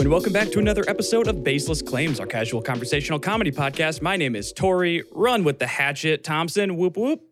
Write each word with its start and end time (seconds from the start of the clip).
and 0.00 0.10
welcome 0.10 0.32
back 0.32 0.50
to 0.50 0.58
another 0.58 0.82
episode 0.88 1.28
of 1.28 1.44
Baseless 1.44 1.80
Claims, 1.80 2.18
our 2.18 2.26
casual 2.26 2.60
conversational 2.60 3.20
comedy 3.20 3.52
podcast. 3.52 4.02
My 4.02 4.16
name 4.16 4.34
is 4.34 4.52
Tori, 4.52 5.04
run 5.12 5.44
with 5.44 5.60
the 5.60 5.68
hatchet. 5.68 6.24
Thompson, 6.24 6.76
whoop 6.76 6.96
whoop. 6.96 7.22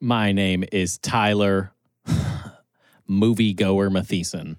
My 0.00 0.32
name 0.32 0.64
is 0.72 0.96
Tyler, 0.96 1.72
moviegoer 3.10 3.92
Matheson. 3.92 4.56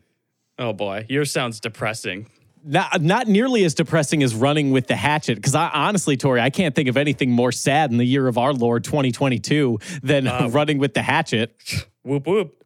Oh 0.60 0.74
boy, 0.74 1.08
yours 1.10 1.32
sounds 1.32 1.60
depressing. 1.60 2.28
Not, 2.64 3.02
not 3.02 3.28
nearly 3.28 3.64
as 3.64 3.74
depressing 3.74 4.22
as 4.22 4.36
running 4.36 4.70
with 4.70 4.86
the 4.86 4.96
hatchet, 4.96 5.36
because 5.36 5.56
I 5.56 5.70
honestly, 5.70 6.18
Tori, 6.18 6.42
I 6.42 6.52
can't 6.52 6.76
think 6.76 6.88
of 6.88 6.98
anything 6.98 7.32
more 7.32 7.52
sad 7.52 7.90
in 7.90 7.98
the 7.98 8.06
year 8.06 8.28
of 8.28 8.38
our 8.38 8.54
Lord 8.54 8.84
2022 8.84 9.80
than 10.04 10.28
uh, 10.28 10.50
running 10.52 10.78
with 10.78 10.94
the 10.94 11.02
hatchet. 11.02 11.56
Whoop 12.04 12.28
whoop. 12.28 12.64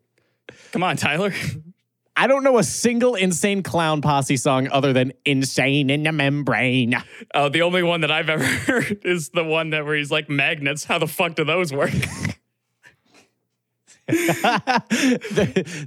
Come 0.74 0.84
on, 0.84 0.98
Tyler. 0.98 1.32
I 2.16 2.28
don't 2.28 2.44
know 2.44 2.60
a 2.60 2.64
single 2.64 3.16
insane 3.16 3.64
clown 3.64 4.02
posse 4.02 4.38
song 4.38 4.68
other 4.72 4.94
than 4.94 5.14
Insane 5.26 5.90
in 5.90 6.04
the 6.04 6.12
Membrane. 6.12 6.96
Oh, 7.34 7.50
the 7.50 7.64
only 7.64 7.82
one 7.82 8.02
that 8.02 8.12
I've 8.12 8.30
ever 8.30 8.44
heard 8.46 9.00
is 9.04 9.30
the 9.30 9.44
one 9.44 9.72
that 9.72 9.84
where 9.86 9.96
he's 9.96 10.12
like 10.12 10.30
magnets. 10.30 10.84
How 10.84 11.00
the 11.00 11.08
fuck 11.08 11.36
do 11.36 11.44
those 11.44 11.74
work? 11.74 11.92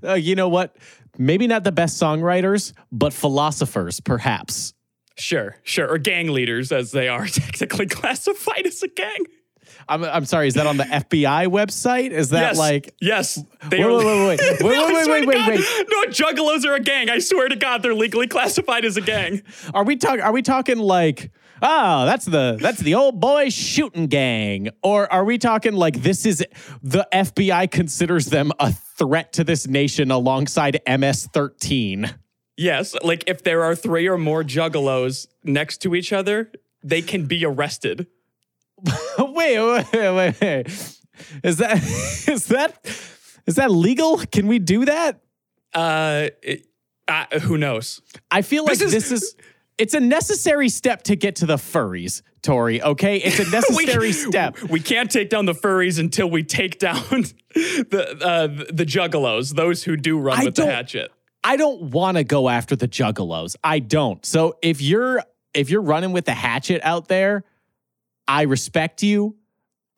Uh, 0.03 0.15
you 0.15 0.35
know 0.35 0.49
what? 0.49 0.77
Maybe 1.19 1.47
not 1.47 1.65
the 1.65 1.73
best 1.73 2.01
songwriters, 2.01 2.73
but 2.93 3.13
philosophers, 3.13 4.01
perhaps. 4.01 4.75
sure, 5.17 5.57
sure. 5.63 5.89
Or 5.91 5.99
gang 5.99 6.29
leaders, 6.29 6.73
as 6.73 6.93
they 6.93 7.09
are 7.09 7.27
technically 7.27 7.87
classified 7.87 8.67
as 8.67 8.83
a 8.83 8.89
gang. 8.89 9.25
I'm, 9.89 10.05
I'm 10.05 10.25
sorry, 10.25 10.49
is 10.49 10.55
that 10.55 10.67
on 10.67 10.77
the 10.77 10.85
FBI 10.85 11.47
website? 11.49 12.11
Is 12.11 12.31
that 12.31 12.41
yes, 12.41 12.59
like. 12.59 12.95
yes. 13.01 13.37
They 13.69 13.79
Wait, 13.79 13.85
are- 13.85 13.99
wait, 13.99 14.05
wait, 14.05 14.41
wait. 14.41 14.41
Wait, 14.41 14.61
No, 14.61 14.87
wait, 14.87 15.09
wait, 15.09 15.27
wait, 15.27 15.35
God. 15.37 15.49
wait. 15.51 15.87
No, 15.91 16.05
juggalos 16.11 16.65
are 16.65 16.75
a 16.75 16.81
gang. 16.81 17.09
I 17.11 17.19
swear 17.21 17.49
to 17.49 17.57
God, 17.57 17.83
they're 17.83 17.95
legally 17.95 18.27
classified 18.27 18.85
as 18.85 18.97
a 18.97 19.01
gang. 19.01 19.43
Are 19.75 19.85
we 19.85 19.97
talking? 19.97 20.21
Are 20.21 20.33
we 20.33 20.43
talking 20.43 20.79
like? 20.79 21.31
Oh, 21.63 22.05
that's 22.05 22.27
the 22.27 22.59
that's 22.61 22.81
the 22.81 22.95
old 22.97 23.19
boy 23.19 23.49
shooting 23.49 24.09
gang, 24.09 24.69
or 24.83 25.11
are 25.11 25.25
we 25.25 25.39
talking 25.39 25.73
like 25.73 26.03
this 26.03 26.27
is 26.27 26.45
the 26.83 27.09
FBI 27.13 27.71
considers 27.71 28.27
them 28.27 28.53
a 28.61 28.73
threat 28.73 29.33
to 29.35 29.45
this 29.45 29.67
nation 29.67 30.11
alongside 30.11 30.81
MS-13? 30.87 32.13
Yes, 32.59 32.95
like 33.03 33.25
if 33.27 33.43
there 33.43 33.63
are 33.63 33.75
three 33.75 34.07
or 34.07 34.19
more 34.19 34.43
juggalos 34.43 35.27
next 35.45 35.79
to 35.83 35.95
each 35.95 36.13
other, 36.13 36.51
they 36.83 37.01
can 37.03 37.25
be 37.27 37.45
arrested. 37.45 38.07
Wait, 39.19 39.59
wait, 39.59 39.87
wait, 39.93 40.41
wait. 40.41 40.67
Is 41.43 41.57
that 41.59 41.77
is 42.29 42.47
that 42.47 42.79
is 43.47 43.55
that 43.57 43.71
legal? 43.71 44.19
Can 44.19 44.47
we 44.47 44.59
do 44.59 44.85
that? 44.85 45.21
Uh, 45.75 46.29
it- 46.43 46.67
uh, 47.09 47.39
who 47.39 47.57
knows? 47.57 48.03
I 48.33 48.43
feel 48.43 48.65
like 48.65 48.79
This 48.79 48.91
this 48.93 49.13
is- 49.13 49.23
is, 49.23 49.37
it's 49.79 49.95
a 49.95 50.01
necessary 50.01 50.69
step 50.69 51.03
to 51.05 51.15
get 51.15 51.37
to 51.37 51.47
the 51.47 51.55
furries, 51.57 52.23
Tori. 52.43 52.83
Okay, 52.83 53.19
it's 53.19 53.39
a 53.39 53.49
necessary 53.51 54.09
we, 54.09 54.13
step. 54.13 54.61
We 54.63 54.81
can't 54.81 55.09
take 55.11 55.31
down 55.31 55.45
the 55.47 55.53
furries 55.53 56.01
until 56.01 56.29
we 56.29 56.43
take 56.43 56.79
down 56.81 56.97
the 57.55 58.19
uh, 58.21 58.47
the 58.73 58.85
juggalos, 58.85 59.55
those 59.55 59.85
who 59.85 59.97
do 59.97 60.19
run 60.19 60.41
I 60.41 60.45
with 60.47 60.57
the 60.57 60.67
hatchet. 60.67 61.13
I 61.45 61.57
don't 61.57 61.91
want 61.93 62.17
to 62.17 62.25
go 62.25 62.49
after 62.49 62.75
the 62.75 62.89
juggalos. 62.89 63.55
I 63.63 63.79
don't. 63.79 64.25
So 64.27 64.57
if 64.63 64.83
you're 64.83 65.23
if 65.55 65.71
you're 65.71 65.83
running 65.83 66.11
with 66.13 66.25
the 66.25 66.35
hatchet 66.35 66.81
out 66.83 67.07
there, 67.07 67.45
I 68.29 68.43
respect 68.43 69.03
you. 69.03 69.37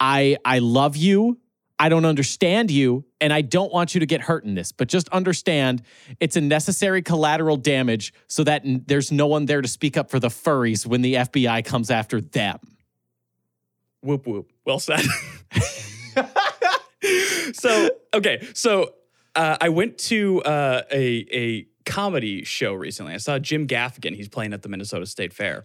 I 0.00 0.36
I 0.44 0.60
love 0.60 0.96
you. 0.96 1.38
I 1.80 1.88
don't 1.88 2.04
understand 2.04 2.72
you 2.72 3.04
and 3.20 3.32
I 3.32 3.40
don't 3.40 3.72
want 3.72 3.94
you 3.94 4.00
to 4.00 4.06
get 4.06 4.22
hurt 4.22 4.44
in 4.44 4.54
this. 4.54 4.72
But 4.72 4.88
just 4.88 5.08
understand 5.10 5.82
it's 6.18 6.34
a 6.34 6.40
necessary 6.40 7.02
collateral 7.02 7.56
damage 7.56 8.12
so 8.26 8.42
that 8.44 8.64
n- 8.64 8.82
there's 8.86 9.12
no 9.12 9.28
one 9.28 9.46
there 9.46 9.62
to 9.62 9.68
speak 9.68 9.96
up 9.96 10.10
for 10.10 10.18
the 10.18 10.28
furries 10.28 10.84
when 10.84 11.02
the 11.02 11.14
FBI 11.14 11.64
comes 11.64 11.90
after 11.90 12.20
them. 12.20 12.58
Whoop 14.02 14.26
whoop. 14.26 14.50
Well 14.64 14.80
said. 14.80 15.02
so 17.52 17.90
okay, 18.14 18.46
so 18.54 18.94
uh, 19.34 19.56
I 19.60 19.68
went 19.68 19.98
to 19.98 20.42
uh, 20.42 20.82
a 20.92 21.26
a 21.32 21.66
comedy 21.84 22.44
show 22.44 22.74
recently. 22.74 23.14
I 23.14 23.18
saw 23.18 23.38
Jim 23.38 23.66
Gaffigan. 23.66 24.14
He's 24.14 24.28
playing 24.28 24.52
at 24.52 24.62
the 24.62 24.68
Minnesota 24.68 25.06
State 25.06 25.32
Fair. 25.32 25.64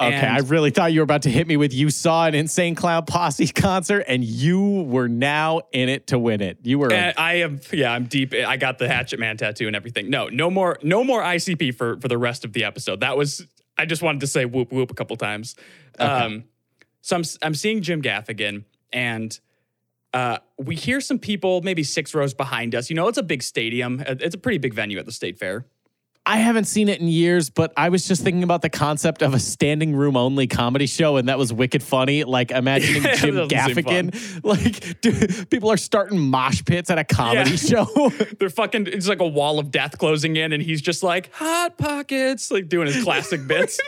Okay, 0.00 0.12
And- 0.12 0.36
I 0.36 0.40
really 0.40 0.70
thought 0.70 0.92
you 0.92 1.00
were 1.00 1.04
about 1.04 1.22
to 1.22 1.30
hit 1.30 1.46
me 1.46 1.56
with 1.56 1.72
you 1.72 1.88
saw 1.88 2.26
an 2.26 2.34
insane 2.34 2.74
clown 2.74 3.04
posse 3.06 3.46
concert 3.54 4.04
and 4.08 4.24
you 4.24 4.82
were 4.82 5.08
now 5.08 5.62
in 5.72 5.88
it 5.88 6.08
to 6.08 6.18
win 6.18 6.40
it. 6.40 6.58
You 6.64 6.80
were 6.80 6.92
I 6.92 7.34
am, 7.34 7.60
yeah, 7.72 7.92
I'm 7.92 8.06
deep. 8.06 8.34
I 8.34 8.56
got 8.56 8.78
the 8.78 8.88
Hatchet 8.88 9.20
Man 9.20 9.36
tattoo 9.36 9.68
and 9.68 9.76
everything. 9.76 10.10
No, 10.10 10.26
no 10.28 10.50
more, 10.50 10.78
no 10.82 11.04
more 11.04 11.22
ICP 11.22 11.76
for 11.76 12.00
for 12.00 12.08
the 12.08 12.18
rest 12.18 12.44
of 12.44 12.52
the 12.52 12.64
episode. 12.64 13.00
That 13.00 13.16
was, 13.16 13.46
I 13.78 13.86
just 13.86 14.02
wanted 14.02 14.20
to 14.22 14.26
say 14.26 14.44
whoop 14.44 14.72
whoop 14.72 14.90
a 14.90 14.94
couple 14.94 15.16
times. 15.16 15.54
Um, 15.98 16.44
so 17.00 17.16
I'm 17.16 17.22
I'm 17.42 17.54
seeing 17.54 17.80
Jim 17.82 18.02
Gaffigan, 18.02 18.64
and 18.92 19.38
uh, 20.12 20.38
we 20.58 20.74
hear 20.74 21.00
some 21.00 21.18
people, 21.18 21.60
maybe 21.62 21.82
six 21.84 22.14
rows 22.14 22.34
behind 22.34 22.74
us. 22.74 22.88
You 22.90 22.96
know, 22.96 23.06
it's 23.08 23.18
a 23.18 23.22
big 23.22 23.42
stadium. 23.42 24.00
Uh, 24.00 24.14
It's 24.20 24.34
a 24.34 24.38
pretty 24.38 24.58
big 24.58 24.74
venue 24.74 24.98
at 24.98 25.06
the 25.06 25.12
State 25.12 25.38
Fair. 25.38 25.66
I 26.26 26.38
haven't 26.38 26.64
seen 26.64 26.88
it 26.88 27.00
in 27.00 27.08
years, 27.08 27.50
but 27.50 27.72
I 27.76 27.90
was 27.90 28.08
just 28.08 28.22
thinking 28.22 28.42
about 28.44 28.62
the 28.62 28.70
concept 28.70 29.20
of 29.20 29.34
a 29.34 29.38
standing 29.38 29.94
room 29.94 30.16
only 30.16 30.46
comedy 30.46 30.86
show, 30.86 31.18
and 31.18 31.28
that 31.28 31.36
was 31.36 31.52
wicked 31.52 31.82
funny. 31.82 32.24
Like 32.24 32.50
imagining 32.50 33.02
Jim 33.16 33.34
Gaffigan, 33.48 34.40
like 34.42 35.00
dude, 35.02 35.50
people 35.50 35.70
are 35.70 35.76
starting 35.76 36.18
mosh 36.18 36.64
pits 36.64 36.88
at 36.88 36.98
a 36.98 37.04
comedy 37.04 37.50
Yeah. 37.50 37.84
show. 37.84 38.08
They're 38.38 38.48
fucking. 38.48 38.86
It's 38.86 39.06
like 39.06 39.20
a 39.20 39.26
wall 39.28 39.58
of 39.58 39.70
death 39.70 39.98
closing 39.98 40.36
in, 40.36 40.54
and 40.54 40.62
he's 40.62 40.80
just 40.80 41.02
like 41.02 41.30
hot 41.34 41.76
pockets, 41.76 42.50
like 42.50 42.68
doing 42.68 42.86
his 42.86 43.04
classic 43.04 43.46
bits. 43.46 43.78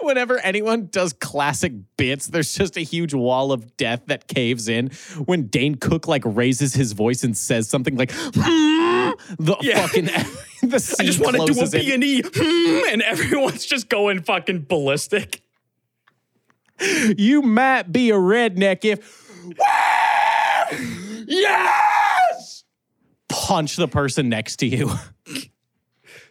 Whenever 0.00 0.38
anyone 0.38 0.86
does 0.90 1.12
classic 1.12 1.72
bits, 1.96 2.26
there's 2.26 2.52
just 2.54 2.76
a 2.76 2.80
huge 2.80 3.14
wall 3.14 3.52
of 3.52 3.76
death 3.76 4.00
that 4.06 4.26
caves 4.26 4.66
in. 4.66 4.88
When 5.26 5.46
Dane 5.46 5.76
Cook 5.76 6.08
like 6.08 6.22
raises 6.24 6.74
his 6.74 6.92
voice 6.92 7.22
and 7.22 7.36
says 7.36 7.68
something 7.68 7.94
like, 7.96 8.10
"Hmm," 8.12 8.97
the 9.38 9.56
Yeah. 9.60 9.86
fucking 9.86 10.04
the 10.62 10.96
I 10.98 11.04
just 11.04 11.20
want 11.20 11.36
to 11.36 11.52
do 11.52 11.60
a. 11.60 11.68
B 11.70 11.92
and 11.94 12.04
E, 12.04 12.22
hmm, 12.24 12.92
and 12.92 13.02
everyone's 13.02 13.64
just 13.66 13.88
going 13.88 14.22
fucking 14.22 14.66
ballistic. 14.68 15.42
You 17.16 17.42
might 17.42 17.90
be 17.92 18.10
a 18.10 18.14
redneck 18.14 18.84
if. 18.84 19.26
yes! 21.26 22.64
Punch 23.28 23.76
the 23.76 23.88
person 23.88 24.28
next 24.28 24.56
to 24.56 24.66
you. 24.66 24.90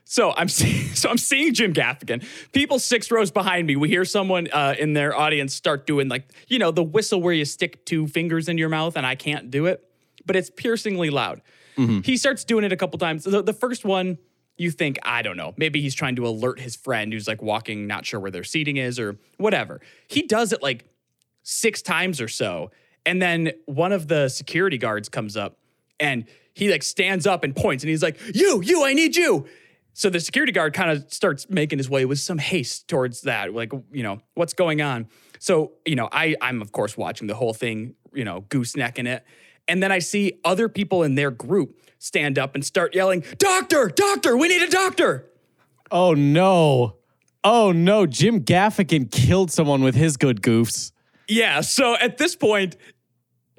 So 0.09 0.33
I'm 0.37 0.47
seeing, 0.47 0.87
so 0.95 1.09
I'm 1.09 1.17
seeing 1.17 1.53
Jim 1.53 1.73
Gaffigan. 1.73 2.23
People 2.53 2.79
six 2.79 3.11
rows 3.11 3.29
behind 3.29 3.67
me. 3.67 3.75
We 3.75 3.89
hear 3.89 4.05
someone 4.05 4.47
uh, 4.51 4.75
in 4.79 4.93
their 4.93 5.15
audience 5.15 5.53
start 5.53 5.85
doing 5.85 6.07
like 6.07 6.29
you 6.47 6.59
know 6.59 6.71
the 6.71 6.83
whistle 6.83 7.21
where 7.21 7.33
you 7.33 7.45
stick 7.45 7.85
two 7.85 8.07
fingers 8.07 8.47
in 8.47 8.57
your 8.57 8.69
mouth, 8.69 8.95
and 8.95 9.05
I 9.05 9.15
can't 9.15 9.51
do 9.51 9.65
it, 9.65 9.83
but 10.25 10.35
it's 10.35 10.49
piercingly 10.49 11.09
loud. 11.09 11.41
Mm-hmm. 11.77 12.01
He 12.01 12.17
starts 12.17 12.43
doing 12.43 12.63
it 12.63 12.71
a 12.71 12.77
couple 12.77 12.97
times. 12.99 13.23
The, 13.23 13.41
the 13.41 13.53
first 13.53 13.85
one, 13.85 14.17
you 14.57 14.71
think 14.71 14.97
I 15.03 15.21
don't 15.21 15.37
know, 15.37 15.53
maybe 15.57 15.81
he's 15.81 15.95
trying 15.95 16.15
to 16.15 16.27
alert 16.27 16.59
his 16.59 16.75
friend 16.75 17.13
who's 17.13 17.27
like 17.27 17.41
walking, 17.41 17.87
not 17.87 18.05
sure 18.05 18.19
where 18.19 18.31
their 18.31 18.43
seating 18.43 18.77
is 18.77 18.99
or 18.99 19.17
whatever. 19.37 19.81
He 20.07 20.23
does 20.23 20.51
it 20.51 20.63
like 20.63 20.85
six 21.43 21.81
times 21.81 22.19
or 22.19 22.27
so. 22.27 22.71
And 23.05 23.21
then 23.21 23.51
one 23.65 23.91
of 23.91 24.07
the 24.07 24.27
security 24.29 24.77
guards 24.77 25.07
comes 25.07 25.37
up 25.37 25.57
and 25.99 26.25
he 26.53 26.71
like 26.71 26.83
stands 26.83 27.27
up 27.27 27.43
and 27.43 27.55
points 27.55 27.83
and 27.83 27.89
he's 27.89 28.03
like, 28.03 28.19
You, 28.33 28.61
you, 28.61 28.83
I 28.83 28.93
need 28.93 29.15
you. 29.15 29.47
So 29.93 30.09
the 30.09 30.19
security 30.19 30.51
guard 30.51 30.73
kind 30.73 30.91
of 30.91 31.11
starts 31.11 31.49
making 31.49 31.79
his 31.79 31.89
way 31.89 32.05
with 32.05 32.19
some 32.19 32.37
haste 32.37 32.87
towards 32.87 33.21
that. 33.21 33.53
Like, 33.53 33.71
you 33.91 34.03
know, 34.03 34.19
what's 34.35 34.53
going 34.53 34.81
on? 34.81 35.07
So, 35.39 35.71
you 35.85 35.95
know, 35.95 36.09
I, 36.11 36.35
I'm 36.41 36.61
of 36.61 36.71
course 36.71 36.97
watching 36.97 37.27
the 37.27 37.35
whole 37.35 37.53
thing, 37.53 37.95
you 38.13 38.23
know, 38.23 38.41
goosenecking 38.41 39.07
it. 39.07 39.23
And 39.67 39.81
then 39.83 39.91
I 39.91 39.99
see 39.99 40.39
other 40.45 40.69
people 40.69 41.03
in 41.03 41.15
their 41.15 41.31
group 41.31 41.77
stand 41.99 42.37
up 42.39 42.55
and 42.55 42.63
start 42.65 42.95
yelling, 42.95 43.23
Doctor, 43.37 43.87
doctor, 43.93 44.37
we 44.37 44.47
need 44.47 44.61
a 44.61 44.69
doctor. 44.69 45.25
Oh 45.91 46.13
no. 46.13 46.95
Oh 47.43 47.71
no. 47.71 48.05
Jim 48.05 48.41
Gaffigan 48.41 49.09
killed 49.11 49.51
someone 49.51 49.81
with 49.83 49.95
his 49.95 50.17
good 50.17 50.41
goofs. 50.41 50.91
Yeah. 51.27 51.61
So 51.61 51.95
at 51.95 52.17
this 52.17 52.35
point, 52.35 52.75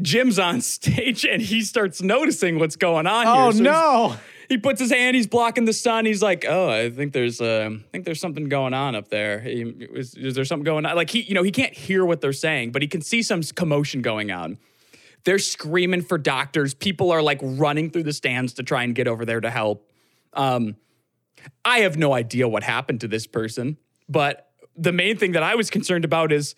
Jim's 0.00 0.38
on 0.38 0.60
stage 0.60 1.24
and 1.24 1.42
he 1.42 1.62
starts 1.62 2.00
noticing 2.02 2.58
what's 2.58 2.76
going 2.76 3.06
on 3.06 3.26
here. 3.26 3.34
Oh 3.36 3.50
So 3.50 3.62
no. 3.62 4.16
He 4.48 4.56
puts 4.56 4.80
his 4.80 4.90
hand, 4.90 5.14
he's 5.14 5.26
blocking 5.26 5.66
the 5.66 5.74
sun. 5.74 6.06
He's 6.06 6.22
like, 6.22 6.46
"Oh, 6.48 6.70
I 6.70 6.88
think 6.88 7.12
there's, 7.12 7.38
uh, 7.38 7.68
I 7.70 7.82
think 7.92 8.06
there's 8.06 8.18
something 8.18 8.48
going 8.48 8.72
on 8.72 8.94
up 8.94 9.08
there. 9.10 9.40
He- 9.40 9.60
Is, 9.92 10.14
is 10.14 10.34
there 10.34 10.46
something 10.46 10.64
going 10.64 10.86
on?" 10.86 10.96
Like 10.96 11.10
he, 11.10 11.20
you 11.20 11.34
know, 11.34 11.42
he 11.42 11.50
can't 11.50 11.74
hear 11.74 12.02
what 12.02 12.22
they're 12.22 12.32
saying, 12.32 12.72
but 12.72 12.80
he 12.80 12.88
can 12.88 13.02
see 13.02 13.20
some 13.22 13.42
commotion 13.42 14.00
going 14.00 14.30
on. 14.30 14.56
They're 15.24 15.38
screaming 15.38 16.02
for 16.02 16.18
doctors. 16.18 16.74
People 16.74 17.10
are 17.10 17.22
like 17.22 17.38
running 17.42 17.90
through 17.90 18.04
the 18.04 18.12
stands 18.12 18.54
to 18.54 18.62
try 18.62 18.84
and 18.84 18.94
get 18.94 19.08
over 19.08 19.24
there 19.24 19.40
to 19.40 19.50
help. 19.50 19.90
Um, 20.32 20.76
I 21.64 21.80
have 21.80 21.96
no 21.96 22.12
idea 22.12 22.48
what 22.48 22.62
happened 22.62 23.00
to 23.02 23.08
this 23.08 23.26
person, 23.26 23.78
but 24.08 24.50
the 24.76 24.92
main 24.92 25.16
thing 25.16 25.32
that 25.32 25.42
I 25.42 25.54
was 25.54 25.70
concerned 25.70 26.04
about 26.04 26.32
is 26.32 26.54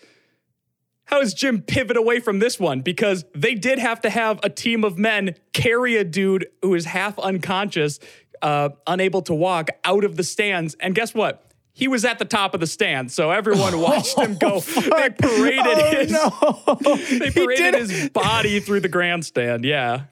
how 1.05 1.19
does 1.21 1.35
Jim 1.35 1.63
pivot 1.63 1.97
away 1.97 2.21
from 2.21 2.39
this 2.39 2.61
one? 2.61 2.83
Because 2.83 3.25
they 3.35 3.55
did 3.55 3.79
have 3.79 4.01
to 4.03 4.11
have 4.11 4.39
a 4.45 4.49
team 4.49 4.85
of 4.85 4.97
men 4.97 5.35
carry 5.53 5.97
a 5.97 6.05
dude 6.05 6.47
who 6.63 6.75
is 6.75 6.85
half 6.85 7.19
unconscious, 7.19 7.99
uh, 8.43 8.69
unable 8.87 9.23
to 9.23 9.35
walk 9.35 9.71
out 9.83 10.05
of 10.05 10.17
the 10.17 10.23
stands. 10.23 10.77
And 10.79 10.95
guess 10.95 11.13
what? 11.13 11.50
He 11.73 11.89
was 11.89 12.05
at 12.05 12.19
the 12.19 12.25
top 12.25 12.55
of 12.55 12.61
the 12.61 12.67
stand, 12.67 13.11
so 13.13 13.31
everyone 13.31 13.81
watched 13.81 14.19
him 14.19 14.37
go. 14.37 14.55
Oh, 14.57 14.61
they 14.61 15.11
paraded 15.11 15.67
Oh, 15.67 15.91
his 15.97 16.11
no. 16.11 16.97
they 17.19 17.31
paraded 17.31 17.75
his 17.75 18.09
body 18.11 18.61
through 18.61 18.81
the 18.81 18.89
grandstand. 18.89 19.65
Yeah. 19.65 20.03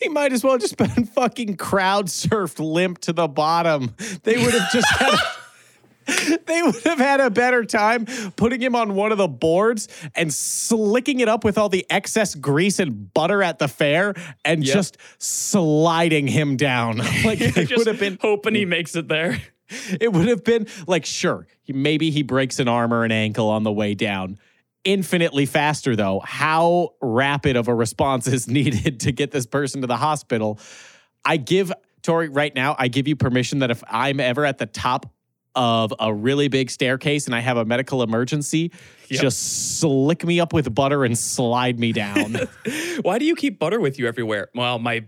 He 0.00 0.08
might 0.08 0.32
as 0.32 0.42
well 0.42 0.58
just 0.58 0.76
been 0.76 1.04
fucking 1.14 1.56
crowd 1.56 2.06
surfed 2.06 2.58
limp 2.58 2.98
to 3.02 3.12
the 3.12 3.28
bottom. 3.28 3.94
They 4.24 4.36
would 4.42 4.54
have 4.54 4.72
just 4.72 4.88
had. 4.90 5.18
They 6.46 6.60
would 6.62 6.82
have 6.82 6.98
had 6.98 7.20
a 7.20 7.30
better 7.30 7.64
time 7.64 8.06
putting 8.34 8.60
him 8.60 8.74
on 8.74 8.96
one 8.96 9.12
of 9.12 9.18
the 9.18 9.28
boards 9.28 9.86
and 10.16 10.34
slicking 10.34 11.20
it 11.20 11.28
up 11.28 11.44
with 11.44 11.56
all 11.58 11.68
the 11.68 11.86
excess 11.90 12.34
grease 12.34 12.80
and 12.80 13.14
butter 13.14 13.40
at 13.40 13.60
the 13.60 13.68
fair 13.68 14.14
and 14.44 14.64
Yep. 14.66 14.74
just 14.74 14.96
sliding 15.18 16.26
him 16.26 16.56
down. 16.56 16.98
Like 17.24 17.40
it 17.40 17.54
Just 17.68 17.76
would 17.76 17.86
have 17.86 18.00
been 18.00 18.18
hoping 18.20 18.56
he 18.56 18.64
makes 18.64 18.96
it 18.96 19.06
there. 19.06 19.40
It 20.00 20.12
would 20.12 20.28
have 20.28 20.44
been 20.44 20.66
like 20.86 21.04
sure, 21.04 21.46
maybe 21.68 22.10
he 22.10 22.22
breaks 22.22 22.58
an 22.58 22.68
arm 22.68 22.92
or 22.92 23.04
an 23.04 23.12
ankle 23.12 23.48
on 23.48 23.62
the 23.62 23.72
way 23.72 23.94
down. 23.94 24.38
Infinitely 24.84 25.46
faster 25.46 25.94
though. 25.94 26.20
How 26.24 26.90
rapid 27.00 27.56
of 27.56 27.68
a 27.68 27.74
response 27.74 28.26
is 28.26 28.48
needed 28.48 29.00
to 29.00 29.12
get 29.12 29.30
this 29.30 29.46
person 29.46 29.80
to 29.82 29.86
the 29.86 29.96
hospital? 29.96 30.58
I 31.24 31.36
give 31.36 31.72
Tori 32.02 32.28
right 32.28 32.54
now, 32.54 32.74
I 32.78 32.88
give 32.88 33.06
you 33.06 33.14
permission 33.14 33.60
that 33.60 33.70
if 33.70 33.82
I'm 33.88 34.18
ever 34.18 34.44
at 34.44 34.58
the 34.58 34.66
top 34.66 35.12
of 35.54 35.92
a 35.98 36.12
really 36.12 36.48
big 36.48 36.70
staircase 36.70 37.26
and 37.26 37.34
I 37.34 37.40
have 37.40 37.56
a 37.56 37.64
medical 37.64 38.02
emergency, 38.02 38.72
Yep. 39.08 39.20
just 39.20 39.78
slick 39.80 40.24
me 40.24 40.40
up 40.40 40.54
with 40.54 40.74
butter 40.74 41.04
and 41.04 41.18
slide 41.18 41.78
me 41.78 41.92
down. 41.92 42.34
Why 43.02 43.18
do 43.18 43.26
you 43.26 43.36
keep 43.36 43.58
butter 43.58 43.78
with 43.78 43.98
you 43.98 44.06
everywhere? 44.08 44.48
Well, 44.54 44.78
my 44.78 45.04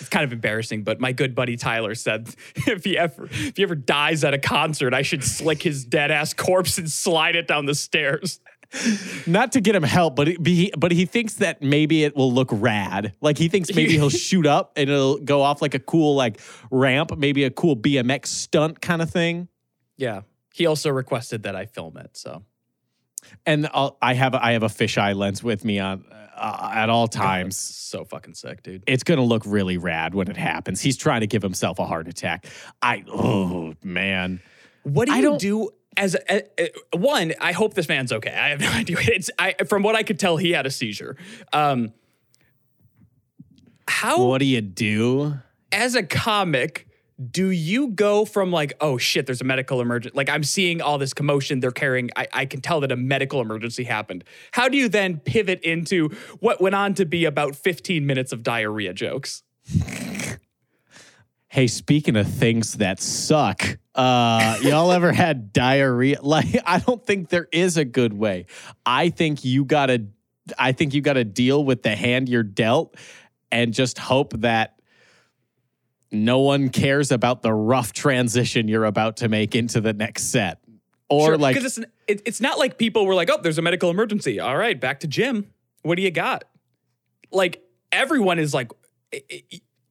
it's 0.00 0.08
kind 0.08 0.24
of 0.24 0.32
embarrassing, 0.32 0.84
but 0.84 1.00
my 1.00 1.10
good 1.10 1.34
buddy 1.34 1.56
Tyler 1.56 1.96
said 1.96 2.28
if 2.54 2.84
he 2.84 2.96
ever 2.96 3.24
if 3.24 3.56
he 3.56 3.62
ever 3.64 3.74
dies 3.74 4.22
at 4.22 4.34
a 4.34 4.38
concert, 4.38 4.94
I 4.94 5.02
should 5.02 5.24
slick 5.24 5.62
his 5.64 5.84
dead 5.84 6.12
ass 6.12 6.32
corpse 6.32 6.78
and 6.78 6.88
slide 6.88 7.34
it 7.34 7.48
down 7.48 7.66
the 7.66 7.74
stairs. 7.74 8.38
Not 9.26 9.52
to 9.52 9.60
get 9.60 9.74
him 9.74 9.82
help, 9.82 10.14
but 10.14 10.28
it 10.28 10.42
be, 10.42 10.70
but 10.76 10.92
he 10.92 11.06
thinks 11.06 11.34
that 11.34 11.62
maybe 11.62 12.04
it 12.04 12.14
will 12.14 12.32
look 12.32 12.48
rad. 12.52 13.14
Like 13.20 13.38
he 13.38 13.48
thinks 13.48 13.74
maybe 13.74 13.92
he'll 13.92 14.10
shoot 14.28 14.46
up 14.46 14.72
and 14.76 14.90
it'll 14.90 15.18
go 15.18 15.42
off 15.42 15.62
like 15.62 15.74
a 15.74 15.78
cool 15.78 16.14
like 16.14 16.40
ramp, 16.70 17.16
maybe 17.16 17.44
a 17.44 17.50
cool 17.50 17.76
BMX 17.76 18.26
stunt 18.26 18.80
kind 18.80 19.00
of 19.00 19.10
thing. 19.10 19.48
Yeah. 19.96 20.22
He 20.52 20.66
also 20.66 20.90
requested 20.90 21.44
that 21.44 21.56
I 21.56 21.66
film 21.66 21.96
it, 21.96 22.16
so 22.16 22.44
And 23.46 23.68
I'll, 23.72 23.96
I 24.02 24.14
have 24.14 24.34
a, 24.34 24.44
I 24.44 24.52
have 24.52 24.62
a 24.62 24.68
fisheye 24.68 25.14
lens 25.14 25.42
with 25.42 25.64
me 25.64 25.78
on 25.78 26.04
uh, 26.38 26.70
at 26.74 26.90
all 26.90 27.08
times. 27.08 27.56
so 27.56 28.04
fucking 28.04 28.34
sick, 28.34 28.62
dude. 28.62 28.84
It's 28.86 29.02
gonna 29.02 29.24
look 29.24 29.42
really 29.46 29.78
rad 29.78 30.14
when 30.14 30.28
it 30.28 30.36
happens. 30.36 30.80
He's 30.80 30.96
trying 30.96 31.20
to 31.20 31.26
give 31.26 31.42
himself 31.42 31.78
a 31.78 31.86
heart 31.86 32.08
attack. 32.08 32.46
I 32.82 33.04
oh 33.08 33.74
man. 33.82 34.40
What 34.84 35.06
do 35.06 35.14
I 35.14 35.18
you 35.18 35.38
do 35.38 35.70
as 35.98 36.14
a, 36.14 36.42
a- 36.58 36.96
one? 36.96 37.34
I 37.40 37.52
hope 37.52 37.74
this 37.74 37.88
man's 37.88 38.12
okay. 38.12 38.30
I 38.32 38.48
have 38.48 38.60
no 38.60 38.68
idea. 38.72 38.96
It's 39.00 39.28
I 39.38 39.54
from 39.68 39.82
what 39.82 39.94
I 39.96 40.02
could 40.02 40.18
tell, 40.18 40.38
he 40.38 40.52
had 40.52 40.64
a 40.64 40.70
seizure. 40.70 41.16
Um, 41.52 41.92
how 43.86 44.24
What 44.26 44.38
do 44.38 44.44
you 44.46 44.60
do? 44.60 45.34
as 45.70 45.94
a 45.94 46.02
comic 46.02 46.86
do 47.30 47.48
you 47.50 47.88
go 47.88 48.24
from 48.24 48.50
like 48.50 48.72
oh 48.80 48.96
shit 48.96 49.26
there's 49.26 49.40
a 49.42 49.44
medical 49.44 49.80
emergency 49.82 50.16
like 50.16 50.30
i'm 50.30 50.42
seeing 50.42 50.80
all 50.80 50.96
this 50.96 51.12
commotion 51.12 51.60
they're 51.60 51.70
carrying 51.70 52.08
I, 52.16 52.26
I 52.32 52.46
can 52.46 52.62
tell 52.62 52.80
that 52.80 52.90
a 52.92 52.96
medical 52.96 53.40
emergency 53.42 53.84
happened 53.84 54.24
how 54.52 54.68
do 54.70 54.78
you 54.78 54.88
then 54.88 55.18
pivot 55.18 55.60
into 55.60 56.08
what 56.40 56.60
went 56.62 56.74
on 56.74 56.94
to 56.94 57.04
be 57.04 57.26
about 57.26 57.54
15 57.54 58.06
minutes 58.06 58.32
of 58.32 58.42
diarrhea 58.42 58.94
jokes 58.94 59.42
Hey, 61.48 61.66
speaking 61.66 62.16
of 62.16 62.28
things 62.28 62.74
that 62.74 63.00
suck, 63.00 63.78
uh, 63.94 64.58
y'all 64.62 64.92
ever 64.92 65.12
had 65.12 65.52
diarrhea? 65.52 66.18
Like, 66.22 66.56
I 66.66 66.78
don't 66.78 67.04
think 67.04 67.30
there 67.30 67.48
is 67.52 67.76
a 67.76 67.84
good 67.84 68.12
way. 68.12 68.46
I 68.84 69.08
think 69.08 69.44
you 69.44 69.64
gotta, 69.64 70.06
I 70.58 70.72
think 70.72 70.92
you 70.92 71.00
gotta 71.00 71.24
deal 71.24 71.64
with 71.64 71.82
the 71.82 71.96
hand 71.96 72.28
you're 72.28 72.42
dealt, 72.42 72.96
and 73.50 73.72
just 73.72 73.98
hope 73.98 74.34
that 74.40 74.78
no 76.10 76.40
one 76.40 76.68
cares 76.68 77.10
about 77.10 77.42
the 77.42 77.52
rough 77.52 77.92
transition 77.92 78.68
you're 78.68 78.84
about 78.84 79.18
to 79.18 79.28
make 79.28 79.54
into 79.54 79.80
the 79.80 79.92
next 79.92 80.24
set. 80.24 80.60
Or 81.10 81.38
like, 81.38 81.56
because 81.56 81.78
it's, 81.78 81.88
it, 82.06 82.22
it's 82.26 82.40
not 82.40 82.58
like 82.58 82.76
people 82.76 83.06
were 83.06 83.14
like 83.14 83.30
oh 83.30 83.38
there's 83.40 83.56
a 83.56 83.62
medical 83.62 83.88
emergency 83.88 84.40
all 84.40 84.56
right 84.56 84.78
back 84.78 85.00
to 85.00 85.06
Jim 85.06 85.46
what 85.82 85.96
do 85.96 86.02
you 86.02 86.10
got 86.10 86.44
like 87.30 87.62
everyone 87.90 88.38
is 88.38 88.52
like 88.52 88.70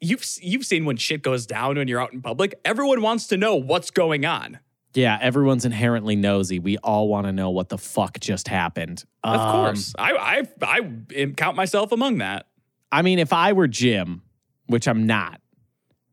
you've 0.02 0.24
you've 0.42 0.66
seen 0.66 0.86
when 0.86 0.98
shit 0.98 1.22
goes 1.22 1.46
down 1.46 1.78
when 1.78 1.88
you're 1.88 2.02
out 2.02 2.14
in 2.14 2.22
public 2.22 2.60
everyone 2.66 3.02
wants 3.02 3.28
to 3.28 3.38
know 3.38 3.56
what's 3.56 3.92
going 3.92 4.26
on 4.26 4.60
yeah, 4.94 5.20
everyone's 5.22 5.64
inherently 5.64 6.16
nosy. 6.16 6.58
We 6.58 6.78
all 6.80 7.08
want 7.08 7.28
to 7.28 7.32
know 7.32 7.52
what 7.52 7.70
the 7.70 7.78
fuck 7.78 8.20
just 8.20 8.48
happened. 8.48 9.04
of 9.24 9.40
Um, 9.40 9.52
course 9.52 9.94
I, 10.00 10.48
I 10.60 10.80
i 11.22 11.26
count 11.36 11.56
myself 11.56 11.92
among 11.92 12.18
that 12.20 12.48
I 12.92 13.02
mean, 13.04 13.20
if 13.20 13.32
I 13.34 13.54
were 13.54 13.68
Jim, 13.68 14.24
which 14.68 14.88
I'm 14.88 15.06
not, 15.06 15.40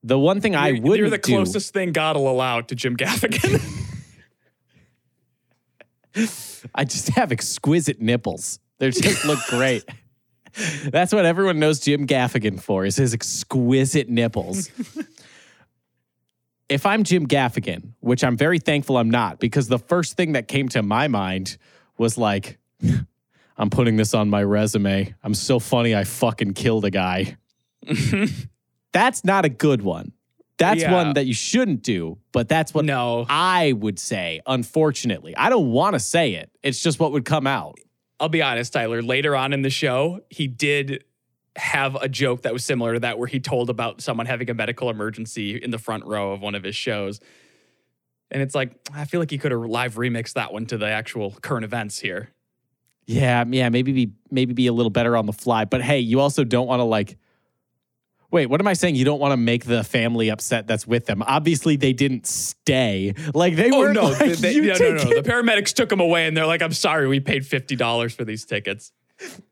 the 0.03 0.19
one 0.19 0.41
thing 0.43 0.55
I 0.55 0.69
You're- 0.69 0.81
wouldn't 0.81 0.99
You're 0.99 1.11
the 1.11 1.19
do- 1.19 1.33
closest 1.35 1.73
thing 1.73 1.93
God 1.93 2.17
will 2.17 2.29
allow 2.29 2.61
to 2.61 2.75
Jim 2.75 2.97
Gaffigan. 2.97 3.63
I 6.75 6.85
just 6.85 7.09
have 7.11 7.33
exquisite 7.33 8.01
nipples. 8.01 8.59
They 8.79 8.91
just 8.91 9.25
look 9.25 9.39
great. 9.49 9.85
That's 10.85 11.13
what 11.13 11.25
everyone 11.25 11.59
knows 11.59 11.81
Jim 11.81 12.07
Gaffigan 12.07 12.61
for 12.61 12.85
is 12.85 12.97
his 12.97 13.15
exquisite 13.15 14.09
nipples. 14.09 14.71
if 16.69 16.87
I'm 16.87 17.05
Jim 17.05 17.27
Gaffigan, 17.27 17.93
which 18.01 18.23
I'm 18.25 18.37
very 18.37 18.59
thankful 18.59 18.97
I'm 18.97 19.11
not, 19.11 19.39
because 19.39 19.69
the 19.69 19.79
first 19.79 20.17
thing 20.17 20.33
that 20.33 20.49
came 20.49 20.69
to 20.71 20.83
my 20.83 21.09
mind 21.09 21.57
was 21.99 22.17
like, 22.17 22.59
I'm 23.57 23.71
putting 23.71 23.97
this 23.97 24.15
on 24.15 24.31
my 24.31 24.43
resume. 24.43 25.15
I'm 25.23 25.35
so 25.35 25.59
funny 25.59 25.95
I 25.95 26.05
fucking 26.05 26.55
killed 26.55 26.85
a 26.85 26.91
guy. 26.91 27.37
That's 28.93 29.25
not 29.25 29.45
a 29.45 29.49
good 29.49 29.83
one. 29.83 30.13
That's 30.57 30.83
Yeah. 30.83 30.93
one 30.93 31.15
that 31.15 31.27
you 31.27 31.35
shouldn't 31.35 31.83
do, 31.83 32.19
but 32.33 32.49
that's 32.49 32.73
what 32.73 32.85
no, 32.85 33.27
I 33.29 33.73
would 33.73 33.99
say, 33.99 34.41
unfortunately. 34.47 35.37
I 35.37 35.51
don't 35.51 35.71
want 35.73 35.95
to 35.95 36.01
say 36.01 36.35
it. 36.35 36.51
It's 36.63 36.81
just 36.81 37.01
what 37.01 37.13
would 37.13 37.25
come 37.25 37.47
out. 37.47 37.79
I'll 38.21 38.29
be 38.29 38.43
honest, 38.43 38.73
Tyler. 38.73 39.03
Later 39.03 39.35
on 39.35 39.53
in 39.53 39.63
the 39.63 39.71
show, 39.71 40.21
he 40.31 40.47
did 40.47 41.05
have 41.57 41.95
a 41.97 42.09
joke 42.09 42.43
that 42.43 42.53
was 42.53 42.65
similar 42.65 42.95
to 42.95 43.01
that, 43.01 43.19
where 43.19 43.29
he 43.29 43.41
told 43.41 43.71
about 43.71 44.01
someone 44.01 44.27
having 44.27 44.51
a 44.51 44.55
medical 44.55 44.91
emergency 44.91 45.57
in 45.57 45.71
the 45.71 45.79
front 45.79 46.05
row 46.05 46.33
of 46.33 46.41
one 46.41 46.55
of 46.55 46.63
his 46.63 46.75
shows. 46.77 47.21
And 48.31 48.43
it's 48.43 48.55
like, 48.55 48.73
I 48.93 49.05
feel 49.05 49.21
like 49.21 49.31
he 49.31 49.39
could 49.39 49.53
have 49.53 49.61
live 49.61 49.95
remixed 49.95 50.33
that 50.35 50.53
one 50.53 50.67
to 50.67 50.79
the 50.79 50.89
actual 50.89 51.33
current 51.43 51.65
events 51.65 51.99
here. 51.99 52.31
Yeah, 53.07 53.45
yeah, 53.47 53.69
maybe 53.69 53.93
be 53.93 54.13
maybe 54.31 54.55
be 54.55 54.67
a 54.67 54.73
little 54.73 54.91
better 54.91 55.17
on 55.17 55.27
the 55.27 55.33
fly. 55.33 55.65
But 55.67 55.83
hey, 55.83 56.01
you 56.01 56.21
also 56.21 56.43
don't 56.43 56.67
want 56.67 56.81
to 56.81 56.85
like 56.85 57.19
Wait, 58.35 58.47
what 58.47 58.61
am 58.61 58.67
I 58.67 58.73
saying? 58.73 58.97
You 58.97 59.05
don't 59.05 59.21
want 59.21 59.31
to 59.31 59.37
make 59.37 59.65
the 59.65 59.85
family 59.85 60.29
upset 60.29 60.67
that's 60.67 60.89
with 60.89 61.07
them. 61.07 61.23
Obviously, 61.23 61.77
they 61.77 61.93
didn't 61.93 62.27
stay. 62.27 63.15
Like 63.33 63.55
they 63.55 63.71
Oh 63.71 63.79
were 63.79 63.93
no, 63.93 64.07
like, 64.07 64.33
they- 64.39 64.55
you 64.55 64.63
no, 64.63 64.75
no, 64.75 64.91
no! 64.95 65.05
The 65.05 65.23
paramedics 65.25 65.73
took 65.73 65.89
them 65.89 66.01
away, 66.01 66.27
and 66.27 66.37
they're 66.37 66.45
like, 66.45 66.61
"I'm 66.61 66.73
sorry, 66.73 67.07
we 67.07 67.21
paid 67.21 67.47
fifty 67.47 67.77
dollars 67.77 68.13
for 68.13 68.25
these 68.25 68.45
tickets." 68.45 68.91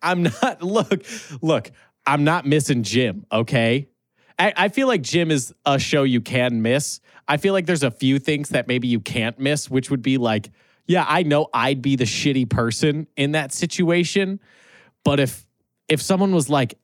I'm 0.03 0.25
not 0.25 0.63
look, 0.65 1.05
look, 1.41 1.71
I'm 2.05 2.25
not 2.25 2.45
missing 2.45 2.83
Jim, 2.83 3.25
okay? 3.31 3.89
I, 4.37 4.53
I 4.57 4.69
feel 4.69 4.89
like 4.89 5.03
Jim 5.03 5.31
is 5.31 5.55
a 5.65 5.79
show 5.79 6.03
you 6.03 6.21
can 6.21 6.61
miss. 6.61 6.99
I 7.29 7.37
feel 7.37 7.53
like 7.53 7.67
there's 7.67 7.85
a 7.85 7.91
few 7.93 8.19
things 8.19 8.49
that 8.49 8.67
maybe 8.67 8.89
you 8.89 8.99
can't 8.99 9.39
miss, 9.39 9.71
which 9.71 9.91
would 9.93 10.03
be 10.03 10.19
like, 10.19 10.51
yeah, 10.89 11.05
I 11.09 11.23
know 11.23 11.47
I'd 11.55 11.83
be 11.83 11.95
the 11.95 12.03
shitty 12.03 12.51
person 12.51 13.07
in 13.17 13.31
that 13.33 13.53
situation. 13.53 14.41
But 15.05 15.21
if 15.21 15.47
if 15.87 16.03
someone 16.03 16.35
was 16.35 16.49
like, 16.49 16.75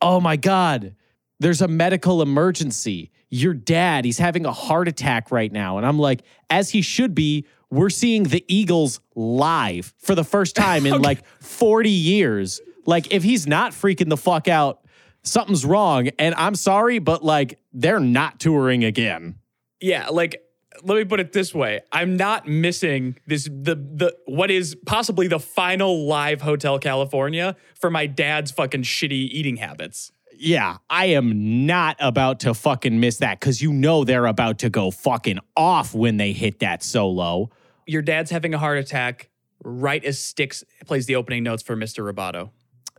oh 0.00 0.18
my 0.18 0.36
God, 0.36 0.94
there's 1.40 1.60
a 1.62 1.68
medical 1.68 2.22
emergency. 2.22 3.10
Your 3.30 3.54
dad, 3.54 4.04
he's 4.04 4.18
having 4.18 4.46
a 4.46 4.52
heart 4.52 4.86
attack 4.86 5.32
right 5.32 5.50
now. 5.50 5.78
And 5.78 5.86
I'm 5.86 5.98
like, 5.98 6.22
as 6.48 6.70
he 6.70 6.82
should 6.82 7.14
be, 7.14 7.46
we're 7.70 7.90
seeing 7.90 8.24
the 8.24 8.44
Eagles 8.46 9.00
live 9.14 9.92
for 9.98 10.14
the 10.14 10.24
first 10.24 10.54
time 10.56 10.86
in 10.86 11.02
like 11.02 11.24
40 11.40 11.90
years. 11.90 12.60
Like, 12.86 13.12
if 13.12 13.22
he's 13.22 13.46
not 13.46 13.72
freaking 13.72 14.08
the 14.08 14.16
fuck 14.16 14.48
out, 14.48 14.84
something's 15.22 15.64
wrong. 15.64 16.08
And 16.18 16.34
I'm 16.34 16.54
sorry, 16.54 16.98
but 16.98 17.24
like, 17.24 17.58
they're 17.72 18.00
not 18.00 18.38
touring 18.38 18.84
again. 18.84 19.36
Yeah, 19.80 20.08
like 20.08 20.42
let 20.82 20.96
me 20.96 21.04
put 21.04 21.20
it 21.20 21.32
this 21.32 21.54
way. 21.54 21.80
I'm 21.92 22.16
not 22.16 22.46
missing 22.46 23.16
this 23.26 23.44
the 23.44 23.74
the 23.74 24.16
what 24.26 24.50
is 24.50 24.76
possibly 24.86 25.26
the 25.26 25.38
final 25.38 26.06
live 26.06 26.40
Hotel 26.42 26.78
California 26.78 27.56
for 27.74 27.90
my 27.90 28.06
dad's 28.06 28.50
fucking 28.50 28.82
shitty 28.82 29.28
eating 29.30 29.56
habits. 29.56 30.12
Yeah, 30.42 30.78
I 30.88 31.06
am 31.06 31.66
not 31.66 31.96
about 32.00 32.40
to 32.40 32.54
fucking 32.54 32.98
miss 32.98 33.18
that 33.18 33.38
because 33.38 33.60
you 33.60 33.72
know 33.74 34.04
they're 34.04 34.24
about 34.26 34.60
to 34.60 34.70
go 34.70 34.90
fucking 34.90 35.38
off 35.54 35.94
when 35.94 36.16
they 36.16 36.32
hit 36.32 36.60
that 36.60 36.82
solo. 36.82 37.50
Your 37.86 38.00
dad's 38.00 38.30
having 38.30 38.54
a 38.54 38.58
heart 38.58 38.78
attack 38.78 39.28
right 39.62 40.02
as 40.02 40.18
Styx 40.18 40.64
plays 40.86 41.04
the 41.04 41.16
opening 41.16 41.42
notes 41.42 41.62
for 41.62 41.76
Mr. 41.76 42.10
Roboto. 42.10 42.50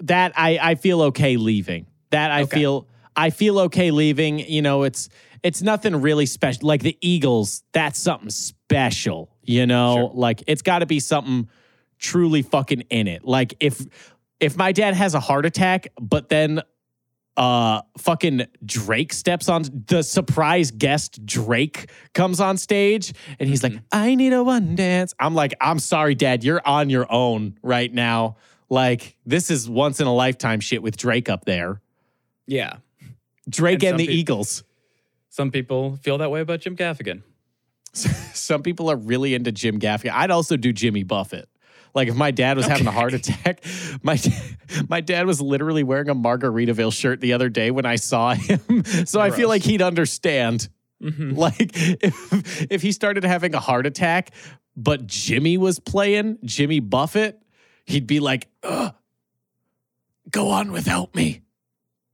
that 0.02 0.34
I 0.36 0.60
I 0.62 0.76
feel 0.76 1.02
okay 1.04 1.38
leaving. 1.38 1.88
That 2.12 2.30
I 2.32 2.44
Okay. 2.44 2.60
feel 2.60 2.88
I 3.16 3.32
feel 3.32 3.58
okay 3.62 3.90
leaving. 3.90 4.38
You 4.40 4.62
know, 4.62 4.84
it's 4.84 5.10
it's 5.42 5.64
nothing 5.64 5.96
really 5.96 6.28
special. 6.28 6.68
Like 6.68 6.84
the 6.84 6.96
Eagles, 7.02 7.64
that's 7.72 7.98
something 8.00 8.30
special, 8.30 9.32
you 9.42 9.66
know? 9.66 9.96
Sure. 9.96 10.12
Like 10.14 10.44
it's 10.46 10.62
got 10.62 10.80
to 10.80 10.86
be 10.86 11.00
something 11.00 11.50
truly 11.98 12.44
fucking 12.44 12.82
in 12.92 13.08
it. 13.08 13.26
Like 13.26 13.56
if 13.60 13.84
if 14.40 14.56
my 14.58 14.72
dad 14.72 14.94
has 14.94 15.14
a 15.16 15.20
heart 15.20 15.46
attack, 15.48 15.88
but 16.00 16.30
then 16.30 16.62
uh 17.38 17.82
fucking 17.98 18.46
Drake 18.66 19.14
steps 19.14 19.48
on 19.50 19.64
the 19.88 20.04
surprise 20.04 20.72
guest 20.72 21.26
Drake 21.26 21.90
comes 22.14 22.40
on 22.40 22.58
stage 22.58 23.14
and 23.40 23.48
he's 23.48 23.64
like, 23.64 23.74
I 23.92 24.16
need 24.16 24.34
a 24.34 24.44
one 24.44 24.76
dance. 24.76 25.14
I'm 25.20 25.34
like, 25.36 25.54
I'm 25.62 25.80
sorry, 25.80 26.16
Dad, 26.16 26.44
you're 26.44 26.62
on 26.66 26.90
your 26.90 27.12
own 27.12 27.58
right 27.62 27.92
now. 27.94 28.38
Like, 28.70 29.18
this 29.26 29.52
is 29.52 29.70
once 29.70 30.00
in 30.00 30.08
a 30.08 30.14
lifetime 30.14 30.62
shit 30.62 30.82
with 30.82 30.96
Drake 30.96 31.28
up 31.28 31.46
there. 31.46 31.82
Yeah. 32.48 32.78
Drake 33.50 33.84
And 33.84 33.92
and, 33.92 34.00
the 34.00 34.06
Eagles. 34.06 34.64
Some 35.30 35.52
people 35.52 35.98
feel 35.98 36.18
that 36.20 36.32
way 36.32 36.42
about 36.42 36.62
Jim 36.62 36.76
Gaffigan. 36.76 37.24
Some 37.94 38.64
people 38.64 38.90
are 38.90 38.96
really 38.96 39.36
into 39.36 39.52
Jim 39.52 39.80
Gaffigan. 39.80 40.12
I'd 40.12 40.32
also 40.32 40.58
do 40.58 40.72
Jimmy 40.72 41.04
Buffett. 41.04 41.50
Like 41.94 42.08
if 42.08 42.16
my 42.16 42.32
dad 42.32 42.58
was 42.58 42.66
having 42.66 42.88
a 42.88 42.92
heart 42.92 43.14
attack, 43.14 43.64
my 44.04 44.20
my 44.90 45.02
dad 45.02 45.26
was 45.26 45.42
literally 45.42 45.84
wearing 45.84 46.10
a 46.10 46.16
Margaritaville 46.16 46.94
shirt 46.94 47.20
the 47.22 47.34
other 47.34 47.50
day 47.50 47.72
when 47.72 47.86
I 47.86 47.96
saw 47.98 48.34
him. 48.34 48.60
So 49.06 49.20
I 49.20 49.32
feel 49.32 49.50
like 49.50 49.64
he'd 49.64 49.82
understand. 49.82 50.70
Mhm. 51.02 51.36
Like 51.38 51.72
if 51.74 52.72
if 52.72 52.82
he 52.82 52.92
started 52.92 53.24
having 53.24 53.54
a 53.56 53.60
heart 53.60 53.86
attack, 53.86 54.32
but 54.78 55.08
Jimmy 55.08 55.58
was 55.58 55.80
playing 55.80 56.38
Jimmy 56.46 56.80
Buffett, 56.80 57.42
he'd 57.86 58.08
be 58.08 58.20
like, 58.20 58.48
Ugh, 58.64 58.94
"Go 60.30 60.50
on 60.50 60.72
without 60.72 61.14
me. 61.16 61.42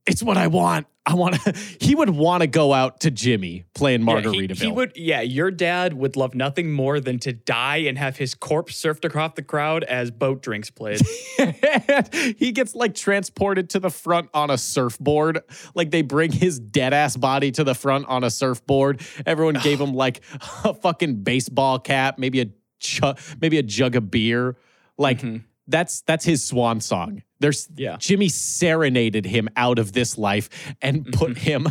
It's 0.08 0.22
what 0.22 0.36
I 0.36 0.46
want. 0.48 0.86
I 1.06 1.14
want." 1.14 1.36
to 1.42 1.52
He 1.80 1.94
would 1.94 2.10
want 2.10 2.42
to 2.42 2.46
go 2.46 2.72
out 2.74 3.00
to 3.00 3.10
Jimmy 3.10 3.64
playing 3.74 4.02
Yeah, 4.06 4.16
he- 4.32 4.46
he, 4.66 4.72
would, 4.72 4.92
yeah, 4.96 5.20
your 5.22 5.50
dad 5.50 5.94
would 5.94 6.16
love 6.16 6.34
nothing 6.34 6.70
more 6.70 7.00
than 7.00 7.18
to 7.20 7.32
die 7.32 7.78
and 7.78 7.96
have 7.96 8.16
his 8.18 8.34
corpse 8.34 8.74
surfed 8.80 9.04
across 9.04 9.32
the 9.36 9.42
crowd 9.42 9.84
as 9.84 10.10
boat 10.10 10.42
drinks 10.42 10.70
played. 10.70 11.00
he 12.38 12.52
gets 12.52 12.74
like 12.74 12.94
transported 12.94 13.70
to 13.70 13.80
the 13.80 13.90
front 13.90 14.28
on 14.34 14.50
a 14.50 14.58
surfboard. 14.58 15.40
Like 15.74 15.90
they 15.90 16.02
bring 16.02 16.32
his 16.32 16.58
dead 16.58 16.92
ass 16.92 17.16
body 17.16 17.50
to 17.52 17.64
the 17.64 17.74
front 17.74 18.06
on 18.08 18.24
a 18.24 18.30
surfboard. 18.30 19.00
Everyone 19.26 19.54
gave 19.62 19.80
him 19.80 19.94
like 19.94 20.20
a 20.64 20.74
fucking 20.74 21.22
baseball 21.22 21.78
cap, 21.78 22.18
maybe 22.18 22.40
a 22.40 22.46
chu- 22.80 23.14
maybe 23.40 23.58
a 23.58 23.62
jug 23.62 23.96
of 23.96 24.10
beer. 24.10 24.56
Like 24.98 25.20
Mhm. 25.22 25.44
that's 25.66 26.02
that's 26.02 26.24
his 26.24 26.44
swan 26.44 26.80
song. 26.80 27.22
There's 27.40 27.68
Yeah. 27.76 27.96
Jimmy 27.98 28.28
serenaded 28.28 29.24
him 29.24 29.48
out 29.56 29.78
of 29.78 29.92
this 29.92 30.18
life 30.18 30.48
and 30.82 31.06
put 31.12 31.30
Mm-hmm. 31.36 31.40
him 31.40 31.66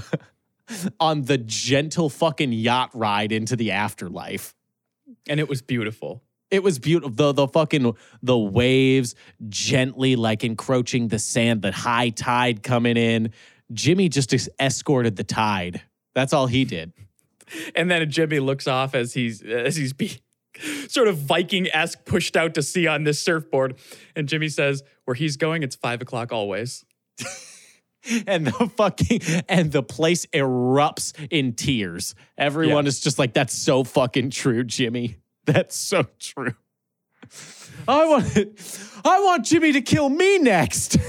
on 1.00 1.24
the 1.24 1.38
gentle 1.38 2.10
fucking 2.10 2.52
yacht 2.54 2.90
ride 2.94 3.32
into 3.32 3.56
the 3.56 3.72
afterlife. 3.72 4.54
and 5.30 5.40
it 5.40 5.48
was 5.50 5.62
beautiful. 5.62 6.22
It 6.50 6.64
was 6.64 6.80
beautiful. 6.80 7.10
The 7.12 7.34
the 7.34 7.48
fucking 7.48 7.96
the 8.24 8.38
waves 8.38 9.16
gently 9.50 10.16
like 10.16 10.44
encroaching 10.46 11.10
the 11.10 11.20
sand, 11.20 11.62
the 11.62 11.72
high 11.74 12.10
tide 12.10 12.64
coming 12.64 12.96
in. 12.96 13.32
Jimmy 13.74 14.08
just 14.08 14.34
es- 14.34 14.48
escorted 14.60 15.18
the 15.18 15.26
tide. 15.26 15.82
That's 16.16 16.32
all 16.34 16.48
he 16.48 16.64
did. 16.66 16.94
And 17.76 17.90
then 17.90 18.10
Jimmy 18.12 18.40
looks 18.42 18.68
off 18.68 18.94
as 18.96 19.14
he's 19.14 19.42
as 19.42 19.78
he's 19.78 19.94
be, 19.94 20.20
sort 20.90 21.08
of 21.08 21.18
Viking 21.18 21.68
esque 21.72 22.04
pushed 22.06 22.36
out 22.36 22.54
to 22.56 22.62
sea 22.62 22.88
on 22.88 23.04
this 23.04 23.22
surfboard. 23.22 23.76
And 24.18 24.28
Jimmy 24.28 24.50
says, 24.50 24.84
"Where 25.08 25.16
he's 25.16 25.38
going, 25.38 25.64
it's 25.64 25.76
five 25.78 26.02
o'clock 26.02 26.32
always." 26.34 26.86
And 28.26 28.48
the 28.48 28.72
fucking 28.78 29.20
and 29.50 29.70
the 29.70 29.84
place 29.84 30.26
erupts 30.28 31.14
in 31.30 31.54
tears. 31.54 32.16
Everyone 32.38 32.86
Yeah. 32.86 32.90
is 32.90 33.02
just 33.02 33.20
like, 33.20 33.34
"That's 33.34 33.54
so 33.54 33.84
fucking 33.84 34.30
true, 34.30 34.64
Jimmy. 34.64 35.18
That's 35.46 35.76
so 35.76 36.06
true." 36.18 36.54
I 37.86 38.06
want 38.06 38.38
I 39.04 39.20
want 39.20 39.44
Jimmy 39.46 39.74
to 39.74 39.82
kill 39.82 40.08
me 40.08 40.38
next. 40.40 40.98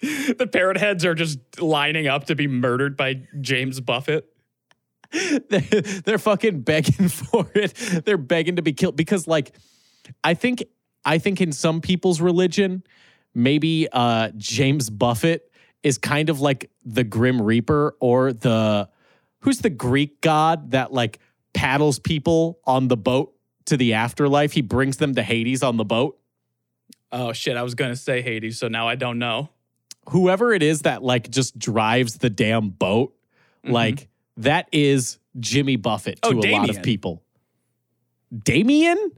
The 0.00 0.46
parrot 0.46 0.76
heads 0.76 1.04
are 1.04 1.14
just 1.14 1.38
lining 1.60 2.06
up 2.06 2.24
to 2.26 2.34
be 2.34 2.46
murdered 2.46 2.96
by 2.96 3.22
James 3.40 3.80
Buffett. 3.80 4.26
they're, 5.10 5.60
they're 5.60 6.18
fucking 6.18 6.60
begging 6.60 7.08
for 7.08 7.48
it. 7.54 7.74
They're 8.04 8.18
begging 8.18 8.56
to 8.56 8.62
be 8.62 8.72
killed 8.72 8.94
because, 8.96 9.26
like, 9.26 9.52
I 10.22 10.34
think, 10.34 10.64
I 11.06 11.18
think 11.18 11.40
in 11.40 11.52
some 11.52 11.80
people's 11.80 12.20
religion, 12.20 12.82
maybe 13.34 13.88
uh, 13.92 14.30
James 14.36 14.90
Buffett 14.90 15.50
is 15.82 15.96
kind 15.98 16.28
of 16.28 16.40
like 16.40 16.70
the 16.84 17.04
Grim 17.04 17.40
Reaper 17.40 17.96
or 18.00 18.32
the 18.32 18.88
who's 19.40 19.60
the 19.60 19.70
Greek 19.70 20.20
god 20.20 20.72
that 20.72 20.92
like 20.92 21.20
paddles 21.54 21.98
people 22.00 22.58
on 22.64 22.88
the 22.88 22.96
boat 22.96 23.32
to 23.66 23.76
the 23.76 23.94
afterlife. 23.94 24.52
He 24.52 24.62
brings 24.62 24.96
them 24.96 25.14
to 25.14 25.22
Hades 25.22 25.62
on 25.62 25.76
the 25.76 25.84
boat. 25.84 26.18
Oh 27.12 27.32
shit! 27.32 27.56
I 27.56 27.62
was 27.62 27.74
gonna 27.76 27.94
say 27.96 28.20
Hades, 28.20 28.58
so 28.58 28.66
now 28.66 28.88
I 28.88 28.96
don't 28.96 29.18
know. 29.20 29.50
Whoever 30.10 30.52
it 30.52 30.62
is 30.62 30.82
that 30.82 31.02
like 31.04 31.30
just 31.30 31.56
drives 31.58 32.18
the 32.18 32.30
damn 32.30 32.70
boat, 32.70 33.14
Mhm. 33.64 33.70
like 33.72 34.08
that 34.38 34.68
is 34.72 35.18
Jimmy 35.38 35.76
Buffett 35.76 36.20
to 36.22 36.28
Oh, 36.30 36.32
a 36.40 36.50
lot 36.52 36.68
of 36.70 36.82
people. 36.82 37.22
Damien? 38.36 39.12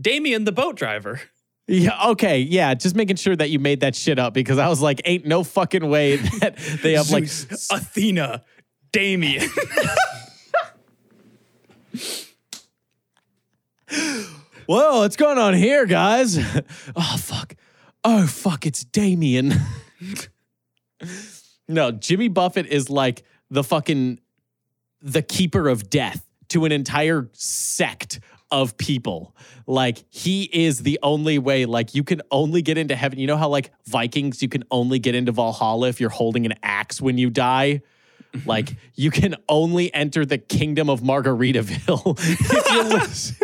Damien, 0.00 0.44
the 0.44 0.52
boat 0.52 0.76
driver. 0.76 1.20
Yeah, 1.66 2.08
okay. 2.08 2.40
Yeah, 2.40 2.74
just 2.74 2.94
making 2.94 3.16
sure 3.16 3.34
that 3.34 3.48
you 3.50 3.58
made 3.58 3.80
that 3.80 3.94
shit 3.96 4.18
up 4.18 4.34
because 4.34 4.58
I 4.58 4.68
was 4.68 4.82
like, 4.82 5.00
ain't 5.04 5.26
no 5.26 5.42
fucking 5.42 5.88
way 5.88 6.16
that 6.40 6.56
they 6.82 6.92
have 6.92 7.10
like 7.10 7.24
Zeus, 7.24 7.70
Athena, 7.70 8.44
Damien. 8.92 9.48
Whoa, 14.66 15.00
what's 15.00 15.16
going 15.16 15.38
on 15.38 15.54
here, 15.54 15.86
guys? 15.86 16.38
Oh 16.96 17.16
fuck. 17.18 17.54
Oh 18.02 18.26
fuck, 18.26 18.66
it's 18.66 18.84
Damien. 18.84 19.54
no, 21.68 21.90
Jimmy 21.90 22.28
Buffett 22.28 22.66
is 22.66 22.90
like 22.90 23.24
the 23.50 23.64
fucking 23.64 24.20
the 25.00 25.22
keeper 25.22 25.68
of 25.68 25.88
death 25.90 26.24
to 26.50 26.64
an 26.64 26.72
entire 26.72 27.30
sect 27.32 28.20
of 28.50 28.76
people. 28.76 29.34
Like 29.66 30.04
he 30.10 30.44
is 30.52 30.80
the 30.82 30.98
only 31.02 31.38
way 31.38 31.64
like 31.66 31.94
you 31.94 32.04
can 32.04 32.22
only 32.30 32.62
get 32.62 32.78
into 32.78 32.94
heaven. 32.96 33.18
You 33.18 33.26
know 33.26 33.36
how 33.36 33.48
like 33.48 33.72
Vikings 33.86 34.42
you 34.42 34.48
can 34.48 34.64
only 34.70 34.98
get 34.98 35.14
into 35.14 35.32
Valhalla 35.32 35.88
if 35.88 36.00
you're 36.00 36.10
holding 36.10 36.46
an 36.46 36.54
axe 36.62 37.00
when 37.00 37.18
you 37.18 37.30
die? 37.30 37.82
Like 38.46 38.76
you 38.94 39.10
can 39.10 39.36
only 39.48 39.92
enter 39.94 40.24
the 40.26 40.38
kingdom 40.38 40.88
of 40.90 41.00
Margaritaville 41.00 42.16
if 42.20 43.40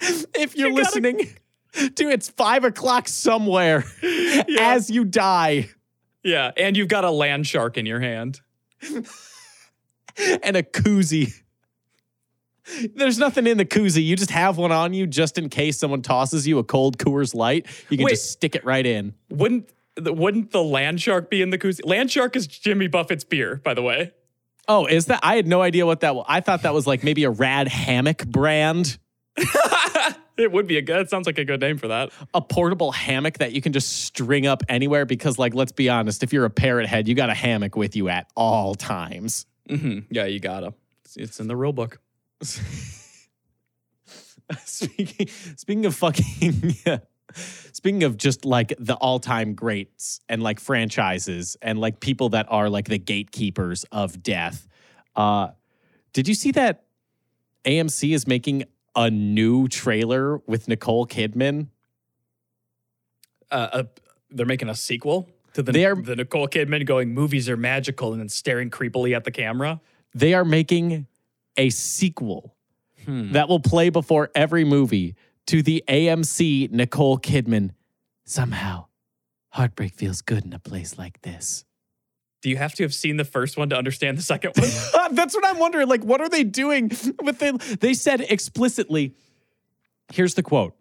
you're, 0.00 0.26
if 0.42 0.56
you're 0.56 0.68
You 0.68 0.74
gotta- 0.76 0.84
listening 0.84 1.34
to 1.74 2.08
it's 2.10 2.28
five 2.28 2.64
o'clock 2.64 3.08
somewhere 3.08 3.84
as 4.58 4.90
you 4.90 5.04
die 5.04 5.68
yeah, 6.24 6.52
and 6.56 6.76
you've 6.76 6.86
got 6.88 7.02
a 7.04 7.10
land 7.10 7.48
shark 7.48 7.76
in 7.76 7.84
your 7.84 7.98
hand. 7.98 8.40
and 10.42 10.56
a 10.56 10.62
koozie. 10.62 11.32
There's 12.94 13.18
nothing 13.18 13.46
in 13.46 13.58
the 13.58 13.64
koozie. 13.64 14.04
You 14.04 14.16
just 14.16 14.30
have 14.30 14.56
one 14.56 14.72
on 14.72 14.94
you 14.94 15.06
just 15.06 15.36
in 15.38 15.48
case 15.48 15.78
someone 15.78 16.02
tosses 16.02 16.46
you 16.46 16.58
a 16.58 16.64
cold 16.64 16.98
Coors 16.98 17.34
Light. 17.34 17.66
You 17.90 17.96
can 17.96 18.04
Wait. 18.04 18.12
just 18.12 18.30
stick 18.30 18.54
it 18.54 18.64
right 18.64 18.86
in. 18.86 19.14
Wouldn't 19.30 19.70
the, 19.96 20.12
wouldn't 20.12 20.52
the 20.52 20.62
land 20.62 21.00
shark 21.00 21.28
be 21.28 21.42
in 21.42 21.50
the 21.50 21.58
koozie? 21.58 21.84
Land 21.84 22.10
shark 22.10 22.36
is 22.36 22.46
Jimmy 22.46 22.86
Buffett's 22.86 23.24
beer, 23.24 23.56
by 23.64 23.74
the 23.74 23.82
way. 23.82 24.12
Oh, 24.68 24.86
is 24.86 25.06
that? 25.06 25.20
I 25.22 25.34
had 25.36 25.46
no 25.48 25.60
idea 25.60 25.84
what 25.86 26.00
that 26.00 26.14
was. 26.14 26.24
I 26.28 26.40
thought 26.40 26.62
that 26.62 26.72
was 26.72 26.86
like 26.86 27.02
maybe 27.02 27.24
a 27.24 27.30
rad 27.30 27.66
hammock 27.66 28.24
brand, 28.26 28.96
it 30.36 30.52
would 30.52 30.66
be 30.66 30.78
a 30.78 30.82
good. 30.82 31.00
It 31.00 31.10
sounds 31.10 31.26
like 31.26 31.38
a 31.38 31.44
good 31.44 31.60
name 31.60 31.78
for 31.78 31.88
that. 31.88 32.10
a 32.34 32.40
portable 32.40 32.92
hammock 32.92 33.38
that 33.38 33.52
you 33.52 33.60
can 33.62 33.72
just 33.72 34.04
string 34.04 34.46
up 34.46 34.62
anywhere. 34.68 35.04
Because, 35.04 35.38
like, 35.38 35.54
let's 35.54 35.72
be 35.72 35.88
honest, 35.88 36.22
if 36.22 36.32
you're 36.32 36.44
a 36.44 36.50
parrot 36.50 36.86
head, 36.86 37.08
you 37.08 37.14
got 37.14 37.30
a 37.30 37.34
hammock 37.34 37.76
with 37.76 37.96
you 37.96 38.08
at 38.08 38.28
all 38.36 38.74
times. 38.74 39.46
hmm 39.68 40.00
Yeah, 40.10 40.26
you 40.26 40.38
gotta. 40.40 40.74
It's 41.16 41.40
in 41.40 41.48
the 41.48 41.56
rule 41.56 41.72
book. 41.72 41.98
speaking, 44.64 45.28
speaking 45.56 45.86
of 45.86 45.94
fucking, 45.94 46.74
speaking 47.34 48.02
of 48.02 48.16
just 48.16 48.44
like 48.44 48.74
the 48.78 48.94
all-time 48.94 49.54
greats 49.54 50.20
and 50.28 50.42
like 50.42 50.60
franchises 50.60 51.56
and 51.62 51.78
like 51.78 52.00
people 52.00 52.30
that 52.30 52.46
are 52.48 52.68
like 52.68 52.88
the 52.88 52.98
gatekeepers 52.98 53.84
of 53.92 54.22
death. 54.22 54.66
Uh, 55.14 55.48
did 56.12 56.28
you 56.28 56.34
see 56.34 56.50
that 56.52 56.84
AMC 57.64 58.14
is 58.14 58.26
making 58.26 58.64
a 58.94 59.10
new 59.10 59.68
trailer 59.68 60.38
with 60.46 60.68
Nicole 60.68 61.06
Kidman? 61.06 61.68
Uh, 63.50 63.68
uh, 63.72 63.82
they're 64.30 64.46
making 64.46 64.68
a 64.68 64.74
sequel 64.74 65.28
to 65.54 65.62
the 65.62 65.84
are- 65.84 65.94
the 65.94 66.16
Nicole 66.16 66.48
Kidman 66.48 66.86
going 66.86 67.12
movies 67.12 67.48
are 67.48 67.56
magical 67.56 68.12
and 68.12 68.20
then 68.20 68.28
staring 68.28 68.70
creepily 68.70 69.14
at 69.14 69.24
the 69.24 69.30
camera. 69.30 69.80
They 70.14 70.34
are 70.34 70.44
making 70.44 71.06
a 71.56 71.70
sequel 71.70 72.56
Hmm. 73.04 73.32
that 73.32 73.48
will 73.48 73.58
play 73.60 73.90
before 73.90 74.30
every 74.34 74.62
movie 74.64 75.16
to 75.48 75.60
the 75.60 75.82
AMC 75.88 76.68
Nicole 76.70 77.18
Kidman. 77.18 77.70
Somehow, 78.24 78.86
heartbreak 79.48 79.94
feels 79.94 80.22
good 80.22 80.44
in 80.44 80.52
a 80.52 80.60
place 80.60 80.96
like 80.98 81.20
this. 81.22 81.64
Do 82.42 82.48
you 82.50 82.56
have 82.58 82.74
to 82.74 82.84
have 82.84 82.94
seen 82.94 83.16
the 83.16 83.24
first 83.24 83.56
one 83.56 83.68
to 83.70 83.76
understand 83.76 84.18
the 84.18 84.22
second 84.22 84.52
one? 84.56 84.70
That's 85.14 85.34
what 85.34 85.44
I'm 85.44 85.58
wondering. 85.58 85.88
Like, 85.88 86.04
what 86.04 86.20
are 86.20 86.28
they 86.28 86.44
doing 86.44 86.90
with 87.22 87.38
the 87.40 87.76
they 87.80 87.92
said 87.94 88.20
explicitly, 88.20 89.14
here's 90.12 90.34
the 90.34 90.42
quote. 90.44 90.76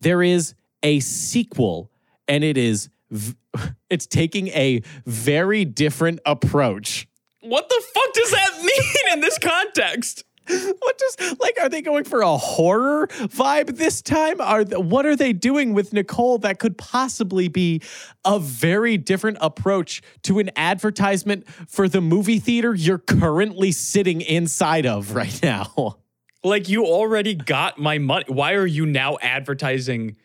There 0.00 0.22
is 0.22 0.54
a 0.84 1.00
sequel, 1.00 1.90
and 2.28 2.42
it 2.44 2.56
is 2.56 2.88
v- 3.10 3.34
it's 3.90 4.06
taking 4.06 4.48
a 4.48 4.82
very 5.04 5.64
different 5.64 6.20
approach. 6.26 7.08
What 7.42 7.68
the 7.68 7.82
fuck 7.94 8.12
does 8.14 8.30
that 8.30 8.58
mean 8.62 9.12
in 9.12 9.20
this 9.20 9.38
context? 9.38 10.24
What 10.48 10.98
does 10.98 11.38
like 11.38 11.56
are 11.60 11.68
they 11.68 11.82
going 11.82 12.02
for 12.02 12.22
a 12.22 12.36
horror 12.36 13.06
vibe 13.06 13.76
this 13.76 14.02
time? 14.02 14.40
Are 14.40 14.64
th- 14.64 14.82
what 14.82 15.06
are 15.06 15.14
they 15.14 15.32
doing 15.32 15.72
with 15.72 15.92
Nicole 15.92 16.38
that 16.38 16.58
could 16.58 16.76
possibly 16.76 17.46
be 17.46 17.80
a 18.24 18.40
very 18.40 18.96
different 18.96 19.38
approach 19.40 20.02
to 20.22 20.40
an 20.40 20.50
advertisement 20.56 21.48
for 21.68 21.88
the 21.88 22.00
movie 22.00 22.40
theater 22.40 22.74
you're 22.74 22.98
currently 22.98 23.70
sitting 23.70 24.20
inside 24.20 24.84
of 24.84 25.14
right 25.14 25.40
now? 25.44 25.98
Like 26.42 26.68
you 26.68 26.86
already 26.86 27.34
got 27.34 27.78
my 27.78 27.98
money. 27.98 28.24
Why 28.26 28.54
are 28.54 28.66
you 28.66 28.84
now 28.84 29.18
advertising 29.22 30.16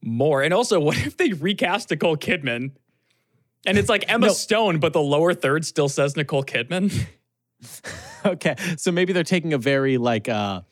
more? 0.00 0.42
And 0.42 0.54
also, 0.54 0.78
what 0.78 0.96
if 0.98 1.16
they 1.16 1.32
recast 1.32 1.90
Nicole 1.90 2.16
Kidman? 2.16 2.70
And 3.66 3.76
it's 3.78 3.88
like 3.88 4.04
Emma 4.08 4.28
No. 4.28 4.32
Stone, 4.32 4.78
but 4.78 4.92
the 4.92 5.02
lower 5.02 5.34
third 5.34 5.64
still 5.64 5.88
says 5.88 6.16
Nicole 6.16 6.44
Kidman. 6.44 7.06
okay, 8.24 8.54
so 8.76 8.92
maybe 8.92 9.12
they're 9.12 9.24
taking 9.24 9.52
a 9.52 9.58
very 9.58 9.98
like 9.98 10.28
uh 10.28 10.62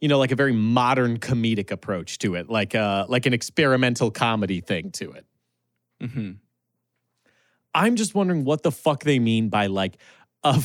you 0.00 0.08
know 0.08 0.18
like 0.18 0.30
a 0.30 0.36
very 0.36 0.52
modern 0.52 1.18
comedic 1.18 1.70
approach 1.70 2.18
to 2.18 2.34
it, 2.36 2.48
like 2.48 2.74
uh 2.74 3.06
like 3.08 3.26
an 3.26 3.32
experimental 3.32 4.10
comedy 4.10 4.60
thing 4.60 4.90
to 4.92 5.12
it. 5.12 5.26
mm-hmm. 6.02 6.30
I'm 7.74 7.96
just 7.96 8.14
wondering 8.14 8.44
what 8.44 8.62
the 8.62 8.72
fuck 8.72 9.04
they 9.04 9.18
mean 9.18 9.50
by 9.50 9.66
like 9.66 9.98
a, 10.44 10.62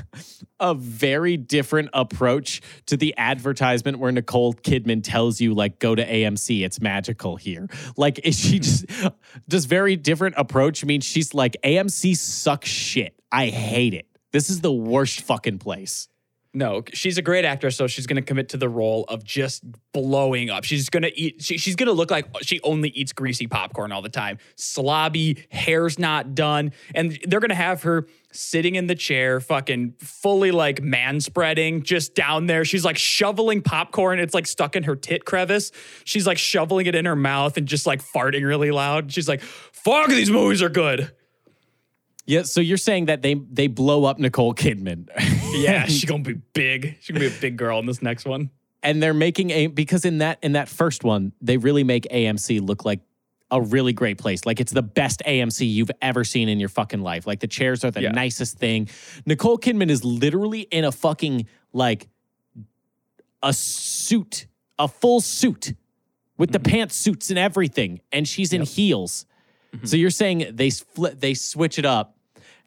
a 0.60 0.74
very 0.74 1.36
different 1.36 1.90
approach 1.92 2.60
to 2.86 2.96
the 2.96 3.14
advertisement 3.16 3.98
where 3.98 4.12
Nicole 4.12 4.54
Kidman 4.54 5.02
tells 5.02 5.40
you 5.40 5.54
like 5.54 5.78
go 5.78 5.94
to 5.94 6.04
AMC 6.04 6.64
it's 6.64 6.80
magical 6.80 7.36
here. 7.36 7.68
Like 7.96 8.20
is 8.24 8.38
she 8.38 8.58
just 8.58 8.86
does 9.48 9.64
very 9.64 9.96
different 9.96 10.34
approach 10.38 10.84
mean 10.84 11.00
she's 11.00 11.34
like 11.34 11.56
AMC 11.64 12.16
sucks 12.16 12.68
shit. 12.68 13.14
I 13.32 13.46
hate 13.46 13.94
it. 13.94 14.06
This 14.32 14.50
is 14.50 14.60
the 14.60 14.72
worst 14.72 15.20
fucking 15.22 15.58
place 15.58 16.08
No, 16.56 16.84
she's 16.92 17.18
a 17.18 17.22
great 17.22 17.44
actress, 17.44 17.76
so 17.76 17.88
she's 17.88 18.06
going 18.06 18.16
to 18.16 18.22
commit 18.22 18.50
to 18.50 18.56
the 18.56 18.68
role 18.68 19.04
of 19.08 19.24
just 19.24 19.64
blowing 19.92 20.50
up. 20.50 20.62
She's 20.62 20.88
going 20.88 21.02
to 21.02 21.20
eat. 21.20 21.42
She, 21.42 21.58
she's 21.58 21.74
going 21.74 21.88
to 21.88 21.92
look 21.92 22.12
like 22.12 22.26
she 22.42 22.60
only 22.60 22.90
eats 22.90 23.12
greasy 23.12 23.48
popcorn 23.48 23.90
all 23.90 24.02
the 24.02 24.08
time. 24.08 24.38
Slobby, 24.56 25.52
hair's 25.52 25.98
not 25.98 26.36
done, 26.36 26.72
and 26.94 27.18
they're 27.24 27.40
going 27.40 27.48
to 27.48 27.56
have 27.56 27.82
her 27.82 28.06
sitting 28.30 28.76
in 28.76 28.86
the 28.86 28.94
chair, 28.94 29.40
fucking 29.40 29.94
fully 29.98 30.52
like 30.52 30.80
man 30.80 31.20
spreading, 31.20 31.82
just 31.82 32.14
down 32.14 32.46
there. 32.46 32.64
She's 32.64 32.84
like 32.84 32.98
shoveling 32.98 33.60
popcorn. 33.60 34.20
It's 34.20 34.34
like 34.34 34.46
stuck 34.46 34.76
in 34.76 34.84
her 34.84 34.94
tit 34.94 35.24
crevice. 35.24 35.72
She's 36.04 36.26
like 36.26 36.38
shoveling 36.38 36.86
it 36.86 36.94
in 36.94 37.04
her 37.04 37.16
mouth 37.16 37.56
and 37.56 37.66
just 37.66 37.84
like 37.84 38.00
farting 38.00 38.46
really 38.46 38.70
loud. 38.70 39.12
She's 39.12 39.28
like, 39.28 39.42
"Fuck, 39.42 40.08
these 40.08 40.30
movies 40.30 40.62
are 40.62 40.68
good." 40.68 41.10
Yeah 42.26 42.42
so 42.42 42.60
you're 42.60 42.76
saying 42.76 43.06
that 43.06 43.22
they 43.22 43.34
they 43.34 43.66
blow 43.66 44.04
up 44.04 44.18
Nicole 44.18 44.54
Kidman 44.54 45.08
Yeah, 45.54 45.84
she's 45.86 46.04
gonna 46.04 46.22
be 46.22 46.34
big. 46.52 46.96
She's 47.00 47.14
gonna 47.14 47.28
be 47.28 47.34
a 47.34 47.40
big 47.40 47.56
girl 47.56 47.78
in 47.78 47.86
this 47.86 48.02
next 48.02 48.24
one. 48.24 48.50
and 48.82 49.02
they're 49.02 49.14
making 49.14 49.50
a 49.50 49.66
because 49.68 50.04
in 50.04 50.18
that 50.18 50.38
in 50.42 50.52
that 50.52 50.68
first 50.68 51.04
one 51.04 51.32
they 51.40 51.56
really 51.56 51.84
make 51.84 52.04
AMC 52.10 52.60
look 52.66 52.84
like 52.84 53.00
a 53.50 53.60
really 53.60 53.92
great 53.92 54.18
place. 54.18 54.44
Like 54.46 54.58
it's 54.58 54.72
the 54.72 54.82
best 54.82 55.22
AMC 55.26 55.70
you've 55.70 55.90
ever 56.02 56.24
seen 56.24 56.48
in 56.48 56.58
your 56.58 56.68
fucking 56.70 57.02
life. 57.02 57.26
Like 57.26 57.38
the 57.40 57.46
chairs 57.46 57.84
are 57.84 57.90
the 57.90 58.02
Yeah. 58.02 58.10
nicest 58.10 58.58
thing. 58.58 58.88
Nicole 59.26 59.58
Kidman 59.58 59.90
is 59.90 60.04
literally 60.04 60.62
in 60.62 60.84
a 60.84 60.90
fucking 60.90 61.46
like 61.72 62.08
a 63.42 63.52
suit, 63.52 64.46
a 64.78 64.88
full 64.88 65.20
suit 65.20 65.74
with 66.36 66.50
the 66.50 66.58
mm-hmm. 66.58 66.76
pantsuits 66.82 67.30
and 67.30 67.38
everything, 67.38 68.00
and 68.10 68.26
she's 68.26 68.52
in 68.52 68.62
heels. 68.62 69.26
Mm-hmm. 69.72 69.86
So 69.86 69.96
you're 69.96 70.10
saying 70.10 70.46
they 70.52 70.70
split, 70.70 71.20
they 71.20 71.34
switch 71.34 71.78
it 71.78 71.84
up. 71.84 72.13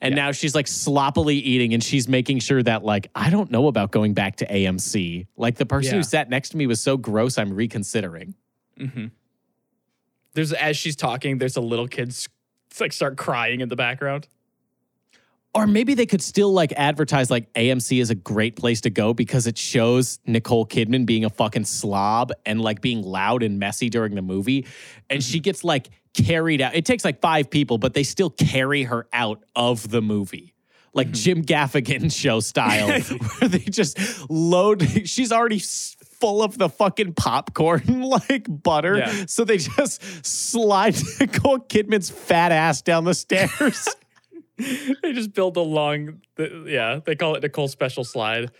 And 0.01 0.15
now 0.15 0.31
she's 0.31 0.53
like 0.53 0.67
sloppily 0.67 1.38
eating 1.38 1.73
and 1.73 1.83
she's 1.83 2.07
making 2.07 2.39
sure 2.39 2.62
that 2.62 2.83
like 2.83 3.10
I 3.15 3.29
don't 3.29 3.49
know 3.49 3.67
about 3.67 3.91
going 3.91 4.13
back 4.13 4.38
to 4.38 4.47
AMC. 4.47 5.27
Like 5.38 5.55
the 5.55 5.65
person 5.65 5.93
Yeah. 5.93 5.99
who 5.99 6.03
sat 6.03 6.29
next 6.29 6.49
to 6.49 6.57
me 6.57 6.67
was 6.67 6.79
so 6.79 6.97
gross 6.97 7.38
I'm 7.38 7.53
reconsidering. 7.53 8.36
Mm-hmm. 8.79 9.07
There's 10.33 10.53
as 10.53 10.77
she's 10.77 10.95
talking, 10.95 11.39
there's 11.39 11.57
a 11.57 11.62
little 11.62 11.88
kid 11.88 12.15
like 12.79 12.93
start 12.93 13.17
crying 13.17 13.62
in 13.62 13.69
the 13.69 13.75
background. 13.75 14.27
Or 15.55 15.65
maybe 15.65 15.95
they 15.95 16.05
could 16.05 16.21
still 16.21 16.53
like 16.53 16.71
advertise 16.73 17.31
like 17.31 17.51
AMC 17.53 17.99
is 17.99 18.12
a 18.12 18.15
great 18.15 18.55
place 18.55 18.81
to 18.81 18.91
go 18.91 19.15
because 19.15 19.47
it 19.47 19.57
shows 19.57 20.19
Nicole 20.27 20.67
Kidman 20.67 21.07
being 21.07 21.25
a 21.25 21.31
fucking 21.31 21.65
slob 21.65 22.31
and 22.45 22.62
like 22.62 22.79
being 22.79 23.01
loud 23.01 23.41
and 23.41 23.57
messy 23.57 23.89
during 23.89 24.13
the 24.13 24.21
movie. 24.21 24.67
And 25.10 25.23
she 25.23 25.38
mm-hmm. 25.38 25.43
gets 25.43 25.63
like 25.63 25.89
carried 26.25 26.62
out. 26.62 26.75
It 26.75 26.86
takes 26.86 27.06
like 27.06 27.21
five 27.21 27.49
people, 27.49 27.77
but 27.77 27.93
they 27.93 28.03
still 28.03 28.30
carry 28.30 28.84
her 28.84 29.08
out 29.13 29.43
of 29.56 29.89
the 29.89 30.01
movie. 30.01 30.53
Like 30.93 31.08
mm-hmm. 31.08 31.13
Jim 31.13 31.45
Gaffigan 31.45 32.12
show 32.15 32.39
style, 32.39 33.01
where 33.39 33.49
they 33.49 33.60
just 33.60 33.97
load. 34.30 35.08
She's 35.08 35.32
already 35.32 35.60
full 35.60 36.41
of 36.41 36.58
the 36.58 36.69
fucking 36.69 37.13
popcorn 37.13 38.01
like 38.01 38.47
butter. 38.49 38.97
Yeah. 38.97 39.25
So 39.27 39.43
they 39.43 39.58
just 39.58 40.25
slide 40.25 40.95
Nicole 41.19 41.60
Kidman's 41.60 42.10
fat 42.10 42.51
ass 42.51 42.82
down 42.82 43.03
the 43.03 43.13
stairs. 43.13 43.88
they 44.58 45.13
just 45.13 45.34
build 45.34 45.56
a 45.58 45.62
long 45.62 46.21
the, 46.36 46.65
yeah, 46.67 46.99
they 47.06 47.15
call 47.15 47.36
it 47.36 47.43
Nicole 47.43 47.67
special 47.67 48.03
slide. 48.03 48.51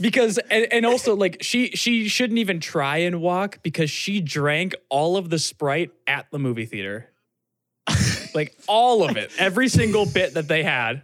Because 0.00 0.38
and, 0.38 0.66
and 0.72 0.86
also 0.86 1.14
like 1.14 1.38
she 1.40 1.70
she 1.70 2.08
shouldn't 2.08 2.38
even 2.38 2.60
try 2.60 2.98
and 2.98 3.20
walk 3.20 3.62
because 3.62 3.90
she 3.90 4.20
drank 4.20 4.74
all 4.88 5.16
of 5.16 5.30
the 5.30 5.38
Sprite 5.38 5.90
at 6.06 6.26
the 6.30 6.38
movie 6.38 6.66
theater. 6.66 7.10
like 8.34 8.56
all 8.66 9.08
of 9.08 9.16
it. 9.16 9.30
Every 9.38 9.68
single 9.68 10.06
bit 10.06 10.34
that 10.34 10.48
they 10.48 10.62
had. 10.62 11.02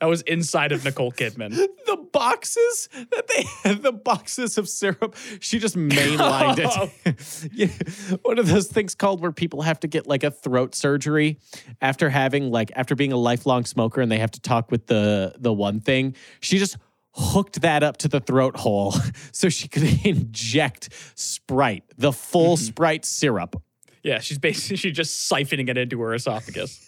That 0.00 0.06
was 0.08 0.20
inside 0.22 0.72
of 0.72 0.84
Nicole 0.84 1.10
Kidman. 1.10 1.56
the 1.56 1.96
boxes 2.12 2.90
that 2.92 3.28
they 3.28 3.44
had, 3.62 3.82
the 3.82 3.92
boxes 3.92 4.58
of 4.58 4.68
syrup. 4.68 5.16
She 5.40 5.58
just 5.58 5.74
mainlined 5.74 6.58
it. 6.58 7.50
yeah. 7.54 8.16
What 8.20 8.38
are 8.38 8.42
those 8.42 8.66
things 8.68 8.94
called 8.94 9.22
where 9.22 9.32
people 9.32 9.62
have 9.62 9.80
to 9.80 9.88
get 9.88 10.06
like 10.06 10.22
a 10.22 10.30
throat 10.30 10.74
surgery 10.74 11.38
after 11.80 12.10
having 12.10 12.50
like 12.50 12.72
after 12.76 12.94
being 12.94 13.12
a 13.12 13.16
lifelong 13.16 13.64
smoker 13.64 14.02
and 14.02 14.12
they 14.12 14.18
have 14.18 14.32
to 14.32 14.40
talk 14.40 14.70
with 14.70 14.86
the 14.86 15.34
the 15.38 15.52
one 15.52 15.80
thing? 15.80 16.14
She 16.40 16.58
just 16.58 16.76
hooked 17.16 17.62
that 17.62 17.82
up 17.82 17.96
to 17.98 18.08
the 18.08 18.20
throat 18.20 18.56
hole 18.56 18.94
so 19.32 19.48
she 19.48 19.68
could 19.68 19.82
inject 20.06 20.90
Sprite, 21.14 21.84
the 21.96 22.12
full 22.12 22.56
mm-hmm. 22.56 22.64
Sprite 22.64 23.04
syrup. 23.04 23.62
Yeah, 24.02 24.20
she's 24.20 24.38
basically 24.38 24.76
she's 24.76 24.96
just 24.96 25.30
siphoning 25.30 25.68
it 25.68 25.76
into 25.76 26.00
her 26.00 26.14
esophagus. 26.14 26.82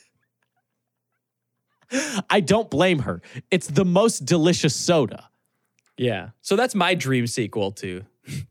I 2.28 2.40
don't 2.40 2.68
blame 2.68 3.00
her. 3.00 3.22
It's 3.50 3.66
the 3.66 3.84
most 3.84 4.26
delicious 4.26 4.76
soda. 4.76 5.30
Yeah. 5.96 6.30
So 6.42 6.54
that's 6.54 6.74
my 6.74 6.94
dream 6.94 7.26
sequel 7.26 7.72
to 7.72 8.04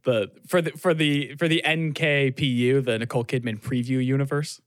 the 0.04 0.32
for 0.48 0.62
the 0.62 0.72
for 0.72 0.94
the 0.94 1.36
for 1.36 1.48
the 1.48 1.62
NKPU, 1.66 2.84
the 2.84 3.00
Nicole 3.00 3.24
Kidman 3.24 3.62
preview 3.62 4.04
universe. 4.04 4.60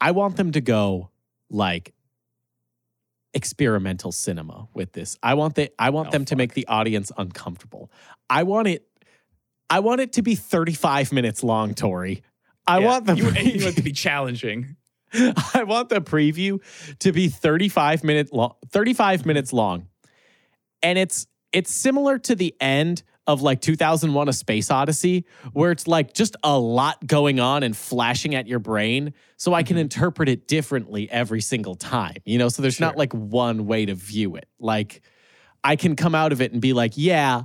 I 0.00 0.10
want 0.12 0.36
them 0.36 0.52
to 0.52 0.60
go 0.60 1.10
like 1.50 1.94
experimental 3.34 4.12
cinema 4.12 4.68
with 4.74 4.92
this. 4.92 5.16
I 5.22 5.34
want 5.34 5.54
the 5.54 5.70
I 5.78 5.90
want 5.90 6.08
Oh, 6.08 6.12
them 6.12 6.24
to 6.26 6.36
make 6.36 6.54
the 6.54 6.66
audience 6.66 7.12
uncomfortable. 7.18 7.90
I 8.30 8.42
want 8.44 8.68
it 8.68 8.84
I 9.70 9.80
want 9.80 10.00
it 10.00 10.14
to 10.14 10.22
be 10.22 10.34
35 10.34 11.12
minutes 11.12 11.42
long, 11.44 11.74
Tori. 11.74 12.22
I 12.66 12.78
Yeah, 12.80 12.86
want 12.86 13.06
the 13.06 13.16
you, 13.16 13.24
you 13.24 13.64
want 13.64 13.74
it 13.74 13.76
to 13.76 13.82
be 13.82 13.92
challenging. 14.06 14.76
I 15.12 15.64
want 15.66 15.88
the 15.88 16.00
preview 16.00 16.60
to 17.00 17.12
be 17.12 17.28
35 17.28 18.04
minute 18.04 18.32
long 18.32 18.54
35 18.70 19.26
minutes 19.26 19.52
long. 19.52 19.88
And 20.82 20.98
it's 20.98 21.26
it's 21.52 21.70
similar 21.74 22.18
to 22.20 22.34
the 22.34 22.54
end 22.60 23.02
of 23.28 23.42
like 23.42 23.60
2001 23.60 24.28
a 24.28 24.32
space 24.32 24.70
odyssey 24.70 25.24
where 25.52 25.70
it's 25.70 25.86
like 25.86 26.12
just 26.14 26.34
a 26.42 26.58
lot 26.58 27.06
going 27.06 27.38
on 27.38 27.62
and 27.62 27.76
flashing 27.76 28.34
at 28.34 28.48
your 28.48 28.58
brain 28.58 29.12
so 29.36 29.54
i 29.54 29.62
can 29.62 29.74
Mm-hmm. 29.76 29.82
interpret 29.82 30.28
it 30.28 30.48
differently 30.48 31.08
every 31.10 31.40
single 31.40 31.76
time 31.76 32.16
you 32.24 32.38
know 32.38 32.48
so 32.48 32.62
there's 32.62 32.80
not 32.80 32.96
like 32.96 33.12
one 33.12 33.66
way 33.66 33.84
to 33.86 33.94
view 33.94 34.34
it 34.36 34.48
like 34.58 35.02
i 35.62 35.76
can 35.76 35.94
come 35.94 36.14
out 36.14 36.32
of 36.32 36.40
it 36.40 36.52
and 36.52 36.60
be 36.60 36.72
like 36.72 36.92
yeah 36.96 37.42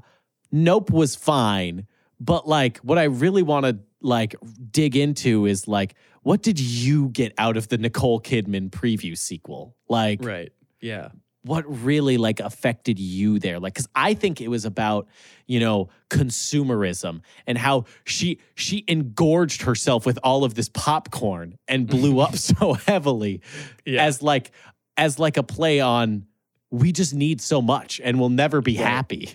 nope 0.52 0.90
was 0.90 1.16
fine 1.16 1.86
but 2.20 2.48
like 2.48 2.78
what 2.78 2.98
i 2.98 3.04
really 3.04 3.44
want 3.44 3.66
to 3.66 3.78
like 4.02 4.36
dig 4.72 4.96
into 4.96 5.46
is 5.46 5.68
like 5.68 5.96
what 6.22 6.42
did 6.42 6.60
you 6.60 7.10
get 7.10 7.34
out 7.38 7.58
of 7.58 7.68
the 7.68 7.78
nicole 7.78 8.22
kidman 8.22 8.70
preview 8.70 9.18
sequel 9.18 9.76
like 9.90 10.24
Right. 10.24 10.52
Yeah. 10.80 11.10
What 11.44 11.64
really 11.84 12.18
like 12.18 12.40
affected 12.40 12.98
you 13.00 13.38
there 13.40 13.60
like 13.60 13.74
because 13.74 13.88
i 13.96 14.14
think 14.14 14.40
it 14.40 14.48
was 14.48 14.64
about 14.66 15.08
you 15.46 15.60
know 15.60 15.90
consumerism 16.10 17.22
and 17.48 17.58
how 17.58 17.86
she 18.06 18.40
she 18.56 18.84
engorged 18.88 19.64
herself 19.64 20.06
with 20.06 20.18
all 20.24 20.44
of 20.44 20.54
this 20.56 20.70
popcorn 20.70 21.58
and 21.68 21.88
blew 21.88 22.20
up 22.20 22.36
so 22.50 22.74
heavily 22.74 23.42
Yeah. 23.86 24.06
as 24.06 24.22
like 24.22 24.52
as 24.98 25.20
like 25.20 25.38
a 25.38 25.44
play 25.44 25.80
on 25.80 26.26
we 26.72 26.92
just 26.92 27.14
need 27.14 27.40
so 27.42 27.62
much 27.62 28.02
and 28.04 28.20
we'll 28.20 28.30
never 28.30 28.60
be 28.62 28.78
Right. 28.78 28.86
happy. 28.88 29.30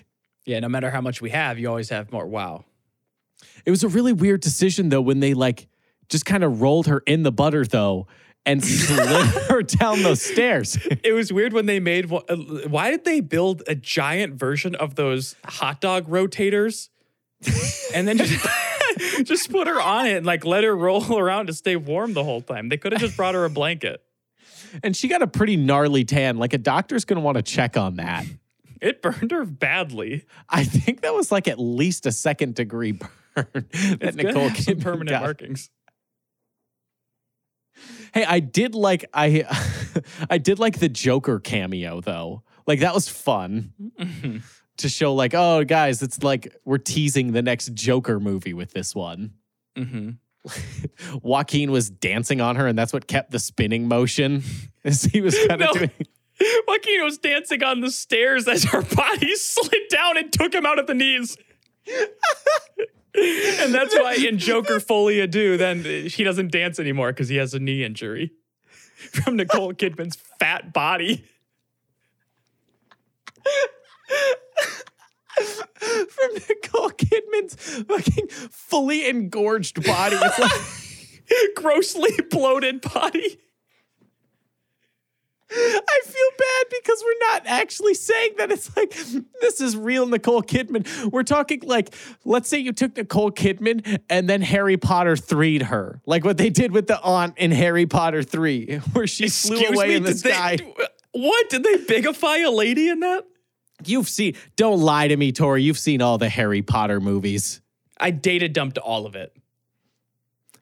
Yeah, 0.45 0.59
no 0.59 0.67
matter 0.67 0.89
how 0.89 0.99
much 0.99 1.21
we 1.21 1.29
have, 1.29 1.57
you 1.59 1.69
always 1.69 1.89
have 1.89 2.11
more. 2.11 2.25
Wow. 2.27 2.65
It 3.65 3.71
was 3.71 3.83
a 3.83 3.87
really 3.87 4.11
weird 4.13 4.41
decision 4.41 4.89
though 4.89 4.99
when 5.01 5.19
they 5.21 5.33
like 5.33 5.67
just 6.09 6.25
kind 6.25 6.43
of 6.43 6.59
rolled 6.61 6.87
her 6.87 6.99
in 7.05 7.23
the 7.23 7.31
butter 7.31 7.65
though 7.65 8.07
and 8.45 8.63
slid 8.63 9.07
her 9.49 9.61
down 9.63 10.01
those 10.03 10.21
stairs. 10.21 10.77
It 11.03 11.13
was 11.13 11.31
weird 11.31 11.53
when 11.53 11.65
they 11.65 11.79
made. 11.79 12.11
uh, 12.11 12.19
Why 12.67 12.91
did 12.91 13.05
they 13.05 13.19
build 13.21 13.63
a 13.67 13.75
giant 13.75 14.35
version 14.35 14.75
of 14.75 14.95
those 14.95 15.35
hot 15.45 15.81
dog 15.81 16.07
rotators, 16.07 16.89
and 17.93 18.07
then 18.07 18.17
just 18.17 18.45
just 19.23 19.51
put 19.51 19.67
her 19.67 19.81
on 19.81 20.05
it 20.07 20.17
and 20.17 20.25
like 20.25 20.45
let 20.45 20.63
her 20.63 20.75
roll 20.75 21.17
around 21.17 21.47
to 21.47 21.53
stay 21.53 21.75
warm 21.75 22.13
the 22.13 22.23
whole 22.23 22.41
time? 22.41 22.69
They 22.69 22.77
could 22.77 22.91
have 22.91 23.01
just 23.01 23.15
brought 23.17 23.35
her 23.35 23.45
a 23.45 23.49
blanket. 23.49 24.01
And 24.83 24.95
she 24.95 25.07
got 25.07 25.21
a 25.23 25.27
pretty 25.27 25.55
gnarly 25.57 26.05
tan. 26.05 26.37
Like 26.37 26.53
a 26.53 26.57
doctor's 26.59 27.03
going 27.05 27.15
to 27.17 27.21
want 27.21 27.37
to 27.37 27.41
check 27.41 27.75
on 27.75 27.95
that. 27.95 28.25
It 28.81 29.01
burned 29.01 29.31
her 29.31 29.43
badly. 29.43 30.25
I 30.47 30.63
think 30.63 31.01
that 31.01 31.13
was 31.13 31.31
like 31.31 31.47
at 31.47 31.59
least 31.59 32.05
a 32.05 32.11
second 32.11 32.55
degree 32.55 32.91
burn 32.93 33.05
that 33.35 33.65
It's 33.73 34.15
gonna 34.15 34.29
Nicole 34.29 34.49
have 34.49 34.57
some 34.59 34.79
permanent 34.79 35.09
got. 35.09 35.21
markings. 35.23 35.69
Hey, 38.13 38.25
I 38.25 38.39
did 38.39 38.75
like 38.75 39.05
I 39.13 39.45
I 40.29 40.37
did 40.37 40.59
like 40.59 40.79
the 40.79 40.89
Joker 40.89 41.39
cameo 41.39 42.01
though. 42.01 42.43
Like 42.67 42.79
that 42.81 42.93
was 42.93 43.09
fun 43.09 43.73
to 44.77 44.89
show 44.89 45.13
like, 45.13 45.33
oh 45.33 45.63
guys, 45.63 46.01
it's 46.01 46.21
like 46.23 46.55
we're 46.65 46.77
teasing 46.77 47.31
the 47.31 47.41
next 47.41 47.73
Joker 47.73 48.19
movie 48.19 48.53
with 48.53 48.71
this 48.71 48.93
one. 48.95 49.33
hmm 49.77 50.11
Joaquin 51.21 51.69
was 51.71 51.89
dancing 51.89 52.39
on 52.41 52.55
her, 52.55 52.65
and 52.65 52.77
that's 52.79 52.93
what 52.93 53.07
kept 53.07 53.31
the 53.31 53.39
spinning 53.39 53.87
motion. 53.87 54.41
As 54.85 55.03
he 55.03 55.19
was 55.19 55.37
kind 55.47 55.61
of 55.61 55.67
No. 55.67 55.73
doing. 55.73 55.91
Joaquin 56.65 57.03
was 57.03 57.17
dancing 57.17 57.61
on 57.63 57.81
the 57.81 57.91
stairs 57.91 58.47
as 58.47 58.63
her 58.63 58.81
body 58.81 59.35
slid 59.35 59.81
down 59.89 60.17
and 60.17 60.31
took 60.31 60.53
him 60.53 60.65
out 60.65 60.79
at 60.79 60.87
the 60.87 60.93
knees. 60.93 61.35
And 63.19 63.73
that's 63.73 63.95
why 63.95 64.15
in 64.15 64.37
Joker 64.37 64.79
Folie 64.79 65.21
à 65.21 65.29
Deux, 65.29 65.57
then 65.57 65.83
he 65.83 66.23
doesn't 66.23 66.51
dance 66.51 66.79
anymore 66.79 67.11
because 67.11 67.29
he 67.29 67.37
has 67.37 67.53
a 67.53 67.59
knee 67.59 67.83
injury 67.83 68.31
from 68.95 69.35
Nicole 69.35 69.73
Kidman's 69.73 70.15
fat 70.15 70.73
body. 70.73 71.23
From 75.79 76.33
Nicole 76.33 76.91
Kidman's 76.91 77.55
fucking 77.55 78.27
fully 78.27 79.07
engorged 79.07 79.83
body. 79.85 80.17
It's 80.21 80.39
like, 80.39 81.55
Grossly 81.55 82.17
bloated 82.31 82.81
body. 82.81 83.39
I 85.51 86.01
feel 86.05 86.29
bad 86.37 86.65
because 86.69 87.03
we're 87.03 87.31
not 87.31 87.47
actually 87.47 87.93
saying 87.95 88.33
that 88.37 88.51
it's 88.51 88.75
like 88.77 88.95
this 89.41 89.61
is 89.61 89.75
real 89.75 90.05
Nicole 90.05 90.43
Kidman. 90.43 91.11
We're 91.11 91.23
talking 91.23 91.61
like, 91.63 91.93
let's 92.23 92.47
say 92.47 92.59
you 92.59 92.71
took 92.71 92.95
Nicole 92.97 93.31
Kidman 93.31 93.99
and 94.09 94.29
then 94.29 94.41
Harry 94.41 94.77
Potter 94.77 95.15
3'd 95.15 95.63
her. 95.63 96.01
Like 96.05 96.23
what 96.23 96.37
they 96.37 96.49
did 96.49 96.71
with 96.71 96.87
the 96.87 97.01
aunt 97.01 97.37
in 97.37 97.51
Harry 97.51 97.85
Potter 97.87 98.21
3, 98.21 98.75
where 98.93 99.07
she 99.07 99.29
flew 99.29 99.59
away 99.67 99.89
me, 99.89 99.95
in 99.95 100.03
the 100.03 100.13
did 100.13 100.23
they- 100.23 100.31
sky. 100.31 100.57
what? 101.13 101.49
Did 101.49 101.63
they 101.63 101.77
bigify 101.77 102.45
a 102.45 102.51
lady 102.51 102.89
in 102.89 102.99
that? 102.99 103.25
You've 103.85 104.09
seen, 104.09 104.35
don't 104.55 104.79
lie 104.81 105.07
to 105.07 105.15
me, 105.15 105.31
Tori. 105.31 105.63
You've 105.63 105.79
seen 105.79 106.01
all 106.01 106.17
the 106.17 106.29
Harry 106.29 106.61
Potter 106.61 106.99
movies. 106.99 107.61
I 107.99 108.11
data 108.11 108.49
dumped 108.49 108.77
all 108.77 109.05
of 109.05 109.15
it. 109.15 109.35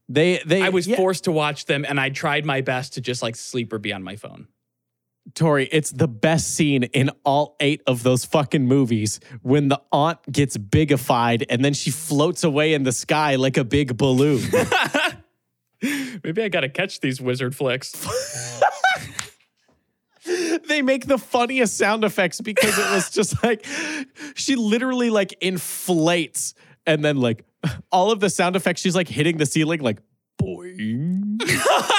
They, 0.07 0.41
they, 0.45 0.61
I 0.61 0.69
was 0.69 0.87
yeah. 0.87 0.95
forced 0.95 1.25
to 1.25 1.31
watch 1.31 1.65
them 1.65 1.85
and 1.87 1.99
I 1.99 2.09
tried 2.09 2.45
my 2.45 2.61
best 2.61 2.93
to 2.93 3.01
just 3.01 3.21
like 3.21 3.35
sleep 3.35 3.73
or 3.73 3.79
be 3.79 3.91
on 3.91 4.03
my 4.03 4.15
phone. 4.15 4.47
Tori, 5.35 5.67
it's 5.71 5.91
the 5.91 6.07
best 6.07 6.55
scene 6.55 6.83
in 6.83 7.11
all 7.23 7.55
eight 7.59 7.81
of 7.85 8.03
those 8.03 8.25
fucking 8.25 8.65
movies 8.65 9.19
when 9.41 9.67
the 9.67 9.81
aunt 9.91 10.19
gets 10.31 10.57
bigified 10.57 11.45
and 11.49 11.63
then 11.63 11.73
she 11.73 11.91
floats 11.91 12.43
away 12.43 12.73
in 12.73 12.83
the 12.83 12.91
sky 12.91 13.35
like 13.35 13.57
a 13.57 13.63
big 13.63 13.97
balloon. 13.97 14.41
Maybe 16.23 16.41
I 16.41 16.49
gotta 16.49 16.69
catch 16.69 17.01
these 17.01 17.21
wizard 17.21 17.55
flicks. 17.55 17.93
they 20.67 20.81
make 20.81 21.05
the 21.07 21.17
funniest 21.17 21.77
sound 21.77 22.03
effects 22.03 22.41
because 22.41 22.77
it 22.77 22.91
was 22.91 23.09
just 23.13 23.41
like 23.43 23.65
she 24.35 24.55
literally 24.55 25.09
like 25.09 25.35
inflates 25.41 26.53
and 26.85 27.03
then 27.03 27.17
like 27.17 27.45
all 27.91 28.11
of 28.11 28.19
the 28.19 28.29
sound 28.29 28.55
effects 28.55 28.81
she's 28.81 28.95
like 28.95 29.07
hitting 29.07 29.37
the 29.37 29.45
ceiling 29.45 29.81
like 29.81 29.99
boing 30.41 31.37
boing 31.37 31.96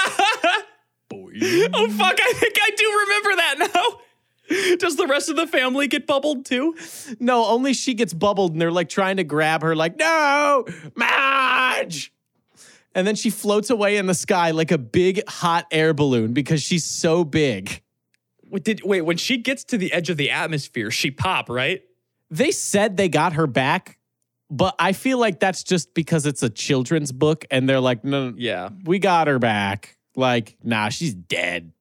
Mm-hmm. 1.39 1.73
Oh 1.73 1.89
fuck, 1.89 2.17
I 2.21 2.33
think 2.33 2.55
I 2.61 2.69
do 2.75 2.99
remember 3.05 3.35
that 3.35 3.71
now. 3.73 4.75
Does 4.77 4.95
the 4.95 5.05
rest 5.07 5.29
of 5.29 5.35
the 5.35 5.45
family 5.45 5.87
get 5.87 6.07
bubbled 6.07 6.45
too? 6.45 6.75
no 7.19 7.45
only 7.45 7.73
she 7.73 7.93
gets 7.93 8.13
bubbled 8.13 8.51
and 8.53 8.61
they're 8.61 8.71
like 8.71 8.89
trying 8.89 9.17
to 9.17 9.23
grab 9.23 9.61
her 9.61 9.75
like 9.75 9.95
no 9.97 10.65
Madge 10.95 12.11
and 12.95 13.05
then 13.05 13.15
she 13.15 13.29
floats 13.29 13.69
away 13.69 13.97
in 13.97 14.07
the 14.07 14.13
sky 14.15 14.51
like 14.51 14.71
a 14.71 14.77
big 14.77 15.21
hot 15.27 15.65
air 15.71 15.93
balloon 15.93 16.33
because 16.33 16.61
she's 16.63 16.83
so 16.85 17.23
big 17.23 17.81
Wait, 18.49 18.63
did 18.63 18.81
wait, 18.83 19.01
when 19.01 19.17
she 19.17 19.37
gets 19.37 19.63
to 19.65 19.77
the 19.77 19.93
edge 19.93 20.09
of 20.09 20.17
the 20.17 20.31
atmosphere, 20.31 20.89
she 20.89 21.11
pop, 21.11 21.47
right? 21.49 21.83
they 22.31 22.49
said 22.49 22.97
they 22.97 23.07
got 23.07 23.33
her 23.33 23.45
back, 23.45 23.99
but 24.49 24.73
I 24.79 24.93
feel 24.93 25.19
like 25.19 25.39
that's 25.39 25.61
just 25.63 25.93
because 25.93 26.25
it's 26.25 26.41
a 26.41 26.49
children's 26.49 27.11
book 27.11 27.45
and 27.51 27.69
they're 27.69 27.79
like, 27.79 28.03
no, 28.03 28.33
Yeah. 28.35 28.69
we 28.85 28.97
got 28.97 29.27
her 29.27 29.37
back. 29.37 29.98
Like, 30.19 30.57
nah, 30.63 30.89
she's 30.89 31.13
dead. 31.13 31.71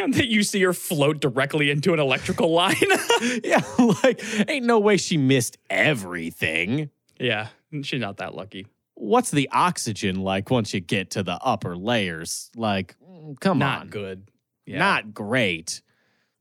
And 0.00 0.12
that 0.14 0.26
you 0.26 0.42
see 0.42 0.60
her 0.62 0.72
float 0.72 1.20
directly 1.20 1.70
into 1.70 1.94
an 1.94 2.00
electrical 2.00 2.52
line. 2.52 2.74
yeah, 3.44 3.62
like, 4.02 4.22
ain't 4.48 4.66
no 4.66 4.78
way 4.78 4.96
she 4.96 5.16
missed 5.16 5.56
everything. 5.70 6.90
yeah, 7.18 7.48
she's 7.82 8.00
not 8.00 8.18
that 8.18 8.34
lucky. 8.34 8.66
What's 8.94 9.30
the 9.30 9.48
oxygen 9.52 10.16
like 10.16 10.50
once 10.50 10.74
you 10.74 10.80
get 10.80 11.10
to 11.10 11.22
the 11.22 11.38
upper 11.40 11.76
layers? 11.76 12.50
Like, 12.56 12.96
mm, 13.08 13.38
come 13.38 13.58
Not 13.58 13.80
on. 13.80 13.86
Not 13.86 13.90
good. 13.90 14.30
Yeah. 14.66 14.78
Not 14.78 15.14
great. 15.14 15.80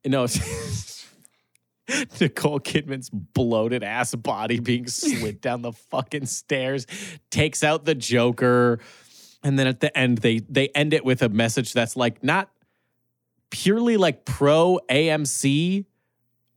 You 0.03 0.09
know, 0.09 0.25
Nicole 2.19 2.59
Kidman's 2.59 3.09
bloated 3.09 3.83
ass 3.83 4.15
body 4.15 4.59
being 4.59 4.87
slid 4.87 5.39
down 5.39 5.61
the 5.61 5.71
fucking 5.71 6.25
stairs 6.25 6.87
takes 7.29 7.63
out 7.63 7.85
the 7.85 7.95
Joker. 7.95 8.79
And 9.47 9.57
then 9.57 9.65
at 9.65 9.79
the 9.79 9.97
end, 9.97 10.17
they 10.17 10.39
they 10.39 10.67
end 10.69 10.93
it 10.93 11.05
with 11.05 11.21
a 11.21 11.29
message 11.29 11.71
that's 11.71 11.95
like 11.95 12.21
not 12.21 12.49
purely 13.49 13.95
like 13.95 14.25
pro 14.25 14.77
AMC, 14.89 15.85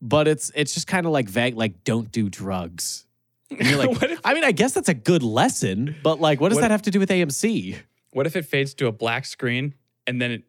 but 0.01 0.27
it's 0.27 0.51
it's 0.55 0.73
just 0.73 0.87
kind 0.87 1.05
of 1.05 1.13
like 1.13 1.29
vague, 1.29 1.55
like 1.55 1.85
don't 1.85 2.11
do 2.11 2.29
drugs. 2.29 3.05
And 3.49 3.65
you're 3.65 3.77
like, 3.85 4.03
if- 4.03 4.19
I 4.25 4.33
mean, 4.33 4.43
I 4.43 4.51
guess 4.51 4.73
that's 4.73 4.89
a 4.89 4.93
good 4.93 5.23
lesson, 5.23 5.95
but 6.03 6.19
like, 6.19 6.41
what 6.41 6.49
does 6.49 6.57
What- 6.57 6.63
that 6.63 6.71
have 6.71 6.81
to 6.81 6.91
do 6.91 6.99
with 6.99 7.09
AMC? 7.09 7.77
What 8.11 8.27
if 8.27 8.35
it 8.35 8.43
fades 8.45 8.73
to 8.73 8.87
a 8.87 8.91
black 8.91 9.23
screen 9.25 9.73
and 10.05 10.21
then 10.21 10.31
it, 10.31 10.43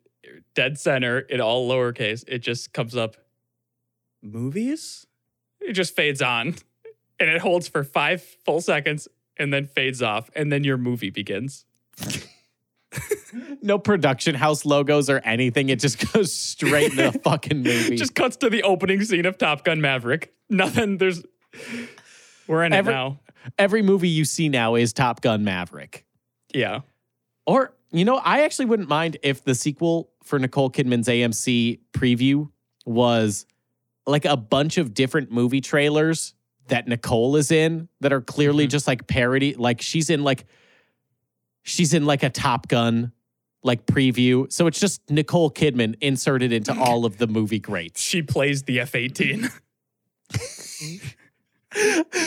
dead 0.56 0.80
center 0.80 1.20
in 1.20 1.40
all 1.40 1.68
lowercase, 1.70 2.24
it 2.26 2.38
just 2.40 2.72
comes 2.72 2.96
up 2.96 3.16
movies? 4.20 5.06
It 5.60 5.74
just 5.74 5.94
fades 5.94 6.20
on 6.20 6.56
and 7.20 7.30
it 7.30 7.40
holds 7.40 7.68
for 7.68 7.84
five 7.84 8.20
full 8.44 8.60
seconds 8.60 9.06
and 9.36 9.52
then 9.52 9.66
fades 9.68 10.02
off 10.02 10.28
and 10.34 10.50
then 10.50 10.64
your 10.64 10.76
movie 10.76 11.10
begins. 11.10 11.64
No 13.62 13.78
production 13.78 14.34
house 14.34 14.64
logos 14.64 15.08
or 15.08 15.18
anything. 15.20 15.68
It 15.68 15.78
just 15.80 16.12
goes 16.12 16.32
straight 16.32 16.90
into 16.92 17.10
the 17.12 17.18
fucking 17.24 17.62
movie. 17.62 17.96
Just 17.96 18.14
cuts 18.14 18.36
to 18.38 18.50
the 18.50 18.62
opening 18.64 19.02
scene 19.04 19.24
of 19.24 19.38
Top 19.38 19.64
Gun 19.64 19.80
Maverick. 19.80 20.34
Nothing, 20.50 20.98
there's, 20.98 21.22
we're 22.46 22.64
in 22.64 22.72
Every- 22.72 22.92
it 22.92 22.96
now. 22.96 23.20
Every 23.58 23.82
movie 23.82 24.08
you 24.08 24.24
see 24.24 24.48
now 24.48 24.74
is 24.74 24.92
Top 24.92 25.20
Gun 25.20 25.42
Maverick. 25.44 26.04
Yeah. 26.54 26.80
Or, 27.46 27.74
you 27.90 28.04
know, 28.04 28.16
I 28.18 28.42
actually 28.42 28.66
wouldn't 28.66 28.88
mind 28.88 29.16
if 29.22 29.42
the 29.44 29.54
sequel 29.54 30.10
for 30.22 30.38
Nicole 30.38 30.70
Kidman's 30.70 31.08
AMC 31.08 31.80
preview 31.92 32.50
was 32.84 33.46
like 34.06 34.24
a 34.24 34.36
bunch 34.36 34.78
of 34.78 34.92
different 34.94 35.30
movie 35.32 35.60
trailers 35.60 36.34
that 36.68 36.86
Nicole 36.86 37.34
is 37.36 37.50
in 37.50 37.88
that 38.00 38.12
are 38.12 38.20
clearly 38.20 38.66
Mhm. 38.66 38.70
just 38.70 38.86
like 38.86 39.06
parody. 39.08 39.54
Like 39.54 39.80
she's 39.80 40.10
in 40.10 40.22
like, 40.22 40.44
she's 41.62 41.94
in 41.94 42.04
like 42.04 42.22
a 42.22 42.30
Top 42.30 42.68
Gun 42.68 43.12
like 43.62 43.86
preview. 43.86 44.52
So 44.52 44.66
it's 44.66 44.80
just 44.80 45.08
Nicole 45.10 45.50
Kidman 45.50 45.96
inserted 46.00 46.52
into 46.52 46.74
all 46.78 47.04
of 47.04 47.18
the 47.18 47.26
movie 47.26 47.60
greats. 47.60 48.00
She 48.02 48.22
plays 48.22 48.64
the 48.64 48.80
F 48.80 48.94
18. 48.94 49.48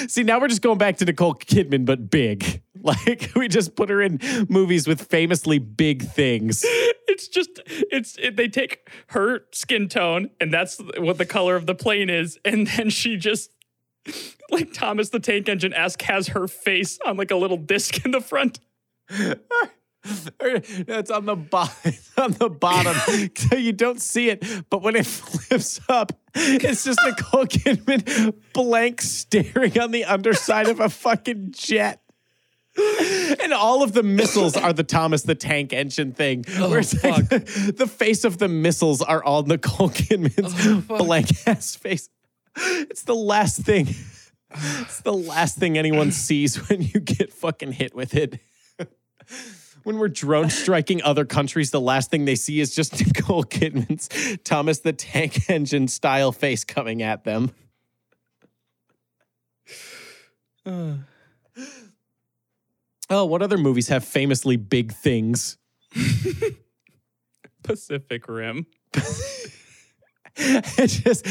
See, 0.08 0.24
now 0.24 0.40
we're 0.40 0.48
just 0.48 0.62
going 0.62 0.78
back 0.78 0.98
to 0.98 1.06
Nicole 1.06 1.36
Kidman, 1.36 1.86
but 1.86 2.10
big. 2.10 2.62
Like 2.86 3.32
we 3.36 3.48
just 3.48 3.76
put 3.76 3.90
her 3.90 4.00
in 4.00 4.20
movies 4.48 4.88
with 4.88 5.02
famously 5.02 5.58
big 5.58 6.04
things. 6.04 6.64
it's 7.08 7.28
just 7.28 7.60
it's 7.66 8.16
it, 8.20 8.36
they 8.36 8.48
take 8.48 8.88
her 9.08 9.46
skin 9.52 9.90
tone 9.90 10.30
and 10.40 10.54
that's 10.54 10.80
what 11.00 11.18
the 11.18 11.26
color 11.26 11.56
of 11.56 11.66
the 11.66 11.74
plane 11.74 12.12
is 12.12 12.38
and 12.46 12.68
then 12.68 12.92
she 12.92 13.18
just 13.18 13.50
like 14.52 14.72
thomas 14.72 15.10
the 15.10 15.20
tank 15.20 15.50
engine 15.50 15.74
esque 15.74 16.04
has 16.04 16.28
her 16.28 16.48
face 16.48 17.00
on 17.06 17.18
like 17.18 17.32
a 17.32 17.36
little 17.36 17.58
disc 17.58 18.06
in 18.06 18.12
the 18.12 18.22
front 18.22 18.60
it's 20.06 21.12
on 21.12 21.26
the 21.26 21.36
bottom. 21.36 21.94
on 22.18 22.32
the 22.34 22.50
bottom, 22.50 22.96
so 23.38 23.56
you 23.56 23.74
don't 23.74 24.02
see 24.02 24.30
it. 24.30 24.44
But 24.70 24.82
when 24.82 24.96
it 24.96 25.06
flips 25.06 25.80
up, 25.90 26.14
it's 26.34 26.84
just 26.84 27.00
Nicole 27.06 27.46
Kidman 27.46 28.36
blank 28.54 29.02
staring 29.02 29.80
on 29.80 29.92
the 29.92 30.06
underside 30.06 30.68
of 30.68 30.80
a 30.80 30.90
fucking 30.90 31.52
jet. 31.52 32.02
And 33.42 33.54
all 33.54 33.84
of 33.84 33.94
the 33.94 34.04
missiles 34.04 34.58
are 34.58 34.74
the 34.74 34.84
Thomas 34.84 35.24
the 35.24 35.36
Tank 35.36 35.72
Engine 35.72 36.12
thing. 36.12 36.44
Oh, 36.58 36.70
where 36.70 36.80
it's 36.80 37.02
like 37.06 37.30
the, 37.30 37.74
the 37.74 37.88
face 37.88 38.26
of 38.26 38.38
the 38.38 38.50
missiles 38.50 39.02
are 39.02 39.24
all 39.24 39.44
Nicole 39.44 39.90
Kidman's 39.90 40.54
oh, 40.90 40.98
blank 40.98 41.30
ass 41.48 41.76
face. 41.76 42.10
It's 42.58 43.04
the 43.04 43.16
last 43.16 43.62
thing. 43.62 43.96
It's 44.82 45.02
the 45.02 45.14
last 45.14 45.58
thing 45.58 45.78
anyone 45.78 46.12
sees 46.12 46.70
when 46.70 46.82
you 46.82 47.00
get 47.00 47.32
fucking 47.32 47.74
hit 47.74 47.96
with 47.96 48.14
it. 48.14 48.42
When 49.86 49.98
we're 49.98 50.10
drone 50.10 50.50
striking 50.50 51.02
other 51.04 51.24
countries, 51.24 51.72
the 51.72 51.80
last 51.80 52.12
thing 52.12 52.26
they 52.26 52.36
see 52.36 52.60
is 52.60 52.76
just 52.76 53.00
Nicole 53.06 53.46
Kidman's 53.46 54.10
Thomas 54.44 54.80
the 54.80 54.92
Tank 54.94 55.50
Engine 55.50 55.88
style 55.88 56.34
face 56.34 56.66
coming 56.66 57.02
at 57.02 57.24
them. 57.24 57.52
Oh, 63.08 63.26
what 63.26 63.44
other 63.44 63.60
movies 63.60 63.90
have 63.90 64.04
famously 64.04 64.58
big 64.58 64.92
things? 64.92 65.60
Pacific 67.64 68.28
Rim. 68.28 68.66
just 70.36 71.24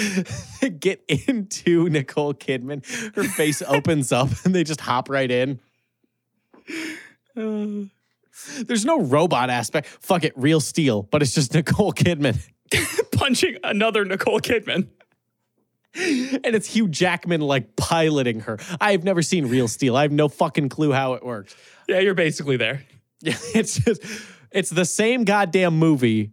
get 0.78 1.04
into 1.09 1.88
Nicole 1.88 2.33
Kidman. 2.33 2.87
Her 3.16 3.24
face 3.24 3.61
opens 3.62 4.12
up 4.12 4.28
and 4.44 4.54
they 4.54 4.62
just 4.62 4.83
hop 4.83 5.09
right 5.11 5.28
in. 5.28 5.59
There's 8.66 8.85
no 8.85 9.01
robot 9.01 9.51
aspect. 9.51 9.87
Fuck 9.87 10.25
it, 10.25 10.33
real 10.37 10.61
steel, 10.61 11.03
but 11.03 11.23
it's 11.23 11.35
just 11.35 11.55
Nicole 11.55 11.92
Kidman. 11.92 12.38
Punching 13.12 13.59
another 13.62 14.05
Nicole 14.05 14.40
Kidman. 14.40 14.88
And 15.97 16.47
it's 16.57 16.75
Hugh 16.75 16.88
Jackman 16.88 17.40
like 17.40 17.77
piloting 17.77 18.40
her. 18.40 18.59
I 18.81 18.90
have 18.92 19.05
never 19.05 19.23
seen 19.23 19.47
Real 19.47 19.68
Steel. 19.68 19.97
I 19.97 20.03
have 20.03 20.11
no 20.11 20.29
fucking 20.29 20.68
clue 20.68 20.90
how 20.90 21.14
it 21.14 21.25
works. 21.25 21.55
Yeah, 21.88 22.01
you're 22.01 22.14
basically 22.14 22.57
there. 22.57 22.85
Yeah, 23.20 23.37
it's 23.55 23.79
just 23.79 24.03
it's 24.51 24.68
the 24.68 24.85
same 24.85 25.25
goddamn 25.25 25.79
movie. 25.79 26.33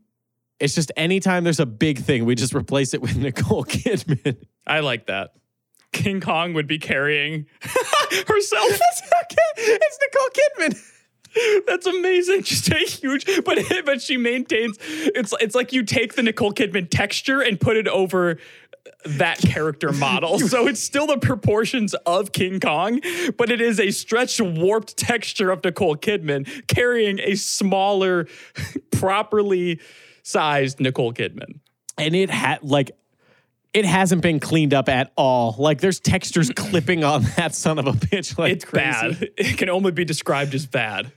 It's 0.60 0.76
just 0.76 0.92
anytime 0.98 1.46
there's 1.46 1.62
a 1.62 1.66
big 1.66 2.00
thing, 2.00 2.26
we 2.26 2.36
just 2.36 2.54
replace 2.54 2.94
it 2.94 3.02
with 3.02 3.16
Nicole 3.16 3.64
Kidman. 3.64 4.36
I 4.68 4.82
like 4.82 5.06
that. 5.06 5.32
King 5.94 6.20
Kong 6.20 6.54
would 6.54 6.68
be 6.68 6.80
carrying 6.80 7.46
herself. 7.62 8.80
it's 9.58 10.00
Nicole 10.02 10.30
Kidman. 10.70 10.91
That's 11.68 11.86
amazing. 11.86 12.44
Just 12.44 12.70
a 12.72 12.76
huge, 12.78 13.26
but 13.46 13.58
but 13.86 14.02
she 14.02 14.18
maintains. 14.18 14.78
It's 14.82 15.34
it's 15.40 15.56
like 15.56 15.74
you 15.74 15.84
take 15.84 16.16
the 16.16 16.24
Nicole 16.24 16.54
Kidman 16.54 16.90
texture 16.90 17.42
and 17.42 17.60
put 17.60 17.78
it 17.78 17.88
over 17.88 18.38
that 19.06 19.38
character 19.40 19.92
model. 19.94 20.40
so 20.40 20.68
it's 20.68 20.82
still 20.82 21.08
the 21.08 21.18
proportions 21.18 21.94
of 22.06 22.32
King 22.32 22.60
Kong, 22.60 23.00
but 23.38 23.52
it 23.52 23.62
is 23.62 23.80
a 23.80 23.92
stretched, 23.92 24.42
warped 24.42 24.98
texture 24.98 25.52
of 25.52 25.64
Nicole 25.64 25.96
Kidman 25.96 26.68
carrying 26.68 27.20
a 27.20 27.36
smaller, 27.36 28.28
properly 28.92 29.80
sized 30.24 30.80
Nicole 30.80 31.14
Kidman. 31.14 31.60
And 31.98 32.16
it 32.16 32.30
had 32.30 32.64
like 32.64 32.92
it 33.74 33.86
hasn't 33.86 34.22
been 34.22 34.40
cleaned 34.40 34.74
up 34.74 34.90
at 34.90 35.12
all. 35.16 35.56
Like 35.58 35.80
there's 35.80 36.00
textures 36.00 36.50
clipping 36.56 37.04
on 37.04 37.24
that 37.38 37.56
son 37.56 37.80
of 37.80 37.88
a 37.88 37.94
bitch. 37.94 38.38
Like 38.38 38.54
It's 38.54 38.66
crazy. 38.66 38.86
bad. 38.92 39.30
It 39.38 39.58
can 39.58 39.70
only 39.70 39.92
be 39.92 40.04
described 40.06 40.54
as 40.54 40.66
bad. 40.66 41.12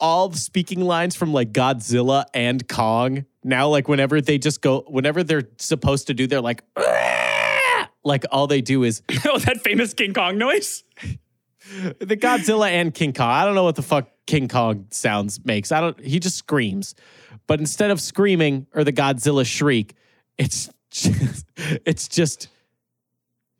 All 0.00 0.28
the 0.28 0.38
speaking 0.38 0.80
lines 0.80 1.16
from 1.16 1.32
like 1.32 1.52
Godzilla 1.52 2.24
and 2.34 2.66
Kong. 2.68 3.24
Now, 3.44 3.68
like 3.68 3.88
whenever 3.88 4.20
they 4.20 4.38
just 4.38 4.60
go, 4.60 4.84
whenever 4.88 5.22
they're 5.22 5.48
supposed 5.58 6.06
to 6.08 6.14
do, 6.14 6.26
they're 6.26 6.40
like, 6.40 6.62
like 8.04 8.24
all 8.30 8.46
they 8.46 8.60
do 8.60 8.84
is 8.84 9.02
Oh, 9.26 9.38
that 9.38 9.60
famous 9.62 9.94
King 9.94 10.14
Kong 10.14 10.38
noise? 10.38 10.84
the 11.98 12.16
Godzilla 12.16 12.68
and 12.70 12.94
King 12.94 13.12
Kong. 13.12 13.30
I 13.30 13.44
don't 13.44 13.54
know 13.54 13.64
what 13.64 13.76
the 13.76 13.82
fuck 13.82 14.08
King 14.26 14.48
Kong 14.48 14.86
sounds 14.90 15.44
makes. 15.44 15.72
I 15.72 15.80
don't. 15.80 15.98
He 16.00 16.18
just 16.20 16.36
screams, 16.36 16.94
but 17.46 17.60
instead 17.60 17.90
of 17.90 18.00
screaming 18.00 18.66
or 18.74 18.84
the 18.84 18.92
Godzilla 18.92 19.44
shriek, 19.44 19.94
it's 20.38 20.70
just, 20.90 21.46
it's 21.56 22.08
just 22.08 22.48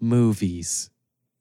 movies. 0.01 0.91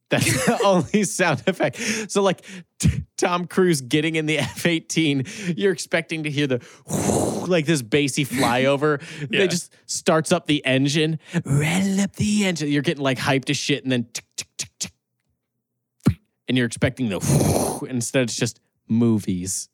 That's 0.09 0.45
the 0.45 0.59
only 0.63 1.03
sound 1.03 1.43
effect. 1.47 1.77
So, 2.09 2.21
like 2.21 2.41
t- 2.79 3.03
Tom 3.17 3.45
Cruise 3.45 3.81
getting 3.81 4.15
in 4.15 4.25
the 4.25 4.37
F 4.39 4.65
18, 4.65 5.25
you're 5.57 5.73
expecting 5.73 6.23
to 6.23 6.29
hear 6.29 6.47
the 6.47 6.65
like 7.47 7.65
this 7.65 7.81
bassy 7.81 8.25
flyover. 8.25 9.01
Yeah. 9.29 9.39
They 9.39 9.47
just 9.47 9.73
starts 9.85 10.31
up 10.31 10.47
the 10.47 10.65
engine, 10.65 11.19
rattle 11.43 11.99
up 12.01 12.15
the 12.15 12.45
engine. 12.45 12.69
You're 12.69 12.83
getting 12.83 13.03
like 13.03 13.17
hyped 13.17 13.49
as 13.49 13.57
shit, 13.57 13.83
and 13.83 13.91
then 13.91 14.07
tick, 14.13 14.25
tick, 14.37 14.47
tick, 14.57 14.71
tick. 14.79 16.19
and 16.47 16.57
you're 16.57 16.67
expecting 16.67 17.09
the 17.09 17.87
instead 17.89 18.23
it's 18.23 18.35
just 18.35 18.59
movies. 18.87 19.69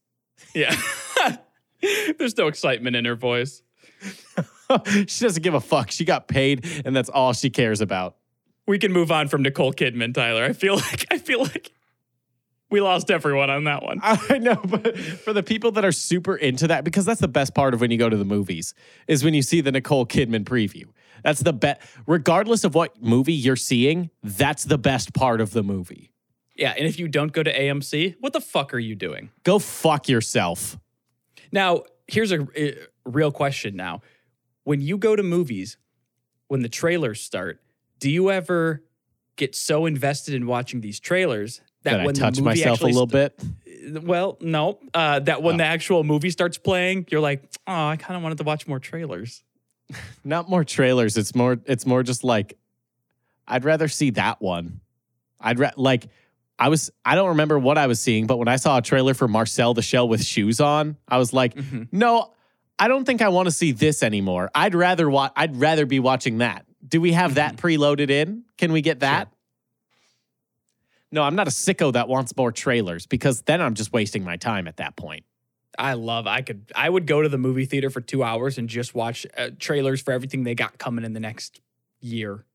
Yeah. 0.56 0.76
There's 2.18 2.38
no 2.38 2.48
excitement 2.48 2.96
in 2.96 3.06
her 3.06 3.16
voice. 3.16 3.62
she 5.08 5.26
doesn't 5.26 5.44
give 5.44 5.54
a 5.54 5.60
fuck. 5.60 5.92
She 5.92 6.06
got 6.06 6.28
paid, 6.28 6.66
and 6.86 6.96
that's 6.96 7.10
all 7.10 7.34
she 7.34 7.50
cares 7.50 7.82
about. 7.82 8.16
We 8.66 8.80
can 8.80 8.92
move 8.92 9.12
on 9.12 9.28
from 9.28 9.44
Nicole 9.44 9.74
Kidman, 9.74 10.14
Tyler. 10.14 10.44
I 10.44 10.54
feel 10.54 10.76
like 10.78 11.06
I 11.12 11.18
feel 11.18 11.40
like 11.40 11.72
we 12.70 12.82
lost 12.82 13.12
everyone 13.12 13.52
on 13.52 13.66
that 13.66 13.84
one. 13.84 14.00
I 14.04 14.40
know, 14.40 14.56
but 14.56 14.98
for 14.98 15.32
the 15.32 15.44
people 15.44 15.72
that 15.74 15.86
are 15.86 15.92
super 15.92 16.36
into 16.36 16.68
that, 16.68 16.84
because 16.84 17.06
that's 17.06 17.22
the 17.22 17.28
best 17.28 17.54
part 17.54 17.74
of 17.76 17.82
when 17.82 17.92
you 17.92 17.98
go 17.98 18.10
to 18.10 18.18
the 18.18 18.26
movies, 18.26 18.74
is 19.08 19.24
when 19.24 19.34
you 19.34 19.44
see 19.44 19.62
the 19.62 19.72
Nicole 19.72 20.08
Kidman 20.08 20.44
preview. 20.44 20.86
That's 21.24 21.42
the 21.42 21.54
best, 21.54 21.82
regardless 22.08 22.64
of 22.64 22.74
what 22.74 23.02
movie 23.02 23.34
you're 23.34 23.56
seeing, 23.56 24.10
that's 24.24 24.64
the 24.64 24.78
best 24.80 25.14
part 25.14 25.40
of 25.40 25.52
the 25.52 25.62
movie. 25.62 26.12
Yeah, 26.56 26.74
and 26.78 26.88
if 26.88 27.00
you 27.00 27.08
don't 27.08 27.32
go 27.32 27.44
to 27.44 27.54
AMC, 27.54 28.16
what 28.20 28.34
the 28.34 28.42
fuck 28.42 28.74
are 28.74 28.80
you 28.80 28.96
doing? 28.96 29.30
Go 29.44 29.60
fuck 29.60 30.10
yourself. 30.10 30.78
Now, 31.52 31.84
here's 32.08 32.32
a, 32.32 32.48
a 32.58 32.76
real 33.06 33.32
question 33.32 33.76
now. 33.76 34.02
When 34.64 34.82
you 34.82 34.98
go 34.98 35.16
to 35.16 35.24
movies, 35.24 35.78
when 36.48 36.62
the 36.62 36.70
trailers 36.70 37.22
start, 37.22 37.62
do 38.04 38.12
you 38.12 38.30
ever 38.32 38.84
get 39.38 39.56
so 39.56 39.86
invested 39.86 40.34
in 40.34 40.46
watching 40.46 40.82
these 40.82 41.00
trailers 41.00 41.62
that 41.84 41.92
That 41.92 42.00
I 42.02 42.06
when 42.06 42.16
touch 42.16 42.36
the 42.36 42.42
movie 42.42 42.60
myself 42.60 42.68
a 42.68 42.74
actually 42.74 42.92
little 42.92 43.08
bit. 43.08 43.42
well, 44.04 44.38
no, 44.42 44.78
uh, 44.94 45.20
that 45.20 45.42
when 45.42 45.56
the 45.56 45.64
actual 45.64 46.04
movie 46.04 46.30
starts 46.30 46.58
playing, 46.58 47.08
you're 47.10 47.22
like, 47.22 47.44
oh, 47.66 47.88
I 47.88 47.96
kind 47.96 48.18
of 48.18 48.22
wanted 48.22 48.40
to 48.40 48.44
watch 48.44 48.68
more 48.68 48.80
trailers. 48.80 49.42
Not 50.26 50.50
more 50.50 50.66
trailers. 50.66 51.16
It's 51.16 51.34
more. 51.34 51.58
It's 51.66 51.86
more 51.86 52.04
just 52.04 52.26
like, 52.26 52.58
I'd 53.48 53.64
rather 53.64 53.88
see 53.88 54.10
that 54.12 54.42
one. 54.42 54.82
I'd 55.40 55.60
ra- 55.60 55.72
like. 55.78 56.08
I 56.60 56.68
was. 56.68 56.92
I 57.06 57.16
don't 57.16 57.30
remember 57.30 57.58
what 57.58 57.78
I 57.78 57.88
was 57.88 58.02
seeing, 58.02 58.28
but 58.28 58.36
when 58.38 58.50
I 58.50 58.58
saw 58.58 58.80
a 58.80 58.82
trailer 58.82 59.14
for 59.14 59.30
Marcel 59.30 59.74
the 59.74 59.82
Shell 59.82 60.10
with 60.10 60.26
shoes 60.26 60.60
on, 60.60 60.98
I 61.08 61.20
was 61.20 61.32
like, 61.32 61.56
no, 61.94 62.34
I 62.78 62.90
don't 62.90 63.06
think 63.06 63.22
I 63.22 63.30
want 63.30 63.48
to 63.48 63.52
see 63.52 63.72
this 63.72 64.04
anymore. 64.04 64.52
I'd 64.54 64.76
rather 64.76 65.10
watch. 65.10 65.32
I'd 65.38 65.56
rather 65.56 65.86
be 65.86 66.00
watching 66.02 66.40
that. 66.40 66.66
Do 66.86 67.02
we 67.02 67.14
have 67.14 67.36
that 67.36 67.58
preloaded 67.58 68.10
in? 68.10 68.44
Can 68.58 68.72
we 68.72 68.82
get 68.82 69.00
that? 69.02 69.32
No, 71.12 71.22
I'm 71.22 71.36
not 71.36 71.48
a 71.48 71.52
sicko 71.52 71.94
that 71.94 72.08
wants 72.08 72.36
more 72.36 72.52
trailers 72.52 73.06
because 73.06 73.44
then 73.44 73.62
I'm 73.62 73.76
just 73.76 73.94
wasting 73.94 74.24
my 74.24 74.36
time 74.36 74.68
at 74.68 74.78
that 74.78 74.96
point. 74.96 75.26
I 75.78 75.94
love. 75.94 76.28
I 76.28 76.42
could. 76.42 76.72
I 76.76 76.90
would 76.90 77.08
go 77.08 77.22
to 77.22 77.30
the 77.30 77.38
movie 77.38 77.66
theater 77.66 77.90
for 77.90 78.02
two 78.02 78.24
hours 78.24 78.58
and 78.58 78.68
just 78.68 78.94
watch 78.94 79.26
uh, 79.38 79.50
trailers 79.60 80.02
for 80.02 80.12
everything 80.12 80.44
they 80.44 80.56
got 80.56 80.78
coming 80.78 81.06
in 81.06 81.14
the 81.14 81.20
next 81.20 81.62
year. 82.00 82.46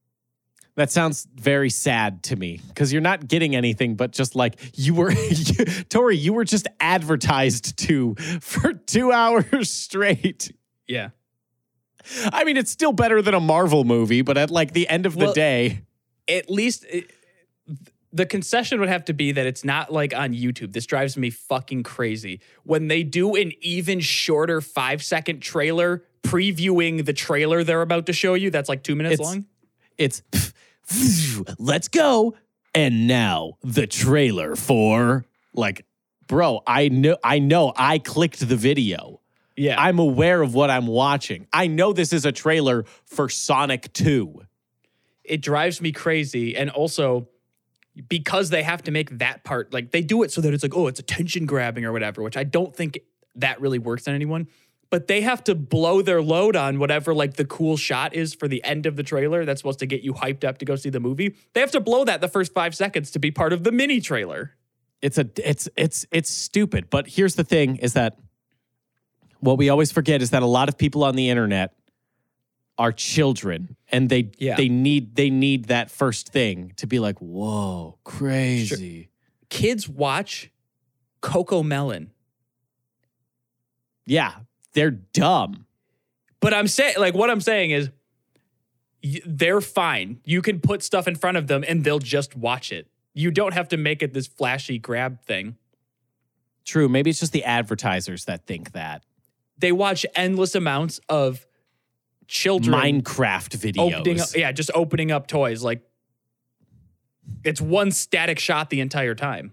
That 0.74 0.92
sounds 0.92 1.26
very 1.34 1.70
sad 1.70 2.22
to 2.24 2.36
me 2.36 2.60
because 2.68 2.92
you're 2.92 3.02
not 3.02 3.26
getting 3.26 3.56
anything 3.56 3.96
but 3.96 4.12
just 4.12 4.36
like 4.36 4.60
you 4.78 4.94
were, 4.94 5.12
Tori, 5.88 6.16
you 6.16 6.32
were 6.32 6.44
just 6.44 6.68
advertised 6.78 7.76
to 7.88 8.14
for 8.40 8.74
two 8.74 9.10
hours 9.12 9.72
straight. 9.72 10.52
Yeah. 10.86 11.10
I 12.32 12.44
mean, 12.44 12.56
it's 12.56 12.70
still 12.70 12.92
better 12.92 13.20
than 13.22 13.34
a 13.34 13.40
Marvel 13.40 13.84
movie, 13.84 14.22
but 14.22 14.38
at 14.38 14.50
like 14.50 14.72
the 14.72 14.88
end 14.88 15.06
of 15.06 15.16
the 15.16 15.32
day, 15.32 15.82
At 16.28 16.50
least 16.50 16.84
it, 16.90 17.10
the 18.12 18.26
concession 18.26 18.80
would 18.80 18.88
have 18.88 19.04
to 19.06 19.12
be 19.12 19.32
that 19.32 19.46
it's 19.46 19.64
not 19.64 19.92
like 19.92 20.14
on 20.14 20.32
YouTube. 20.32 20.72
This 20.72 20.86
drives 20.86 21.16
me 21.16 21.30
fucking 21.30 21.82
crazy 21.82 22.40
when 22.64 22.88
they 22.88 23.02
do 23.02 23.34
an 23.36 23.52
even 23.60 24.00
shorter 24.00 24.60
five 24.60 25.02
second 25.02 25.40
trailer 25.40 26.04
previewing 26.22 27.04
the 27.04 27.12
trailer 27.12 27.64
they're 27.64 27.82
about 27.82 28.06
to 28.06 28.12
show 28.12 28.34
you. 28.34 28.50
That's 28.50 28.68
like 28.68 28.82
two 28.82 28.96
minutes 28.96 29.14
It's- 29.14 29.26
long. 29.28 29.46
it's 29.96 30.22
let's 31.58 31.88
go. 31.88 32.34
And 32.74 33.06
now 33.06 33.54
the 33.62 33.86
trailer 33.86 34.54
for 34.54 35.24
like, 35.54 35.84
bro, 36.26 36.62
I 36.66 36.88
know, 36.88 37.16
I 37.24 37.38
know, 37.38 37.72
I 37.76 37.98
clicked 37.98 38.46
the 38.46 38.56
video. 38.56 39.20
Yeah. 39.58 39.80
I'm 39.80 39.98
aware 39.98 40.40
of 40.40 40.54
what 40.54 40.70
I'm 40.70 40.86
watching. 40.86 41.46
I 41.52 41.66
know 41.66 41.92
this 41.92 42.12
is 42.12 42.24
a 42.24 42.32
trailer 42.32 42.84
for 43.04 43.28
Sonic 43.28 43.92
2. 43.92 44.42
it 45.24 45.42
drives 45.42 45.80
me 45.82 45.92
crazy. 45.92 46.56
And 46.56 46.70
also, 46.70 47.28
because 48.08 48.50
they 48.50 48.62
have 48.62 48.82
to 48.84 48.90
make 48.90 49.18
that 49.18 49.44
part 49.44 49.72
like 49.72 49.90
they 49.90 50.02
do 50.02 50.22
it 50.22 50.30
so 50.30 50.40
that 50.40 50.54
it's 50.54 50.62
like, 50.62 50.76
oh, 50.76 50.86
it's 50.86 51.00
attention 51.00 51.44
grabbing 51.46 51.84
or 51.84 51.92
whatever, 51.92 52.22
which 52.22 52.36
I 52.36 52.44
don't 52.44 52.74
think 52.74 53.00
that 53.34 53.60
really 53.60 53.78
works 53.78 54.06
on 54.08 54.14
anyone. 54.14 54.46
But 54.90 55.06
they 55.06 55.20
have 55.20 55.44
to 55.44 55.54
blow 55.54 56.00
their 56.00 56.22
load 56.22 56.56
on 56.56 56.78
whatever 56.78 57.12
like 57.12 57.34
the 57.34 57.44
cool 57.44 57.76
shot 57.76 58.14
is 58.14 58.32
for 58.32 58.48
the 58.48 58.64
end 58.64 58.86
of 58.86 58.96
the 58.96 59.02
trailer 59.02 59.44
that's 59.44 59.60
supposed 59.60 59.80
to 59.80 59.86
get 59.86 60.00
you 60.02 60.14
hyped 60.14 60.44
up 60.44 60.58
to 60.58 60.64
go 60.64 60.76
see 60.76 60.88
the 60.88 61.00
movie. 61.00 61.34
They 61.52 61.60
have 61.60 61.72
to 61.72 61.80
blow 61.80 62.04
that 62.06 62.20
the 62.22 62.28
first 62.28 62.54
five 62.54 62.74
seconds 62.74 63.10
to 63.10 63.18
be 63.18 63.30
part 63.30 63.52
of 63.52 63.64
the 63.64 63.72
mini 63.72 64.00
trailer. 64.00 64.54
it's 65.02 65.18
a 65.18 65.28
it's 65.44 65.68
it's 65.76 66.06
it's 66.10 66.30
stupid 66.30 66.88
but 66.90 67.06
here's 67.06 67.34
the 67.34 67.44
thing 67.44 67.76
is 67.76 67.92
that 67.92 68.18
what 69.40 69.58
we 69.58 69.68
always 69.68 69.92
forget 69.92 70.22
is 70.22 70.30
that 70.30 70.42
a 70.42 70.46
lot 70.46 70.68
of 70.68 70.76
people 70.78 71.04
on 71.04 71.14
the 71.16 71.28
internet 71.30 71.74
are 72.76 72.92
children 72.92 73.76
and 73.90 74.08
they 74.08 74.30
Yeah. 74.38 74.56
they 74.56 74.68
need 74.68 75.16
they 75.16 75.30
need 75.30 75.66
that 75.66 75.90
first 75.90 76.28
thing 76.30 76.72
to 76.76 76.86
be 76.86 76.98
like 76.98 77.18
whoa 77.20 77.98
crazy 78.04 79.10
Kids 79.50 79.88
watch 79.88 80.50
Cocomelon. 81.22 82.08
yeah 84.06 84.32
they're 84.74 84.90
dumb 84.92 85.66
But 86.40 86.54
I'm 86.54 86.68
saying, 86.68 86.94
like, 86.98 87.14
what 87.14 87.30
I'm 87.30 87.40
saying 87.40 87.72
is, 87.72 87.90
y- 89.02 89.20
they're 89.26 89.60
fine. 89.60 90.20
You 90.24 90.40
can 90.40 90.60
put 90.60 90.84
stuff 90.84 91.08
in 91.08 91.16
front 91.16 91.36
of 91.36 91.48
them 91.48 91.64
and 91.66 91.82
they'll 91.82 91.98
just 91.98 92.36
watch 92.36 92.70
it. 92.70 92.86
You 93.12 93.32
don't 93.32 93.54
have 93.54 93.66
to 93.70 93.76
make 93.76 94.04
it 94.04 94.12
this 94.14 94.28
flashy 94.28 94.78
grab 94.78 95.20
thing. 95.22 95.56
true 96.64 96.88
maybe 96.88 97.10
it's 97.10 97.18
just 97.18 97.32
the 97.32 97.42
advertisers 97.44 98.26
that 98.26 98.46
think 98.46 98.70
that 98.72 99.02
They 99.58 99.72
watch 99.72 100.06
endless 100.14 100.54
amounts 100.54 101.00
of 101.08 101.46
children 102.26 103.02
minecraft 103.02 103.56
videos 103.56 103.94
opening 103.94 104.20
up, 104.20 104.28
yeah, 104.34 104.52
just 104.52 104.70
opening 104.74 105.10
up 105.10 105.26
toys. 105.26 105.62
Like, 105.62 105.82
it's 107.44 107.60
one 107.60 107.90
static 107.90 108.38
shot 108.38 108.70
the 108.70 108.80
entire 108.80 109.14
time. 109.14 109.52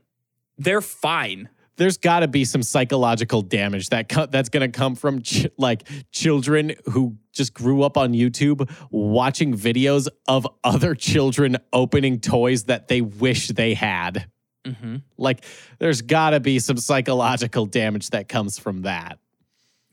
They're 0.58 0.82
fine. 0.82 1.50
there's 1.78 1.98
got 1.98 2.22
to 2.22 2.28
be 2.28 2.46
some 2.46 2.64
psychological 2.64 3.42
damage 3.42 3.90
that 3.90 4.08
co- 4.08 4.28
that's 4.28 4.50
going 4.50 4.70
to 4.70 4.78
come 4.78 4.96
from 4.96 5.22
ch- 5.22 5.48
like 5.58 5.88
children 6.12 6.74
who 6.86 7.18
just 7.34 7.54
grew 7.54 7.84
up 7.84 7.98
on 7.98 8.14
YouTube 8.14 8.70
watching 8.92 9.54
videos 9.54 10.08
of 10.28 10.48
other 10.64 10.96
children 10.96 11.58
opening 11.74 12.20
toys 12.22 12.66
that 12.66 12.88
they 12.88 13.02
wish 13.02 13.50
they 13.50 13.74
had. 13.74 14.30
Mm-hmm. 14.66 14.98
Like 15.18 15.44
there's 15.80 16.02
got 16.02 16.30
to 16.30 16.40
be 16.40 16.60
some 16.60 16.78
psychological 16.78 17.66
damage 17.66 18.12
that 18.12 18.30
comes 18.30 18.58
from 18.58 18.84
that. 18.84 19.20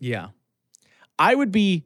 Yeah. 0.02 0.30
I 1.16 1.32
would 1.32 1.52
be 1.52 1.84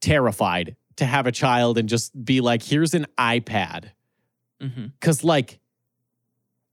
terrified 0.00 0.74
to 0.96 1.04
have 1.04 1.28
a 1.28 1.32
child 1.32 1.78
and 1.78 1.88
just 1.88 2.12
be 2.24 2.40
like, 2.40 2.62
here's 2.62 2.92
an 2.92 3.06
iPad. 3.16 3.90
Mm-hmm. 4.60 4.86
Cause 5.00 5.22
like 5.22 5.60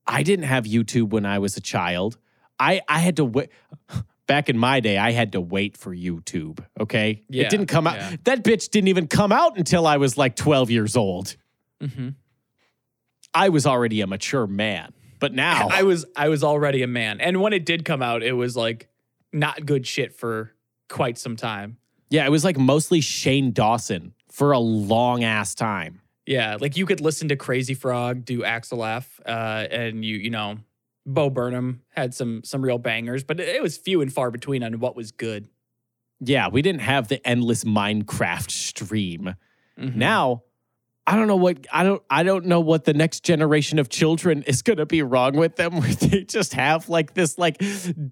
I 0.08 0.24
didn't 0.24 0.46
have 0.46 0.66
YouTube 0.66 1.12
when 1.12 1.26
I 1.26 1.40
was 1.40 1.58
a 1.58 1.62
child. 1.62 2.18
I 2.60 2.82
I 2.90 3.00
had 3.00 3.18
to 3.18 3.26
wait 3.26 3.50
back 4.28 4.50
in 4.50 4.58
my 4.58 4.80
day, 4.80 4.98
I 4.98 5.12
had 5.12 5.34
to 5.34 5.42
wait 5.42 5.78
for 5.78 5.96
YouTube. 5.96 6.66
Okay. 6.80 7.22
Yeah, 7.30 7.44
it 7.44 7.50
didn't 7.52 7.68
come 7.68 7.86
out. 7.86 7.98
yeah. 7.98 8.16
That 8.24 8.44
bitch 8.44 8.72
didn't 8.72 8.88
even 8.88 9.08
come 9.08 9.32
out 9.32 9.58
until 9.58 9.86
I 9.86 9.98
was 9.98 10.18
like 10.18 10.36
12 10.36 10.72
years 10.72 10.96
old. 10.96 11.36
Mm-hmm. 11.82 12.10
I 13.34 13.50
was 13.50 13.68
already 13.68 14.02
a 14.02 14.08
mature 14.08 14.48
man. 14.48 14.92
But 15.20 15.34
now 15.34 15.68
I 15.72 15.84
was 15.84 16.06
I 16.16 16.30
was 16.30 16.44
already 16.44 16.82
a 16.82 16.88
man, 16.88 17.22
and 17.22 17.42
when 17.42 17.54
it 17.54 17.64
did 17.64 17.86
come 17.86 18.02
out, 18.02 18.24
it 18.24 18.34
was 18.34 18.58
like 18.58 18.88
not 19.32 19.66
good 19.66 19.86
shit 19.86 20.16
for 20.16 20.54
quite 20.90 21.18
some 21.18 21.36
time. 21.36 21.78
yeah, 22.10 22.26
it 22.26 22.30
was 22.30 22.44
like 22.44 22.58
mostly 22.58 23.02
Shane 23.02 23.52
Dawson 23.52 24.14
for 24.32 24.52
a 24.52 24.60
long 24.60 25.24
ass 25.24 25.56
time. 25.56 26.02
Yeah, 26.26 26.58
like 26.60 26.78
you 26.78 26.86
could 26.86 27.02
listen 27.02 27.28
to 27.30 27.36
Crazy 27.36 27.74
Frog 27.74 28.24
do 28.26 28.44
Axel 28.44 28.84
F, 28.86 29.20
uh, 29.26 29.68
and 29.70 30.06
you 30.06 30.16
you 30.18 30.30
know, 30.30 30.58
Bo 31.06 31.30
Burnham 31.30 31.82
had 31.90 32.14
some 32.14 32.44
some 32.44 32.62
real 32.64 32.78
bangers, 32.78 33.24
but 33.24 33.40
it 33.40 33.62
was 33.62 33.78
few 33.78 34.02
and 34.02 34.12
far 34.14 34.32
between 34.32 34.64
on 34.64 34.80
what 34.80 34.96
was 34.96 35.12
good. 35.12 35.48
Yeah, 36.20 36.48
we 36.48 36.62
didn't 36.62 36.82
have 36.82 37.10
the 37.10 37.26
endless 37.28 37.66
Minecraft 37.66 38.50
stream. 38.52 39.36
Mhm. 39.78 39.96
Now, 39.96 40.44
I 41.06 41.18
don't 41.18 41.28
know 41.28 41.36
what 41.36 41.68
I 41.72 41.84
don't 41.84 42.02
I 42.10 42.24
don't 42.24 42.46
know 42.46 42.62
what 42.62 42.86
the 42.86 42.94
next 42.94 43.24
generation 43.24 43.78
of 43.78 43.90
children 43.90 44.44
is 44.44 44.62
going 44.62 44.78
to 44.78 44.86
be 44.86 45.02
wrong 45.02 45.36
with 45.36 45.58
them 45.58 45.76
where 45.80 45.90
they 45.90 46.24
just 46.24 46.54
have 46.54 46.88
like 46.88 47.14
this 47.14 47.38
like 47.38 47.62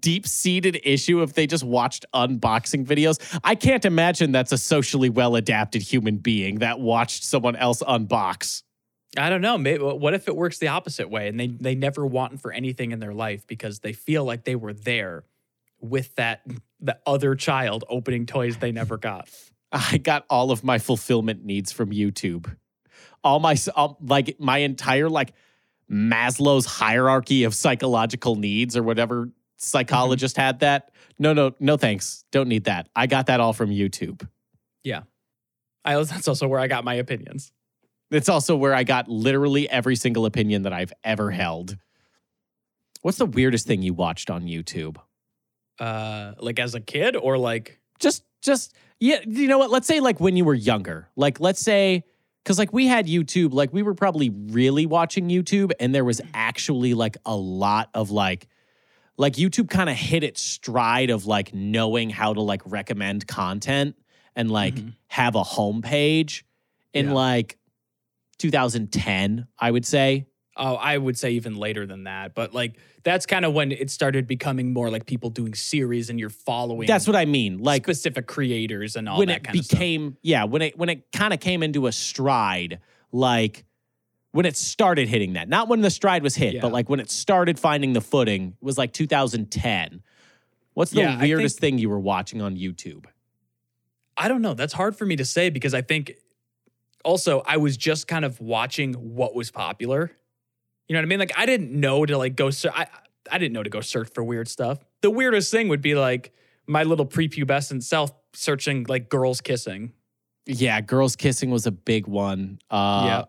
deep-seated 0.00 0.80
issue 0.84 1.22
if 1.22 1.32
they 1.32 1.46
just 1.46 1.64
watched 1.64 2.04
unboxing 2.14 2.84
videos. 2.84 3.18
I 3.42 3.54
can't 3.54 3.84
imagine 3.84 4.32
that's 4.32 4.52
a 4.52 4.58
socially 4.58 5.08
well-adapted 5.08 5.80
human 5.80 6.18
being 6.18 6.58
that 6.58 6.80
watched 6.80 7.24
someone 7.24 7.56
else 7.56 7.82
unbox. 7.82 8.62
I 9.16 9.28
don't 9.28 9.42
know. 9.42 9.58
Maybe, 9.58 9.82
what 9.82 10.14
if 10.14 10.26
it 10.26 10.36
works 10.36 10.58
the 10.58 10.68
opposite 10.68 11.10
way, 11.10 11.28
and 11.28 11.38
they 11.38 11.48
they 11.48 11.74
never 11.74 12.06
want 12.06 12.40
for 12.40 12.52
anything 12.52 12.92
in 12.92 12.98
their 12.98 13.12
life 13.12 13.46
because 13.46 13.80
they 13.80 13.92
feel 13.92 14.24
like 14.24 14.44
they 14.44 14.56
were 14.56 14.72
there 14.72 15.24
with 15.80 16.14
that 16.14 16.42
the 16.80 16.98
other 17.06 17.34
child 17.34 17.84
opening 17.88 18.24
toys 18.24 18.56
they 18.56 18.72
never 18.72 18.96
got. 18.96 19.28
I 19.70 19.98
got 19.98 20.24
all 20.28 20.50
of 20.50 20.64
my 20.64 20.78
fulfillment 20.78 21.44
needs 21.44 21.72
from 21.72 21.90
YouTube. 21.90 22.56
All 23.24 23.40
my 23.40 23.56
all, 23.76 23.98
like 24.02 24.36
my 24.38 24.58
entire 24.58 25.08
like 25.08 25.32
Maslow's 25.90 26.66
hierarchy 26.66 27.44
of 27.44 27.54
psychological 27.54 28.36
needs 28.36 28.76
or 28.76 28.82
whatever 28.82 29.30
psychologist 29.56 30.36
had 30.36 30.60
that. 30.60 30.90
No, 31.18 31.32
no, 31.32 31.54
no 31.60 31.76
thanks. 31.76 32.24
Don't 32.32 32.48
need 32.48 32.64
that. 32.64 32.88
I 32.96 33.06
got 33.06 33.26
that 33.26 33.40
all 33.40 33.52
from 33.52 33.70
YouTube. 33.70 34.26
Yeah, 34.82 35.02
I 35.84 35.94
that's 36.02 36.28
also 36.28 36.48
where 36.48 36.60
I 36.60 36.66
got 36.66 36.84
my 36.84 36.94
opinions. 36.94 37.52
It's 38.10 38.28
also 38.28 38.56
where 38.56 38.74
I 38.74 38.84
got 38.84 39.08
literally 39.08 39.68
every 39.70 39.96
single 39.96 40.26
opinion 40.26 40.62
that 40.62 40.72
I've 40.72 40.92
ever 41.02 41.30
held. 41.30 41.76
What's 43.00 43.18
the 43.18 43.26
weirdest 43.26 43.66
thing 43.66 43.82
you 43.82 43.94
watched 43.94 44.30
on 44.30 44.44
YouTube? 44.44 44.96
Uh, 45.78 46.32
like 46.38 46.58
as 46.58 46.74
a 46.74 46.80
kid, 46.80 47.16
or 47.16 47.38
like 47.38 47.80
just 47.98 48.24
just 48.42 48.74
yeah 49.00 49.20
you 49.26 49.48
know 49.48 49.58
what 49.58 49.70
let's 49.70 49.86
say 49.86 50.00
like 50.00 50.20
when 50.20 50.36
you 50.36 50.44
were 50.44 50.54
younger 50.54 51.08
like 51.16 51.40
let's 51.40 51.60
say 51.60 52.04
because 52.42 52.58
like 52.58 52.72
we 52.72 52.86
had 52.86 53.06
youtube 53.06 53.52
like 53.52 53.72
we 53.72 53.82
were 53.82 53.94
probably 53.94 54.30
really 54.30 54.86
watching 54.86 55.28
youtube 55.28 55.72
and 55.80 55.94
there 55.94 56.04
was 56.04 56.20
actually 56.34 56.94
like 56.94 57.16
a 57.26 57.36
lot 57.36 57.88
of 57.94 58.10
like 58.10 58.48
like 59.16 59.34
youtube 59.34 59.68
kind 59.68 59.88
of 59.90 59.96
hit 59.96 60.24
its 60.24 60.40
stride 60.42 61.10
of 61.10 61.26
like 61.26 61.52
knowing 61.54 62.10
how 62.10 62.32
to 62.34 62.40
like 62.40 62.62
recommend 62.66 63.26
content 63.26 63.96
and 64.34 64.50
like 64.50 64.74
Mhm. 64.74 64.94
have 65.08 65.34
a 65.34 65.42
homepage 65.42 66.42
in 66.92 67.06
Yeah. 67.06 67.12
like 67.12 67.58
2010 68.38 69.46
i 69.58 69.70
would 69.70 69.86
say 69.86 70.26
oh, 70.56 70.74
I 70.74 70.98
would 70.98 71.18
say 71.18 71.32
even 71.32 71.56
later 71.56 71.86
than 71.86 72.04
that. 72.04 72.34
But 72.34 72.52
like 72.54 72.76
that's 73.04 73.26
kind 73.26 73.44
of 73.44 73.52
when 73.52 73.72
it 73.72 73.90
started 73.90 74.26
becoming 74.26 74.72
more 74.72 74.90
like 74.90 75.06
people 75.06 75.30
doing 75.30 75.54
series 75.54 76.10
and 76.10 76.20
you're 76.20 76.30
following. 76.30 76.86
that's 76.86 77.06
what 77.06 77.16
i 77.16 77.24
mean 77.24 77.58
like 77.58 77.82
specific 77.84 78.26
creators 78.28 78.94
and 78.96 79.08
all 79.08 79.18
when 79.18 79.26
that 79.28 79.38
it 79.38 79.44
kind 79.44 79.58
of 79.58 79.64
stuff. 79.64 79.78
became 79.78 80.16
yeah 80.22 80.44
when 80.44 80.62
it 80.62 80.78
when 80.78 80.88
it 80.88 81.10
kind 81.12 81.34
of 81.34 81.40
came 81.40 81.62
into 81.64 81.86
a 81.88 81.92
stride 81.92 82.78
like 83.10 83.64
when 84.30 84.46
it 84.46 84.56
started 84.56 85.08
hitting 85.08 85.32
that 85.32 85.48
not 85.48 85.66
when 85.68 85.80
the 85.80 85.90
stride 85.90 86.22
was 86.22 86.36
hit 86.36 86.54
Yeah. 86.54 86.60
but 86.60 86.70
like 86.70 86.88
when 86.88 87.00
it 87.00 87.10
started 87.10 87.58
finding 87.58 87.92
the 87.92 88.00
footing 88.00 88.56
it 88.60 88.64
was 88.64 88.78
like 88.78 88.92
2010 88.92 90.00
what's 90.74 90.92
the 90.92 91.00
Yeah, 91.00 91.20
weirdest 91.20 91.58
thing 91.58 91.78
you 91.78 91.90
were 91.90 91.98
watching 92.00 92.40
on 92.40 92.56
youtube 92.56 93.06
I 94.16 94.28
don't 94.28 94.42
know. 94.42 94.52
That's 94.54 94.74
hard 94.74 94.94
for 94.94 95.06
me 95.06 95.16
to 95.16 95.24
say 95.24 95.48
because 95.48 95.72
I 95.72 95.80
think 95.80 96.12
also 97.02 97.42
I 97.46 97.56
was 97.56 97.76
just 97.78 98.06
kind 98.06 98.24
of 98.26 98.38
watching 98.40 98.92
what 98.92 99.34
was 99.34 99.50
popular. 99.50 100.12
You 100.88 100.94
know 100.94 101.00
what 101.00 101.06
I 101.06 101.08
mean? 101.08 101.18
Like 101.20 101.32
I 101.36 101.46
didn't 101.46 101.72
know 101.72 102.04
to 102.04 102.18
like 102.18 102.36
go 102.36 102.50
ser- 102.50 102.72
I 102.74 102.86
I 103.30 103.38
didn't 103.38 103.52
know 103.52 103.62
to 103.62 103.70
go 103.70 103.80
search 103.80 104.08
for 104.12 104.22
weird 104.24 104.48
stuff. 104.48 104.78
The 105.00 105.10
weirdest 105.10 105.50
thing 105.50 105.68
would 105.68 105.82
be 105.82 105.94
like 105.94 106.32
my 106.66 106.82
little 106.82 107.06
prepubescent 107.06 107.82
self 107.82 108.12
searching 108.34 108.84
like 108.88 109.08
girls 109.08 109.40
kissing. 109.40 109.92
yeah 110.46 110.80
girls 110.80 111.14
kissing 111.16 111.50
was 111.50 111.66
a 111.66 111.70
big 111.72 112.06
one 112.06 112.58
uh 112.70 113.04
Yeah. 113.06 113.24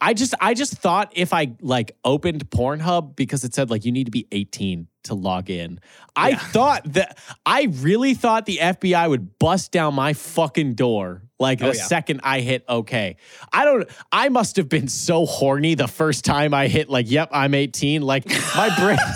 I 0.00 0.14
just 0.14 0.34
I 0.40 0.54
just 0.54 0.74
thought 0.74 1.12
if 1.14 1.32
I 1.32 1.52
like 1.60 1.96
opened 2.04 2.50
Pornhub 2.50 3.14
because 3.14 3.44
it 3.44 3.54
said 3.54 3.70
like 3.70 3.84
you 3.84 3.92
need 3.92 4.04
to 4.06 4.10
be 4.10 4.26
18 4.32 4.88
to 5.04 5.14
log 5.14 5.48
in. 5.50 5.78
I 6.16 6.30
Yeah. 6.30 6.38
thought 6.38 6.92
that 6.94 7.18
I 7.46 7.68
really 7.70 8.14
thought 8.14 8.44
the 8.46 8.58
FBI 8.60 9.08
would 9.08 9.38
bust 9.38 9.70
down 9.70 9.94
my 9.94 10.12
fucking 10.14 10.74
door 10.74 11.22
like 11.42 11.60
oh, 11.60 11.66
the 11.66 11.70
Oh, 11.72 11.74
yeah. 11.74 11.84
second 11.84 12.20
I 12.24 12.40
hit 12.40 12.64
okay. 12.68 13.16
I 13.52 13.64
don't 13.66 13.86
I 14.10 14.30
must 14.30 14.56
have 14.56 14.68
been 14.70 14.88
so 14.88 15.26
horny 15.26 15.74
the 15.74 15.88
first 15.88 16.24
time 16.24 16.54
I 16.54 16.68
hit 16.68 16.88
like 16.88 17.10
yep, 17.10 17.28
I'm 17.32 17.52
18 17.54 18.00
like 18.00 18.26
my 18.56 18.74
brain 18.78 18.96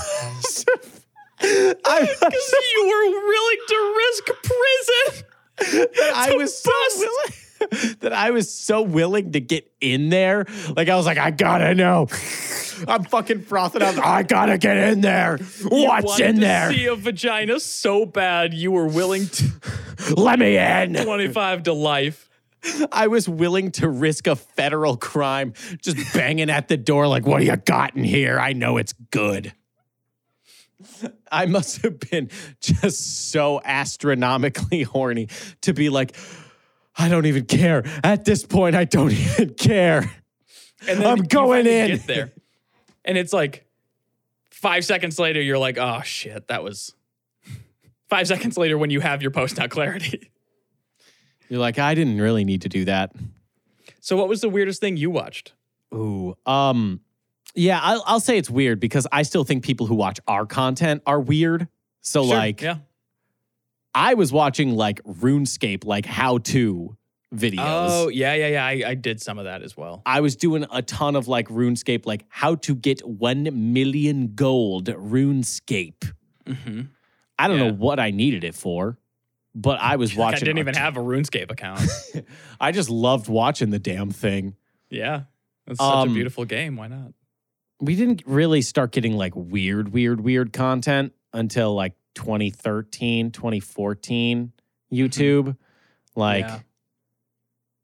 I 1.40 2.00
Because 2.20 2.54
you 2.74 2.82
were 2.86 3.10
willing 3.28 3.62
to 3.68 3.94
risk 3.96 4.24
prison. 4.42 5.24
I 6.14 6.34
was 6.36 6.56
so 6.58 6.70
willing 6.96 7.32
that 8.00 8.12
I 8.12 8.30
was 8.30 8.52
so 8.52 8.82
willing 8.82 9.32
to 9.32 9.40
get 9.40 9.70
in 9.80 10.08
there. 10.08 10.46
Like 10.76 10.88
I 10.88 10.96
was 10.96 11.06
like, 11.06 11.18
I 11.18 11.30
gotta 11.30 11.74
know. 11.74 12.08
I'm 12.86 13.04
fucking 13.04 13.42
frothing 13.42 13.82
out. 13.82 13.98
I 13.98 14.22
gotta 14.22 14.58
get 14.58 14.76
in 14.76 15.00
there. 15.00 15.38
What's 15.64 16.20
in 16.20 16.40
there? 16.40 16.72
See 16.72 16.86
a 16.86 16.94
vagina 16.94 17.60
so 17.60 18.04
bad 18.04 18.52
you 18.52 18.70
were 18.72 18.86
willing 18.86 19.26
to 19.28 19.50
Let 20.16 20.38
me 20.38 20.56
in. 20.56 20.94
25 20.94 21.64
to 21.64 21.72
life. 21.72 22.28
I 22.90 23.06
was 23.06 23.28
willing 23.28 23.70
to 23.72 23.88
risk 23.88 24.26
a 24.26 24.34
federal 24.34 24.96
crime, 24.96 25.54
just 25.80 26.12
banging 26.12 26.50
at 26.50 26.68
the 26.68 26.76
door, 26.76 27.06
like, 27.06 27.24
what 27.24 27.38
do 27.38 27.46
you 27.46 27.56
got 27.56 27.94
in 27.94 28.02
here? 28.02 28.40
I 28.40 28.54
know 28.54 28.76
it's 28.76 28.92
good. 28.92 29.52
I 31.30 31.46
must 31.46 31.82
have 31.82 32.00
been 32.00 32.30
just 32.60 33.30
so 33.30 33.60
astronomically 33.64 34.82
horny 34.82 35.28
to 35.62 35.72
be 35.72 35.90
like, 35.90 36.16
I 36.98 37.08
don't 37.08 37.26
even 37.26 37.44
care. 37.44 37.84
At 38.02 38.24
this 38.24 38.44
point, 38.44 38.74
I 38.74 38.84
don't 38.84 39.12
even 39.12 39.54
care. 39.54 40.10
And 40.88 41.00
then 41.00 41.06
I'm 41.06 41.24
going 41.24 41.66
in. 41.66 41.88
Get 41.88 42.06
there, 42.06 42.32
and 43.04 43.18
it's 43.18 43.32
like 43.32 43.66
five 44.50 44.84
seconds 44.84 45.18
later, 45.18 45.40
you're 45.40 45.58
like, 45.58 45.78
"Oh 45.78 46.02
shit, 46.02 46.48
that 46.48 46.62
was." 46.62 46.94
Five 48.08 48.28
seconds 48.28 48.56
later, 48.56 48.78
when 48.78 48.90
you 48.90 49.00
have 49.00 49.20
your 49.20 49.32
post 49.32 49.58
out 49.58 49.70
clarity. 49.70 50.30
You're 51.48 51.60
like, 51.60 51.78
I 51.78 51.94
didn't 51.94 52.20
really 52.20 52.44
need 52.44 52.62
to 52.62 52.68
do 52.68 52.84
that. 52.86 53.12
So, 54.00 54.16
what 54.16 54.28
was 54.28 54.40
the 54.40 54.48
weirdest 54.48 54.80
thing 54.80 54.96
you 54.96 55.10
watched? 55.10 55.54
Ooh, 55.94 56.36
um, 56.44 57.00
yeah, 57.54 57.80
I'll, 57.82 58.02
I'll 58.06 58.20
say 58.20 58.36
it's 58.36 58.50
weird 58.50 58.80
because 58.80 59.06
I 59.10 59.22
still 59.22 59.44
think 59.44 59.64
people 59.64 59.86
who 59.86 59.94
watch 59.94 60.20
our 60.28 60.46
content 60.46 61.02
are 61.06 61.20
weird. 61.20 61.68
So, 62.00 62.24
Sure, 62.24 62.36
like, 62.36 62.62
yeah. 62.62 62.78
I 63.96 64.14
was 64.14 64.30
watching 64.32 64.76
like 64.76 65.02
RuneScape, 65.04 65.84
like 65.86 66.04
how 66.06 66.38
to 66.38 66.96
videos. 67.34 67.56
Oh, 67.66 68.08
yeah, 68.08 68.34
yeah, 68.34 68.48
yeah. 68.48 68.64
I, 68.64 68.90
I 68.90 68.94
did 68.94 69.20
some 69.22 69.38
of 69.38 69.44
that 69.46 69.62
as 69.62 69.76
well. 69.76 70.02
I 70.06 70.20
was 70.20 70.36
doing 70.36 70.66
a 70.70 70.82
ton 70.82 71.16
of 71.16 71.28
like 71.28 71.48
RuneScape, 71.48 72.04
like 72.06 72.24
how 72.28 72.56
to 72.56 72.74
get 72.74 73.00
1 73.06 73.72
million 73.72 74.34
gold 74.34 74.86
RuneScape. 74.86 76.12
Mm-hmm. 76.44 76.80
I 77.38 77.48
don't 77.48 77.58
Yeah. 77.58 77.68
know 77.68 77.72
what 77.74 77.98
I 77.98 78.10
needed 78.10 78.44
it 78.44 78.54
for, 78.54 78.98
but 79.54 79.80
I 79.80 79.96
was 79.96 80.14
watching. 80.16 80.36
I 80.36 80.40
didn't 80.40 80.58
even 80.58 80.74
ton- 80.74 80.82
have 80.82 80.96
a 80.96 81.00
RuneScape 81.00 81.50
account. 81.50 81.80
I 82.60 82.72
just 82.72 82.90
loved 82.90 83.28
watching 83.28 83.70
the 83.70 83.78
damn 83.78 84.10
thing. 84.10 84.56
yeah. 84.90 85.22
It's 85.68 85.80
such 85.80 85.92
a 85.94 85.96
Um, 85.98 86.14
beautiful 86.14 86.44
game. 86.44 86.76
Why 86.76 86.86
not? 86.86 87.12
We 87.80 87.96
didn't 87.96 88.22
really 88.24 88.62
start 88.62 88.92
getting 88.92 89.16
like 89.16 89.32
weird, 89.34 89.92
weird, 89.92 90.20
weird 90.20 90.52
content 90.52 91.12
until 91.32 91.74
like 91.74 91.94
2013, 92.16 93.30
2014 93.30 94.52
mm-hmm. 94.92 94.96
YouTube. 94.96 95.56
Like, 96.16 96.46
Yeah. 96.46 96.60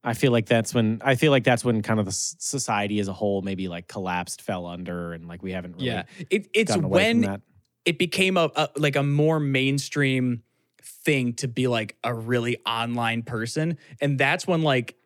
I 0.05 0.15
feel 0.15 0.33
like 0.33 0.47
that's 0.47 0.75
when 0.75 1.01
I 1.05 1.15
feel 1.15 1.31
like 1.31 1.45
that's 1.45 1.65
when 1.65 1.81
kind 1.83 2.01
of 2.01 2.07
the 2.07 2.13
society 2.13 2.99
as 2.99 3.07
a 3.07 3.13
whole 3.13 3.41
maybe 3.41 3.69
like 3.69 3.87
collapsed, 3.87 4.43
fell 4.43 4.67
under, 4.67 5.13
and 5.13 5.29
like 5.29 5.45
we 5.45 5.53
haven't 5.53 5.75
really 5.75 5.87
Yeah. 5.87 6.05
It, 6.29 6.49
it's 6.53 6.71
gotten 6.73 6.85
away 6.87 7.13
from 7.13 7.23
when 7.23 7.43
it 7.85 7.99
became 7.99 8.37
a, 8.37 8.51
a 8.57 8.69
like 8.77 8.97
a 8.97 9.05
more 9.05 9.39
mainstream 9.39 10.43
thing 10.83 11.35
to 11.35 11.47
be 11.47 11.69
like 11.69 11.97
a 12.03 12.13
really 12.13 12.59
online 12.67 13.23
person 13.23 13.79
and 14.01 14.19
that's 14.19 14.47
when 14.47 14.63
like 14.63 14.97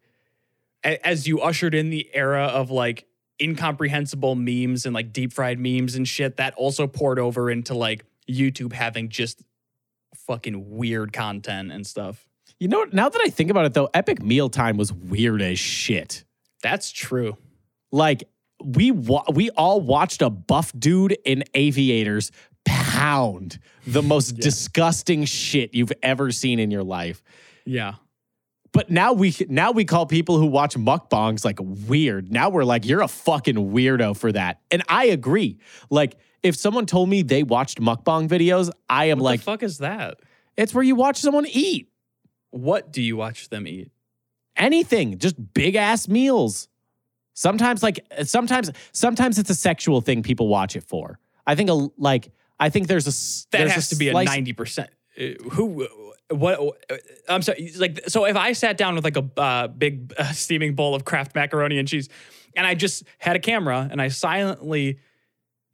a- 0.85 1.07
as 1.07 1.27
you 1.27 1.41
ushered 1.41 1.75
in 1.75 1.91
the 1.91 2.09
era 2.15 2.45
of 2.45 2.71
like 2.71 3.07
incomprehensible 3.43 4.35
memes 4.35 4.87
and 4.87 4.95
like 4.95 5.13
deep 5.13 5.33
fried 5.33 5.59
memes 5.59 5.95
and 5.95 6.09
shit 6.09 6.39
that 6.39 6.55
also 6.55 6.87
poured 6.87 7.19
over 7.19 7.51
into 7.51 7.75
like 7.75 8.05
YouTube 8.29 8.73
having 8.73 9.09
just 9.09 9.43
fucking 10.15 10.77
weird 10.77 11.13
content 11.13 11.73
and 11.73 11.87
stuff. 11.87 12.27
You 12.59 12.69
know, 12.69 12.87
now 12.93 13.09
that 13.09 13.21
I 13.25 13.29
think 13.29 13.51
about 13.51 13.67
it 13.67 13.75
though, 13.75 13.89
Epic 13.93 14.23
Meal 14.23 14.49
Time 14.49 14.77
was 14.77 14.93
weird 14.93 15.43
as 15.43 15.59
shit. 15.59 16.25
That's 16.63 16.91
true. 16.91 17.37
Like 17.93 18.25
we 18.65 18.91
wa- 18.91 19.25
we 19.33 19.51
all 19.51 19.81
watched 19.81 20.23
a 20.23 20.31
buff 20.31 20.73
dude 20.79 21.17
in 21.25 21.45
aviators 21.55 22.33
pound 22.65 23.59
the 23.87 24.03
most 24.03 24.37
Yeah. 24.37 24.43
disgusting 24.43 25.25
shit 25.25 25.75
you've 25.75 25.93
ever 26.03 26.33
seen 26.33 26.59
in 26.59 26.71
your 26.71 26.83
life. 26.83 27.23
Yeah. 27.65 27.95
But 28.73 28.91
now 28.91 29.13
we 29.13 29.35
now 29.49 29.73
we 29.73 29.85
call 29.85 30.07
people 30.07 30.39
who 30.39 30.47
watch 30.47 30.75
mukbangs 30.77 31.45
like 31.45 31.59
weird. 31.61 32.33
Now 32.33 32.49
we're 32.51 32.65
like 32.65 32.85
you're 32.85 33.03
a 33.03 33.09
fucking 33.09 33.55
weirdo 33.57 34.17
for 34.17 34.33
that. 34.33 34.61
And 34.71 34.83
I 34.89 35.07
agree. 35.07 35.59
Like 35.91 36.17
if 36.43 36.57
someone 36.57 36.87
told 36.87 37.09
me 37.09 37.23
they 37.23 37.43
watched 37.43 37.81
mukbang 37.81 38.29
videos, 38.29 38.71
I 38.89 39.07
am 39.07 39.19
What 39.19 39.25
like 39.25 39.41
the 39.41 39.45
fuck 39.45 39.63
is 39.63 39.79
that? 39.79 40.21
it's 40.57 40.73
where 40.75 40.85
you 40.85 40.95
watch 40.95 41.19
someone 41.19 41.47
eat. 41.47 41.91
What 42.51 42.93
do 42.93 43.03
you 43.03 43.17
watch 43.17 43.49
them 43.49 43.67
eat? 43.67 43.91
anything, 44.57 45.19
just 45.19 45.37
big 45.55 45.75
ass 45.75 46.09
meals. 46.09 46.69
Sometimes 47.35 47.83
like 47.83 48.01
sometimes 48.25 48.71
sometimes 48.93 49.39
it's 49.39 49.51
a 49.51 49.55
sexual 49.55 50.01
thing 50.01 50.23
people 50.23 50.49
watch 50.49 50.75
it 50.77 50.85
for. 50.85 51.19
I 51.47 51.55
think 51.55 51.69
a 51.69 51.89
like 51.99 52.33
I 52.59 52.71
think 52.71 52.89
there's 52.89 53.07
a 53.07 53.49
That 53.51 53.59
there's 53.59 53.73
has 53.73 53.89
to 53.91 53.97
be 53.97 54.09
a 54.09 54.15
ninety 54.15 54.53
percent. 54.55 54.91
Who? 55.53 55.87
What? 56.31 56.59
uh, 56.91 56.97
I'm 57.29 57.43
sorry. 57.43 57.73
Like, 57.77 58.05
so 58.09 58.25
if 58.25 58.37
I 58.37 58.53
sat 58.53 58.77
down 58.77 58.97
with 58.97 59.05
like 59.05 59.17
a 59.17 59.31
uh, 59.41 59.69
big 59.69 60.13
uh, 60.19 60.33
steaming 60.33 60.75
bowl 60.75 60.95
of 60.95 61.05
Kraft 61.05 61.35
macaroni 61.35 61.79
and 61.79 61.87
cheese, 61.87 62.09
and 62.57 62.67
I 62.67 62.75
just 62.75 63.05
had 63.19 63.37
a 63.37 63.39
camera 63.39 63.89
and 63.91 64.01
I 64.03 64.09
silently 64.09 64.99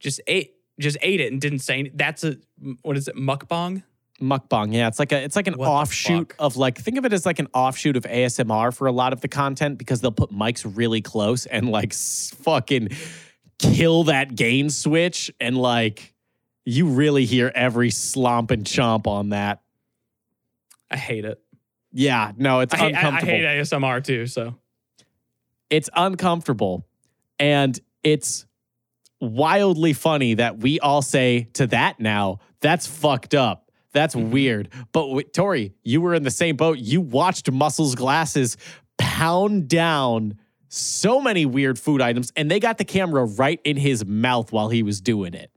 just 0.03 0.21
ate, 0.27 0.55
just 0.79 0.97
ate 1.03 1.21
it 1.21 1.33
and 1.33 1.41
didn't 1.41 1.61
say. 1.61 1.79
any- 1.81 1.91
That's 1.95 2.25
a 2.25 2.37
what 2.83 2.97
is 2.97 3.09
it? 3.09 3.17
Mukbang. 3.17 3.83
mukbang. 4.21 4.73
Yeah, 4.75 4.89
it's 4.89 4.99
like 4.99 5.13
a 5.13 5.23
it's 5.23 5.37
like 5.37 5.47
an 5.47 5.55
What 5.55 5.69
offshoot 5.69 6.35
of 6.39 6.57
like 6.57 6.79
think 6.79 6.99
of 6.99 7.05
it 7.05 7.13
as 7.13 7.25
like 7.27 7.39
an 7.39 7.49
offshoot 7.55 7.97
of 7.97 8.05
ASMR 8.05 8.75
for 8.77 8.87
a 8.87 8.93
lot 8.93 9.13
of 9.13 9.21
the 9.21 9.29
content 9.29 9.79
because 9.79 10.01
they'll 10.01 10.13
put 10.13 10.31
mics 10.31 10.71
really 10.77 11.01
close 11.01 11.47
and 11.47 11.69
like 11.71 11.93
s- 11.93 12.33
fucking 12.43 12.91
kill 13.59 14.05
that 14.05 14.35
gain 14.35 14.71
switch 14.71 15.31
and 15.41 15.57
like 15.57 16.15
you 16.65 16.87
really 16.89 17.25
hear 17.25 17.51
every 17.55 17.91
slomp 17.91 18.51
and 18.51 18.65
chomp 18.65 19.07
on 19.07 19.31
that. 19.31 19.63
I 20.91 20.97
hate 20.97 21.25
it. 21.25 21.41
Yeah, 21.93 22.33
no, 22.37 22.61
it's 22.61 22.73
I 22.75 22.77
hate, 22.79 22.85
I, 22.95 22.99
I 22.99 23.03
uncomfortable. 23.03 23.33
hate 23.33 23.45
ASMR 23.45 24.05
too. 24.05 24.27
So 24.27 24.55
it's 25.71 25.91
uncomfortable 25.95 26.87
and 27.39 27.79
it's 28.03 28.47
wildly 29.23 29.93
funny 29.93 30.35
that 30.35 30.59
we 30.59 30.81
all 30.81 31.01
say 31.01 31.49
to 31.55 31.67
that 31.69 32.01
now 32.01 32.41
that's 32.61 32.87
fucked 32.87 33.35
up. 33.35 33.71
That's 33.93 34.15
Mhm. 34.15 34.31
weird. 34.31 34.69
But 34.93 35.33
tori 35.33 35.73
you 35.83 36.01
were 36.01 36.15
in 36.15 36.23
the 36.25 36.31
same 36.31 36.57
boat. 36.57 36.79
You 36.79 37.01
watched 37.01 37.51
muscles 37.51 37.95
glasses 37.95 38.57
pound 38.99 39.69
down 39.69 40.39
so 40.69 41.21
many 41.21 41.45
weird 41.47 41.79
food 41.79 42.01
items 42.01 42.33
and 42.37 42.51
they 42.51 42.59
got 42.61 42.79
the 42.79 42.85
camera 42.85 43.25
right 43.25 43.61
in 43.65 43.77
his 43.77 44.05
mouth 44.05 44.53
while 44.53 44.69
he 44.71 44.83
was 44.83 45.01
doing 45.01 45.35
it. 45.35 45.51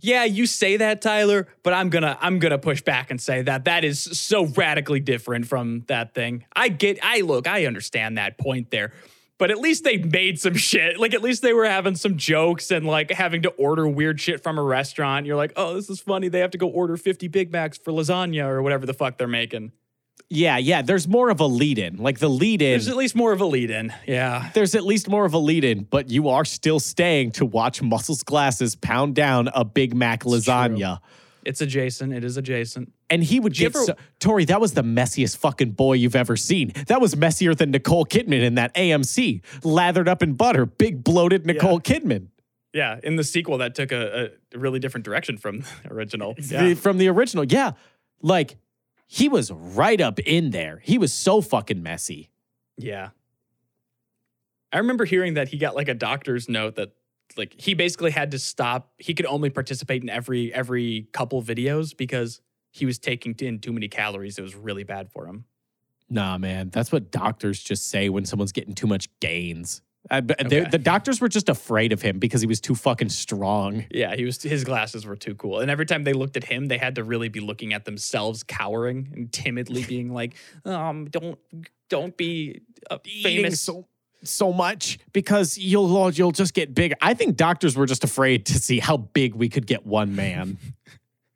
Yeah, 0.00 0.24
you 0.24 0.46
say 0.46 0.76
that, 0.78 1.00
Tyler, 1.00 1.46
but 1.62 1.72
I'm 1.72 1.88
gonna 1.88 2.18
I'm 2.20 2.38
gonna 2.38 2.58
push 2.58 2.82
back 2.82 3.10
and 3.10 3.20
say 3.20 3.42
that 3.42 3.64
that 3.64 3.84
is 3.84 4.00
so 4.00 4.44
radically 4.46 5.00
different 5.00 5.46
from 5.46 5.84
that 5.86 6.14
thing. 6.14 6.44
I 6.54 6.68
get, 6.68 6.98
I 7.02 7.20
look, 7.20 7.46
I 7.46 7.64
understand 7.66 8.18
that 8.18 8.36
point 8.36 8.70
there, 8.70 8.92
but 9.38 9.50
at 9.50 9.58
least 9.58 9.84
they 9.84 9.98
made 9.98 10.40
some 10.40 10.54
shit. 10.54 10.98
Like 10.98 11.14
at 11.14 11.22
least 11.22 11.42
they 11.42 11.52
were 11.52 11.66
having 11.66 11.94
some 11.96 12.16
jokes 12.16 12.70
and 12.70 12.86
like 12.86 13.10
having 13.10 13.42
to 13.42 13.50
order 13.50 13.86
weird 13.86 14.20
shit 14.20 14.42
from 14.42 14.58
a 14.58 14.62
restaurant. 14.62 15.26
You're 15.26 15.36
like, 15.36 15.52
oh, 15.56 15.74
this 15.74 15.90
is 15.90 16.00
funny. 16.00 16.28
They 16.28 16.40
have 16.40 16.52
to 16.52 16.58
go 16.58 16.68
order 16.68 16.96
50 16.96 17.28
Big 17.28 17.52
Macs 17.52 17.78
for 17.78 17.92
lasagna 17.92 18.46
or 18.48 18.62
whatever 18.62 18.86
the 18.86 18.94
fuck 18.94 19.18
they're 19.18 19.28
making. 19.28 19.72
yeah 20.30 20.56
yeah 20.56 20.82
there's 20.82 21.06
more 21.06 21.28
of 21.30 21.40
a 21.40 21.46
lead 21.46 21.78
in 21.78 21.98
like 21.98 22.18
the 22.18 22.28
lead 22.28 22.60
in 22.62 22.70
There's 22.70 22.88
at 22.88 22.96
least 22.96 23.14
more 23.14 23.32
of 23.32 23.40
a 23.40 23.44
lead 23.44 23.70
in. 23.70 23.92
Yeah. 24.06 24.50
there's 24.54 24.74
at 24.74 24.82
least 24.84 25.08
more 25.08 25.24
of 25.26 25.34
a 25.34 25.38
lead 25.38 25.62
in, 25.64 25.84
but 25.84 26.08
you 26.10 26.30
are 26.30 26.44
still 26.44 26.80
staying 26.80 27.32
to 27.32 27.44
watch 27.44 27.82
Muscles 27.82 28.22
Glasses 28.22 28.74
pound 28.74 29.14
down 29.14 29.48
a 29.54 29.64
Big 29.64 29.94
Mac 29.94 30.24
lasagna. 30.24 31.00
It's 31.46 31.60
adjacent. 31.60 32.12
It 32.12 32.24
is 32.24 32.36
adjacent. 32.36 32.92
And 33.08 33.22
he 33.22 33.38
would 33.40 33.54
get 33.54 33.66
ever- 33.74 33.84
so, 33.84 33.94
Tori, 34.18 34.44
that 34.46 34.60
was 34.60 34.72
the 34.74 34.82
messiest 34.82 35.36
fucking 35.38 35.70
boy 35.72 35.94
you've 35.94 36.16
ever 36.16 36.36
seen. 36.36 36.72
That 36.88 37.00
was 37.00 37.16
messier 37.16 37.54
than 37.54 37.70
Nicole 37.70 38.04
Kidman 38.04 38.42
in 38.42 38.56
that 38.56 38.74
AMC, 38.74 39.42
lathered 39.64 40.08
up 40.08 40.22
in 40.22 40.34
butter, 40.34 40.66
big 40.66 41.04
bloated 41.04 41.46
Nicole 41.46 41.80
Kidman 41.80 42.28
Yeah. 42.74 42.98
In 43.02 43.16
the 43.16 43.24
sequel, 43.24 43.58
that 43.58 43.74
took 43.74 43.92
a, 43.92 44.30
a 44.52 44.58
really 44.58 44.78
different 44.80 45.04
direction 45.04 45.38
from 45.38 45.60
the 45.60 45.92
original. 45.92 46.34
The- 46.38 46.74
from 46.74 46.98
the 46.98 47.08
original. 47.08 47.44
Yeah. 47.44 47.72
Like 48.20 48.56
he 49.06 49.28
was 49.28 49.52
right 49.52 50.00
up 50.00 50.18
in 50.18 50.50
there. 50.50 50.80
He 50.82 50.98
was 50.98 51.12
so 51.12 51.40
fucking 51.40 51.82
messy. 51.82 52.30
Yeah. 52.76 53.10
I 54.72 54.78
remember 54.78 55.04
hearing 55.04 55.34
that 55.34 55.48
he 55.48 55.58
got 55.58 55.74
like 55.76 55.88
a 55.88 55.94
doctor's 55.94 56.48
note 56.48 56.74
that 56.76 56.90
like 57.36 57.54
he 57.58 57.74
basically 57.74 58.10
had 58.10 58.30
to 58.32 58.38
stop. 58.38 58.92
He 58.98 59.14
could 59.14 59.26
only 59.26 59.50
participate 59.50 60.02
in 60.02 60.08
every 60.10 60.52
every 60.54 61.08
couple 61.12 61.42
videos 61.42 61.96
because 61.96 62.40
he 62.72 62.86
was 62.86 62.98
taking 62.98 63.34
in 63.40 63.58
too 63.60 63.72
many 63.72 63.88
calories. 63.88 64.38
It 64.38 64.42
was 64.42 64.54
really 64.54 64.84
bad 64.84 65.10
for 65.10 65.26
him. 65.26 65.44
Nah, 66.08 66.38
man. 66.38 66.70
That's 66.70 66.92
what 66.92 67.10
doctors 67.10 67.62
just 67.62 67.88
say 67.90 68.08
when 68.08 68.24
someone's 68.24 68.52
getting 68.52 68.74
too 68.74 68.86
much 68.86 69.08
gains. 69.20 69.82
I, 70.08 70.18
Okay. 70.18 70.60
the 70.70 70.78
doctors 70.78 71.20
were 71.20 71.28
just 71.28 71.48
afraid 71.48 71.92
of 71.92 72.00
him 72.00 72.20
because 72.20 72.40
he 72.40 72.46
was 72.46 72.60
too 72.60 72.76
fucking 72.76 73.08
strong. 73.08 73.86
Yeah, 73.90 74.14
he 74.14 74.24
was 74.24 74.40
his 74.40 74.62
glasses 74.62 75.04
were 75.04 75.16
too 75.16 75.34
cool. 75.34 75.58
And 75.58 75.68
every 75.68 75.84
time 75.84 76.04
they 76.04 76.12
looked 76.12 76.36
at 76.36 76.44
him, 76.44 76.66
they 76.66 76.78
had 76.78 76.94
to 76.94 77.02
really 77.02 77.28
be 77.28 77.40
looking 77.40 77.72
at 77.72 77.84
themselves 77.86 78.44
cowering 78.44 79.10
and 79.12 79.32
timidly 79.32 79.84
being 79.84 80.12
like, 80.12 80.34
"Um, 80.64 81.06
don't 81.06 81.40
don't 81.90 82.16
be 82.16 82.60
famous." 83.04 83.60
so 83.60 83.88
so 84.28 84.52
much 84.52 84.98
because 85.12 85.56
you'll 85.58 86.10
you'll 86.12 86.32
just 86.32 86.54
get 86.54 86.74
big. 86.74 86.92
I 87.00 87.14
think 87.14 87.36
doctors 87.36 87.76
were 87.76 87.86
just 87.86 88.04
afraid 88.04 88.46
to 88.46 88.58
see 88.58 88.78
how 88.78 88.96
big 88.96 89.34
we 89.34 89.48
could 89.48 89.66
get 89.66 89.86
one 89.86 90.14
man. 90.16 90.58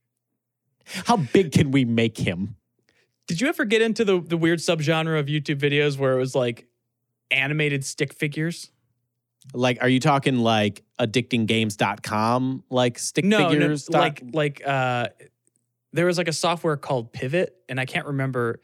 how 0.84 1.16
big 1.16 1.52
can 1.52 1.70
we 1.70 1.84
make 1.84 2.18
him? 2.18 2.56
Did 3.26 3.40
you 3.40 3.48
ever 3.48 3.64
get 3.64 3.80
into 3.82 4.04
the 4.04 4.20
the 4.20 4.36
weird 4.36 4.58
subgenre 4.58 5.18
of 5.18 5.26
YouTube 5.26 5.58
videos 5.58 5.96
where 5.98 6.12
it 6.14 6.18
was 6.18 6.34
like 6.34 6.66
animated 7.30 7.84
stick 7.84 8.12
figures? 8.12 8.70
Like, 9.54 9.78
are 9.80 9.88
you 9.88 10.00
talking 10.00 10.38
like 10.38 10.82
addictinggames.com, 10.98 12.64
like 12.70 12.98
stick 12.98 13.24
No, 13.24 13.38
no, 13.38 13.50
figures? 13.50 13.84
dot- 13.86 14.00
like 14.00 14.22
like 14.32 14.62
uh, 14.66 15.08
there 15.92 16.06
was 16.06 16.18
like 16.18 16.28
a 16.28 16.32
software 16.32 16.76
called 16.76 17.12
Pivot, 17.12 17.56
and 17.68 17.80
I 17.80 17.84
can't 17.86 18.06
remember, 18.06 18.60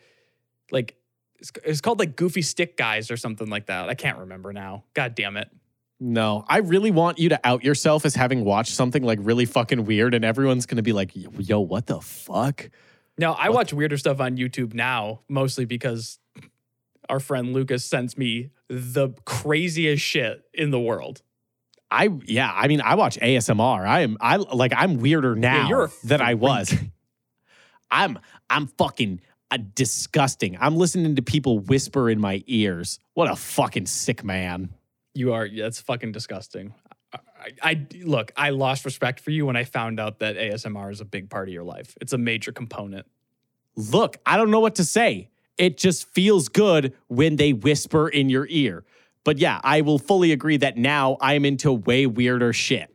like 0.71 0.97
it's, 1.39 1.53
it's 1.65 1.81
called 1.81 1.99
like 1.99 2.17
Goofy 2.17 2.43
Stick 2.43 2.77
Guys 2.77 3.11
or 3.11 3.17
something 3.17 3.49
like 3.49 3.67
that. 3.67 3.89
I 3.89 3.95
can't 3.95 4.19
remember 4.19 4.53
now. 4.53 4.85
God 4.95 5.15
damn 5.15 5.37
it. 5.37 5.49
no, 6.01 6.45
I 6.49 6.59
really 6.59 6.91
want 6.91 7.19
you 7.19 7.31
to 7.31 7.41
out 7.45 7.65
yourself 7.65 8.05
as 8.05 8.15
having 8.15 8.45
watched 8.45 8.73
something 8.73 9.03
like 9.03 9.19
really 9.23 9.47
fucking 9.47 9.85
weird, 9.85 10.15
and 10.15 10.25
everyone's 10.25 10.67
gonna 10.67 10.83
be 10.83 10.93
like, 10.93 11.13
yo, 11.15 11.61
what 11.61 11.87
the 11.87 12.01
fuck? 12.01 12.69
No, 13.19 13.33
I 13.33 13.49
watch 13.49 13.73
weirder 13.73 13.97
stuff 13.97 14.21
on 14.21 14.37
YouTube 14.37 14.75
now, 14.75 15.21
mostly 15.29 15.65
because 15.65 16.19
our 17.09 17.21
friend 17.21 17.53
Lucas 17.55 17.85
sends 17.85 18.19
me 18.19 18.51
the 18.69 19.11
craziest 19.25 20.03
shit 20.03 20.45
in 20.53 20.71
the 20.71 20.81
world. 20.81 21.23
I 21.91 22.11
yeah, 22.27 22.53
I 22.53 22.67
mean, 22.69 22.81
I 22.81 22.95
watch 22.97 23.17
ASMR. 23.19 23.87
I 23.87 24.01
am 24.01 24.17
I 24.21 24.37
like 24.37 24.73
I'm 24.77 24.99
weirder 24.99 25.35
now 25.35 25.85
a 25.85 25.89
than 26.05 26.21
I 26.21 26.35
was. 26.35 26.75
I'm 27.91 28.19
I'm 28.51 28.67
fucking 28.67 29.21
disgusting. 29.75 30.57
I'm 30.61 30.77
listening 30.77 31.17
to 31.17 31.23
people 31.23 31.59
whisper 31.59 32.11
in 32.11 32.21
my 32.21 32.43
ears. 32.47 32.99
What 33.15 33.31
a 33.31 33.37
fucking 33.37 33.87
sick 33.87 34.25
man. 34.25 34.71
You 35.15 35.33
are 35.33 35.47
Yeah, 35.47 35.65
that's 35.65 35.81
fucking 35.81 36.13
disgusting. 36.13 36.75
I, 37.13 37.19
I, 37.41 37.71
I 37.71 37.87
look, 38.03 38.33
I 38.37 38.51
lost 38.51 38.85
respect 38.85 39.21
for 39.21 39.31
you 39.31 39.47
when 39.47 39.57
I 39.57 39.65
found 39.65 40.01
out 40.01 40.19
that 40.19 40.37
ASMR 40.37 40.91
is 40.93 41.01
a 41.01 41.05
big 41.05 41.31
part 41.31 41.49
of 41.49 41.55
your 41.55 41.65
life. 41.65 41.97
It's 42.01 42.13
a 42.13 42.19
major 42.19 42.53
component. 42.53 43.07
Look, 43.77 44.19
I 44.27 44.37
don't 44.37 44.51
know 44.51 44.61
what 44.61 44.77
to 44.77 44.85
say. 44.85 45.31
It 45.59 45.79
just 45.79 46.07
feels 46.09 46.49
good 46.49 46.95
when 47.09 47.37
they 47.37 47.53
whisper 47.53 48.09
in 48.09 48.29
your 48.29 48.47
ear. 48.51 48.85
But 49.25 49.39
yeah, 49.39 49.61
I 49.65 49.81
will 49.81 49.99
fully 49.99 50.33
agree 50.33 50.59
that 50.59 50.77
now 50.77 51.17
I'm 51.21 51.45
into 51.45 51.73
way 51.73 52.07
weirder 52.07 52.53
shit. 52.53 52.95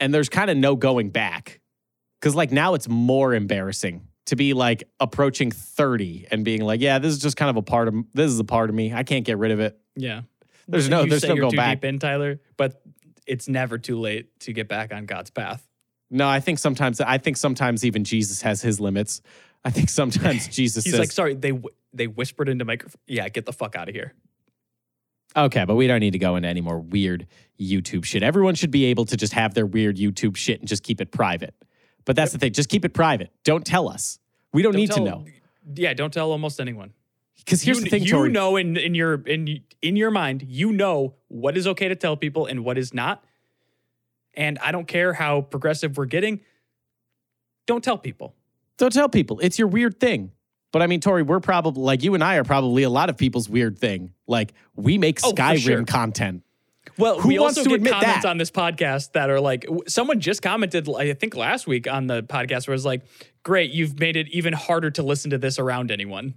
And 0.00 0.12
there's 0.12 0.28
kind 0.28 0.50
of 0.50 0.56
no 0.56 0.76
going 0.76 1.10
back. 1.10 1.60
Cause 2.20 2.34
like 2.34 2.50
now 2.50 2.74
it's 2.74 2.88
more 2.88 3.34
embarrassing 3.34 4.05
to 4.26 4.36
be 4.36 4.52
like 4.54 4.84
approaching 5.00 5.50
30 5.50 6.26
and 6.30 6.44
being 6.44 6.62
like, 6.62 6.80
yeah, 6.80 6.98
this 6.98 7.12
is 7.12 7.18
just 7.18 7.36
kind 7.36 7.50
of 7.50 7.56
a 7.56 7.62
part 7.62 7.88
of 7.88 7.94
this 8.12 8.30
is 8.30 8.38
a 8.38 8.44
part 8.44 8.68
of 8.68 8.76
me. 8.76 8.92
I 8.92 9.02
can't 9.02 9.24
get 9.24 9.38
rid 9.38 9.52
of 9.52 9.60
it. 9.60 9.78
Yeah. 9.94 10.22
There's 10.68 10.88
no 10.88 11.04
You 11.04 11.10
there's 11.10 11.24
no 11.24 11.36
going 11.36 11.50
too 11.52 11.56
back. 11.56 11.78
deep 11.78 11.84
in, 11.84 11.98
Tyler, 11.98 12.40
but 12.56 12.82
it's 13.26 13.48
never 13.48 13.78
too 13.78 13.98
late 13.98 14.38
to 14.40 14.52
get 14.52 14.68
back 14.68 14.92
on 14.92 15.06
God's 15.06 15.30
path. 15.30 15.66
No, 16.10 16.28
I 16.28 16.40
think 16.40 16.58
sometimes 16.58 17.00
I 17.00 17.18
think 17.18 17.36
sometimes 17.36 17.84
even 17.84 18.04
Jesus 18.04 18.42
has 18.42 18.62
his 18.62 18.80
limits. 18.80 19.22
I 19.64 19.70
think 19.70 19.88
sometimes 19.88 20.48
Jesus 20.50 20.84
He's 20.84 20.92
says, 20.92 21.00
like, 21.00 21.12
sorry, 21.12 21.34
they 21.34 21.52
they 21.92 22.06
whispered 22.06 22.48
into 22.48 22.64
microphone. 22.64 23.00
Yeah, 23.06 23.28
get 23.28 23.46
the 23.46 23.52
fuck 23.52 23.76
out 23.76 23.88
of 23.88 23.94
here. 23.94 24.14
Okay, 25.36 25.64
but 25.66 25.74
we 25.74 25.86
don't 25.86 26.00
need 26.00 26.12
to 26.12 26.18
go 26.18 26.36
into 26.36 26.48
any 26.48 26.62
more 26.62 26.78
weird 26.80 27.26
YouTube 27.60 28.04
shit. 28.04 28.22
Everyone 28.22 28.54
should 28.54 28.70
be 28.70 28.86
able 28.86 29.04
to 29.06 29.16
just 29.16 29.34
have 29.34 29.54
their 29.54 29.66
weird 29.66 29.96
YouTube 29.96 30.36
shit 30.36 30.60
and 30.60 30.68
just 30.68 30.82
keep 30.82 31.00
it 31.00 31.10
private. 31.10 31.54
But 32.06 32.16
that's 32.16 32.32
the 32.32 32.38
thing, 32.38 32.52
just 32.54 32.68
keep 32.70 32.84
it 32.86 32.94
private. 32.94 33.30
Don't 33.44 33.66
tell 33.66 33.88
us. 33.88 34.18
We 34.54 34.62
don't, 34.62 34.72
Don't 34.72 34.80
need 34.80 34.86
tell- 34.92 35.04
to 35.04 35.10
know. 35.10 35.26
Yeah, 35.74 35.92
don't 35.92 36.12
tell 36.14 36.30
almost 36.30 36.60
anyone. 36.60 36.92
Because 37.36 37.60
here's 37.62 37.78
you, 37.78 37.84
the 37.84 37.90
thing, 37.90 38.02
you 38.04 38.12
Tori. 38.12 38.30
know 38.30 38.56
in 38.56 38.76
in 38.76 38.94
your 38.94 39.14
in 39.26 39.60
in 39.82 39.94
your 39.96 40.10
mind, 40.10 40.44
you 40.48 40.72
know 40.72 41.14
what 41.28 41.56
is 41.56 41.66
okay 41.66 41.88
to 41.88 41.94
tell 41.94 42.16
people 42.16 42.46
and 42.46 42.64
what 42.64 42.78
is 42.78 42.94
not. 42.94 43.22
And 44.34 44.58
I 44.60 44.72
don't 44.72 44.86
care 44.88 45.12
how 45.12 45.42
progressive 45.42 45.96
we're 45.96 46.06
getting. 46.06 46.40
Don't 47.66 47.82
tell 47.84 47.98
people. 47.98 48.34
Don't 48.78 48.92
tell 48.92 49.08
people. 49.08 49.38
It's 49.40 49.58
your 49.58 49.68
weird 49.68 49.98
thing. 50.00 50.32
But 50.72 50.82
I 50.82 50.86
mean, 50.88 51.00
Tori, 51.00 51.22
we're 51.22 51.40
probably 51.40 51.82
like 51.82 52.02
you 52.02 52.14
and 52.14 52.22
I 52.22 52.36
are 52.36 52.44
probably 52.44 52.82
a 52.82 52.90
lot 52.90 53.08
of 53.10 53.16
people's 53.16 53.48
weird 53.48 53.78
thing. 53.78 54.12
Like 54.26 54.52
we 54.74 54.98
make 54.98 55.18
Oh, 55.24 55.32
Skyrim 55.32 55.58
sure. 55.60 55.84
content. 55.84 56.42
Well, 56.98 57.20
Who 57.20 57.28
we 57.28 57.38
also 57.38 57.62
to 57.62 57.78
get 57.78 57.92
comments 57.92 58.22
that? 58.22 58.28
on 58.28 58.38
this 58.38 58.50
podcast 58.50 59.12
that 59.12 59.30
are 59.30 59.40
like, 59.40 59.66
someone 59.86 60.20
just 60.20 60.42
commented, 60.42 60.88
I 60.88 61.12
think 61.14 61.36
last 61.36 61.66
week 61.66 61.90
on 61.90 62.06
the 62.06 62.22
podcast, 62.22 62.66
where 62.66 62.72
it 62.72 62.76
was 62.78 62.84
like, 62.86 63.02
"Great, 63.42 63.70
you've 63.70 63.98
made 63.98 64.16
it 64.16 64.28
even 64.28 64.52
harder 64.52 64.90
to 64.92 65.02
listen 65.02 65.30
to 65.30 65.38
this 65.38 65.58
around 65.58 65.90
anyone." 65.90 66.34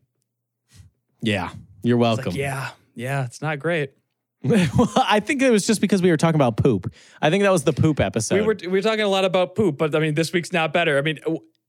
Yeah, 1.22 1.52
you're 1.84 1.98
welcome. 1.98 2.32
like, 2.32 2.40
yeah, 2.40 2.72
yeah, 2.96 3.26
it's 3.26 3.42
not 3.42 3.60
great. 3.60 3.92
well, 4.44 4.92
I 4.96 5.20
think 5.20 5.42
it 5.42 5.52
was 5.52 5.68
just 5.68 5.82
because 5.82 6.02
we 6.02 6.10
were 6.10 6.18
talking 6.18 6.36
about 6.36 6.56
poop. 6.56 6.94
I 7.22 7.30
think 7.30 7.44
that 7.44 7.52
was 7.52 7.64
the 7.64 7.74
poop 7.74 8.00
episode. 8.00 8.36
We 8.36 8.42
were 8.42 8.56
we 8.62 8.68
were 8.68 8.82
talking 8.82 9.02
a 9.02 9.10
lot 9.10 9.26
about 9.26 9.56
poop, 9.56 9.78
but 9.78 9.94
I 9.94 10.00
mean, 10.00 10.16
this 10.16 10.32
week's 10.32 10.54
not 10.54 10.72
better. 10.72 10.98
I 10.98 11.02
mean, 11.02 11.20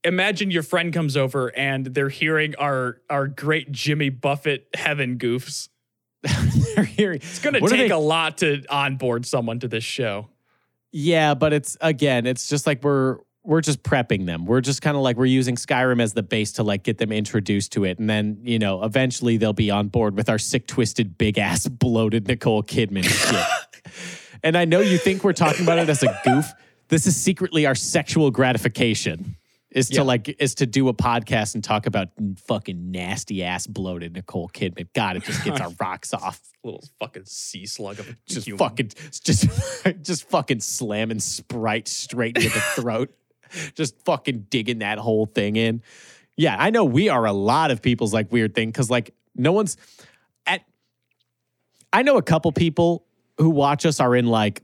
imagine 0.03 0.51
your 0.51 0.63
friend 0.63 0.93
comes 0.93 1.17
over 1.17 1.55
and 1.57 1.87
they're 1.87 2.09
hearing 2.09 2.55
our 2.55 3.01
our 3.09 3.27
great 3.27 3.71
Jimmy 3.71 4.09
Buffett 4.09 4.67
heaven 4.73 5.17
goofs. 5.17 5.67
They're 6.75 6.83
hearing. 6.83 7.17
It's 7.17 7.39
gonna 7.39 7.59
take 7.61 7.69
they- 7.69 7.89
a 7.89 7.97
lot 7.97 8.37
to 8.39 8.63
onboard 8.69 9.25
someone 9.25 9.59
to 9.59 9.67
this 9.67 9.83
show. 9.83 10.29
Yeah, 10.91 11.33
but 11.33 11.53
it's 11.53 11.77
again, 11.81 12.25
it's 12.27 12.47
just 12.47 12.67
like 12.67 12.83
we're 12.83 13.19
we're 13.43 13.61
just 13.61 13.81
prepping 13.81 14.25
them. 14.25 14.45
We're 14.45 14.61
just 14.61 14.81
kind 14.81 14.95
of 14.95 15.01
like 15.01 15.17
we're 15.17 15.25
using 15.25 15.55
Skyrim 15.55 16.01
as 16.01 16.13
the 16.13 16.21
base 16.21 16.51
to 16.53 16.63
like 16.63 16.83
get 16.83 16.97
them 16.97 17.11
introduced 17.11 17.71
to 17.73 17.85
it, 17.85 17.97
and 17.97 18.09
then 18.09 18.39
you 18.43 18.59
know 18.59 18.83
eventually 18.83 19.37
they'll 19.37 19.53
be 19.53 19.71
on 19.71 19.87
board 19.87 20.15
with 20.15 20.29
our 20.29 20.37
sick, 20.37 20.67
twisted, 20.67 21.17
big 21.17 21.37
ass, 21.37 21.67
bloated 21.69 22.27
Nicole 22.27 22.61
Kidman 22.61 23.03
shit. 23.03 23.93
and 24.43 24.57
I 24.57 24.65
know 24.65 24.79
you 24.79 24.97
think 24.97 25.23
we're 25.23 25.33
talking 25.33 25.63
about 25.63 25.79
it 25.79 25.89
as 25.89 26.03
a 26.03 26.19
goof. 26.23 26.51
This 26.89 27.07
is 27.07 27.15
secretly 27.15 27.65
our 27.65 27.75
sexual 27.75 28.31
gratification. 28.31 29.37
Is 29.71 29.89
Yeah. 29.89 29.99
to 29.99 30.03
like 30.03 30.35
is 30.41 30.55
to 30.55 30.65
do 30.65 30.89
a 30.89 30.93
podcast 30.93 31.55
and 31.55 31.63
talk 31.63 31.85
about 31.85 32.09
fucking 32.45 32.91
nasty 32.91 33.41
ass 33.43 33.67
bloated 33.67 34.13
Nicole 34.13 34.49
Kidman. 34.49 34.87
God, 34.93 35.15
it 35.17 35.23
just 35.23 35.43
gets 35.45 35.61
our 35.61 35.71
rocks 35.79 36.13
off 36.13 36.41
Little 36.63 36.83
fucking 36.99 37.23
sea 37.25 37.65
slug 37.65 37.99
of 37.99 38.09
a 38.09 38.15
just 38.27 38.45
human. 38.47 38.59
fucking 38.59 38.89
just 39.23 39.47
just 40.03 40.29
fucking 40.29 40.59
slamming 40.59 41.19
sprite 41.19 41.87
straight 41.87 42.35
into 42.37 42.49
the 42.49 42.59
throat 42.75 43.15
just 43.75 43.95
fucking 44.05 44.45
digging 44.49 44.79
that 44.79 44.99
whole 44.99 45.25
thing 45.25 45.55
in 45.55 45.81
yeah 46.37 46.55
i 46.59 46.69
know 46.69 46.85
we 46.85 47.09
are 47.09 47.25
a 47.25 47.33
lot 47.33 47.71
of 47.71 47.81
people's 47.81 48.13
like 48.13 48.31
weird 48.31 48.53
thing 48.53 48.69
because 48.69 48.91
like 48.91 49.11
no 49.35 49.51
one's 49.51 49.75
at 50.45 50.61
i 51.91 52.03
know 52.03 52.17
a 52.17 52.21
couple 52.21 52.51
people 52.51 53.05
who 53.39 53.49
watch 53.49 53.83
us 53.85 53.99
are 53.99 54.15
in 54.15 54.27
like 54.27 54.61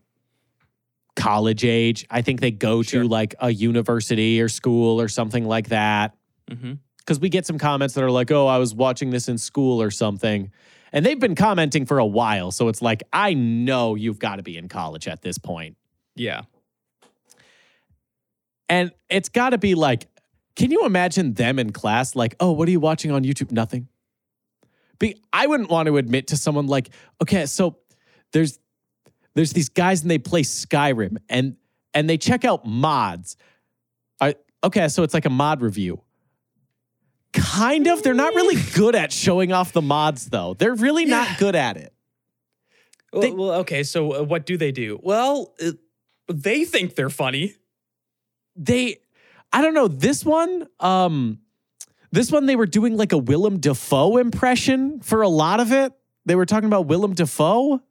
college 1.18 1.65
age 1.65 2.05
i 2.09 2.22
think 2.22 2.39
they 2.39 2.51
go 2.51 2.82
Sure. 2.82 3.01
to 3.01 3.07
like 3.09 3.36
a 3.39 3.49
university 3.49 4.39
or 4.39 4.47
school 4.47 5.01
or 5.01 5.09
something 5.09 5.43
like 5.45 5.70
that 5.70 6.15
mm-hmm. 6.49 6.74
because 6.97 7.20
we 7.20 7.30
get 7.30 7.45
some 7.45 7.57
comments 7.57 7.93
that 7.95 8.03
are 8.03 8.11
like, 8.11 8.32
oh, 8.32 8.47
I 8.47 8.57
was 8.57 8.74
watching 8.74 9.09
this 9.09 9.28
in 9.28 9.38
school 9.38 9.82
or 9.82 9.91
something. 9.91 10.51
And 10.91 11.05
they've 11.05 11.20
been 11.20 11.36
commenting 11.36 11.86
for 11.86 11.99
a 11.99 12.05
while. 12.05 12.51
So 12.51 12.70
it's 12.70 12.82
like, 12.82 13.03
I 13.11 13.34
know 13.34 13.95
you've 13.95 14.20
got 14.20 14.38
to 14.38 14.43
be 14.43 14.57
in 14.57 14.68
college 14.68 15.07
at 15.07 15.22
this 15.22 15.38
point. 15.38 15.76
Yeah. 16.15 16.43
And 18.70 18.91
it's 19.09 19.30
got 19.30 19.49
to 19.51 19.57
be 19.57 19.76
like, 19.76 20.07
can 20.55 20.72
you 20.72 20.86
imagine 20.86 21.34
them 21.34 21.59
in 21.59 21.72
class? 21.72 22.15
Like, 22.15 22.36
oh, 22.39 22.51
what 22.51 22.68
are 22.68 22.72
you 22.72 22.80
watching 22.80 23.11
on 23.11 23.24
YouTube? 23.24 23.51
Nothing. 23.51 23.88
Be, 24.99 25.22
I 25.32 25.45
wouldn't 25.47 25.70
want 25.70 25.88
to 25.88 25.97
admit 25.97 26.28
to 26.28 26.38
someone 26.38 26.68
like, 26.68 26.89
okay, 27.22 27.45
so 27.45 27.78
there's 28.34 28.59
there's 29.38 29.54
these 29.54 29.70
guys 29.70 30.02
and 30.02 30.12
they 30.12 30.18
play 30.18 30.42
Skyrim 30.44 31.18
and 31.30 31.56
and 31.94 32.10
they 32.10 32.18
check 32.18 32.44
out 32.46 32.66
mods. 32.66 33.38
I, 34.20 34.36
okay, 34.64 34.88
so 34.90 35.04
it's 35.04 35.14
like 35.14 35.26
a 35.26 35.30
mod 35.30 35.62
review. 35.62 36.02
Kind 37.34 37.88
of. 37.88 38.04
They're 38.04 38.14
not 38.14 38.34
really 38.34 38.62
good 38.76 38.96
at 38.96 39.12
showing 39.12 39.52
off 39.52 39.72
the 39.74 39.82
mods 39.82 40.28
though. 40.28 40.54
They're 40.54 40.76
really 40.76 41.06
not 41.06 41.28
Yeah. 41.30 41.36
good 41.40 41.56
at 41.56 41.78
it. 41.78 41.94
Well, 43.14 43.22
They- 43.22 43.32
well, 43.32 43.52
okay. 43.62 43.84
So 43.84 44.12
uh, 44.20 44.24
what 44.24 44.46
do 44.46 44.58
they 44.58 44.72
do? 44.72 45.00
Well, 45.02 45.54
uh, 45.64 45.72
they 46.28 46.66
think 46.66 46.96
they're 46.96 47.10
funny. 47.10 47.56
they 48.56 48.98
I 49.54 49.62
don't 49.62 49.74
know 49.74 49.88
this 49.88 50.26
one 50.26 50.68
um 50.80 51.40
this 52.12 52.32
one 52.32 52.48
they 52.48 52.56
were 52.56 52.66
doing 52.66 52.98
like 52.98 53.12
a 53.14 53.18
Willem 53.18 53.60
Dafoe 53.60 54.18
impression 54.18 55.00
for 55.02 55.22
a 55.22 55.30
lot 55.30 55.60
of 55.60 55.72
it. 55.72 55.94
They 56.26 56.36
were 56.36 56.46
talking 56.46 56.68
about 56.68 56.88
Willem 56.88 57.14
Dafoe. 57.14 57.82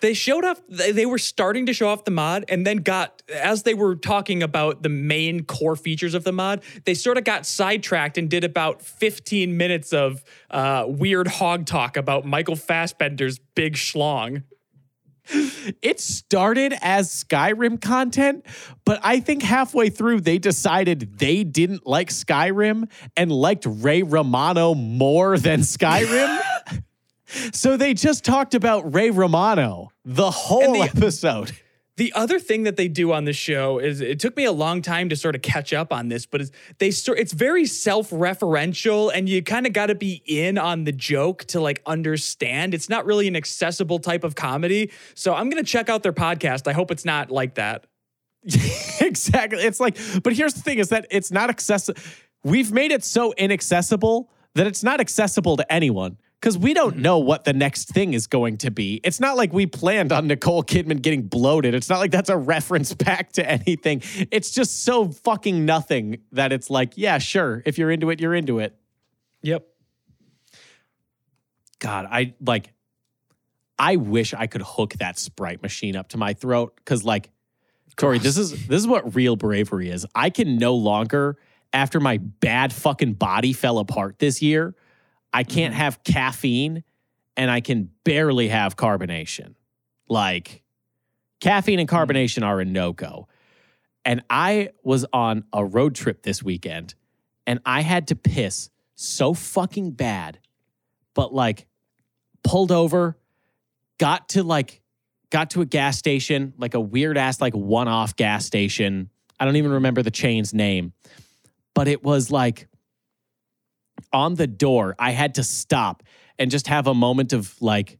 They 0.00 0.14
showed 0.14 0.44
off. 0.44 0.60
They 0.68 1.06
were 1.06 1.18
starting 1.18 1.66
to 1.66 1.72
show 1.72 1.88
off 1.88 2.04
the 2.04 2.10
mod, 2.10 2.44
and 2.48 2.66
then 2.66 2.78
got 2.78 3.22
as 3.32 3.62
they 3.64 3.74
were 3.74 3.94
talking 3.94 4.42
about 4.42 4.82
the 4.82 4.88
main 4.88 5.44
core 5.44 5.76
features 5.76 6.14
of 6.14 6.24
the 6.24 6.32
mod. 6.32 6.62
They 6.84 6.94
sort 6.94 7.18
of 7.18 7.24
got 7.24 7.46
sidetracked 7.46 8.18
and 8.18 8.28
did 8.28 8.44
about 8.44 8.82
15 8.82 9.56
minutes 9.56 9.92
of 9.92 10.24
uh, 10.50 10.84
weird 10.86 11.28
hog 11.28 11.66
talk 11.66 11.96
about 11.96 12.24
Michael 12.24 12.56
Fassbender's 12.56 13.38
big 13.54 13.74
schlong. 13.74 14.44
It 15.80 16.00
started 16.00 16.74
as 16.80 17.24
Skyrim 17.24 17.80
content, 17.80 18.44
but 18.84 18.98
I 19.02 19.20
think 19.20 19.42
halfway 19.42 19.88
through 19.88 20.22
they 20.22 20.38
decided 20.38 21.18
they 21.18 21.44
didn't 21.44 21.86
like 21.86 22.08
Skyrim 22.08 22.90
and 23.16 23.30
liked 23.30 23.64
Ray 23.66 24.02
Romano 24.02 24.74
more 24.74 25.38
than 25.38 25.60
Skyrim. 25.60 26.40
so 27.52 27.76
they 27.76 27.94
just 27.94 28.24
talked 28.24 28.54
about 28.54 28.94
Ray 28.94 29.10
Romano 29.10 29.90
the 30.04 30.30
whole 30.30 30.74
the- 30.74 30.82
episode. 30.82 31.52
The 31.96 32.14
other 32.14 32.38
thing 32.38 32.62
that 32.62 32.78
they 32.78 32.88
do 32.88 33.12
on 33.12 33.26
the 33.26 33.34
show 33.34 33.78
is 33.78 34.00
it 34.00 34.18
took 34.20 34.34
me 34.34 34.46
a 34.46 34.52
long 34.52 34.80
time 34.80 35.10
to 35.10 35.16
sort 35.16 35.34
of 35.34 35.42
catch 35.42 35.74
up 35.74 35.92
on 35.92 36.08
this, 36.08 36.24
but 36.24 36.40
it's, 36.40 36.50
they 36.78 36.90
sort 36.90 37.18
it's 37.18 37.34
very 37.34 37.66
self-referential 37.66 39.10
and 39.14 39.28
you 39.28 39.42
kind 39.42 39.66
of 39.66 39.74
got 39.74 39.86
to 39.86 39.94
be 39.94 40.22
in 40.24 40.56
on 40.56 40.84
the 40.84 40.92
joke 40.92 41.44
to 41.48 41.60
like 41.60 41.82
understand. 41.84 42.72
It's 42.72 42.88
not 42.88 43.04
really 43.04 43.28
an 43.28 43.36
accessible 43.36 43.98
type 43.98 44.24
of 44.24 44.34
comedy. 44.34 44.90
So 45.14 45.34
I'm 45.34 45.50
going 45.50 45.62
to 45.62 45.70
check 45.70 45.90
out 45.90 46.02
their 46.02 46.14
podcast. 46.14 46.66
I 46.66 46.72
hope 46.72 46.90
it's 46.90 47.04
not 47.04 47.30
like 47.30 47.56
that. 47.56 47.84
exactly. 49.02 49.62
It's 49.62 49.80
like, 49.80 49.98
but 50.22 50.32
here's 50.32 50.54
the 50.54 50.62
thing 50.62 50.78
is 50.78 50.88
that 50.88 51.06
it's 51.10 51.30
not 51.30 51.50
accessible. 51.50 52.00
We've 52.42 52.72
made 52.72 52.92
it 52.92 53.04
so 53.04 53.34
inaccessible 53.34 54.30
that 54.54 54.66
it's 54.66 54.82
not 54.82 55.00
accessible 55.00 55.58
to 55.58 55.70
anyone 55.70 56.16
because 56.40 56.56
we 56.56 56.72
don't 56.72 56.94
mm-hmm. 56.94 57.02
know 57.02 57.18
what 57.18 57.44
the 57.44 57.52
next 57.52 57.88
thing 57.88 58.14
is 58.14 58.26
going 58.26 58.56
to 58.58 58.70
be. 58.70 59.00
It's 59.04 59.20
not 59.20 59.36
like 59.36 59.52
we 59.52 59.66
planned 59.66 60.10
on 60.10 60.26
Nicole 60.26 60.62
Kidman 60.62 61.02
getting 61.02 61.22
bloated. 61.22 61.74
It's 61.74 61.88
not 61.88 61.98
like 61.98 62.10
that's 62.10 62.30
a 62.30 62.36
reference 62.36 62.94
back 62.94 63.32
to 63.32 63.48
anything. 63.48 64.02
It's 64.30 64.50
just 64.50 64.84
so 64.84 65.08
fucking 65.08 65.64
nothing 65.64 66.22
that 66.32 66.52
it's 66.52 66.70
like, 66.70 66.94
yeah, 66.96 67.18
sure. 67.18 67.62
If 67.66 67.76
you're 67.78 67.90
into 67.90 68.10
it, 68.10 68.20
you're 68.20 68.34
into 68.34 68.58
it. 68.58 68.74
Yep. 69.42 69.66
God, 71.78 72.06
I 72.10 72.34
like, 72.40 72.72
I 73.78 73.96
wish 73.96 74.34
I 74.34 74.46
could 74.46 74.62
hook 74.62 74.94
that 74.94 75.18
Sprite 75.18 75.62
machine 75.62 75.96
up 75.96 76.08
to 76.10 76.18
my 76.18 76.34
throat 76.34 76.74
because, 76.76 77.04
like, 77.04 77.30
Corey, 77.96 78.18
this 78.18 78.36
is 78.36 78.66
this 78.66 78.78
is 78.80 78.86
what 78.86 79.14
real 79.14 79.36
bravery 79.36 79.88
is. 79.88 80.06
I 80.14 80.28
can 80.28 80.58
no 80.58 80.74
longer, 80.74 81.38
after 81.72 81.98
my 81.98 82.18
bad 82.18 82.74
fucking 82.74 83.14
body 83.14 83.54
fell 83.54 83.78
apart 83.78 84.18
this 84.18 84.42
year, 84.42 84.74
I 85.32 85.44
can't 85.44 85.72
Mm-hmm. 85.72 85.82
have 85.82 86.04
caffeine 86.04 86.84
and 87.36 87.50
I 87.50 87.60
can 87.60 87.90
barely 88.04 88.48
have 88.48 88.76
carbonation. 88.76 89.54
Like 90.08 90.62
caffeine 91.40 91.78
and 91.78 91.88
Mm-hmm. 91.88 91.96
carbonation 92.10 92.44
are 92.44 92.60
a 92.60 92.64
no-go. 92.64 93.28
And 94.04 94.22
I 94.30 94.70
was 94.82 95.06
on 95.12 95.44
a 95.52 95.64
road 95.64 95.94
trip 95.94 96.22
this 96.22 96.42
weekend 96.42 96.94
and 97.46 97.60
I 97.64 97.82
had 97.82 98.08
to 98.08 98.16
piss 98.16 98.70
so 98.94 99.34
fucking 99.34 99.92
bad, 99.92 100.38
but 101.14 101.32
like 101.34 101.66
pulled 102.42 102.72
over, 102.72 103.18
got 103.98 104.30
to 104.30 104.42
like 104.42 104.80
got 105.30 105.50
to 105.50 105.60
a 105.60 105.66
gas 105.66 105.96
station, 105.96 106.54
like 106.58 106.74
a 106.74 106.80
weird 106.80 107.16
ass 107.16 107.40
like 107.40 107.54
one-off 107.54 108.16
gas 108.16 108.44
station. 108.44 109.10
I 109.38 109.44
don't 109.44 109.56
even 109.56 109.70
remember 109.72 110.02
the 110.02 110.10
chain's 110.10 110.52
name, 110.52 110.92
but 111.74 111.86
it 111.88 112.02
was 112.02 112.30
like 112.30 112.66
on 114.12 114.34
the 114.34 114.46
door, 114.46 114.94
I 114.98 115.10
had 115.10 115.34
to 115.36 115.44
stop 115.44 116.02
and 116.38 116.50
just 116.50 116.66
have 116.66 116.86
a 116.86 116.94
moment 116.94 117.32
of 117.32 117.60
like, 117.60 117.98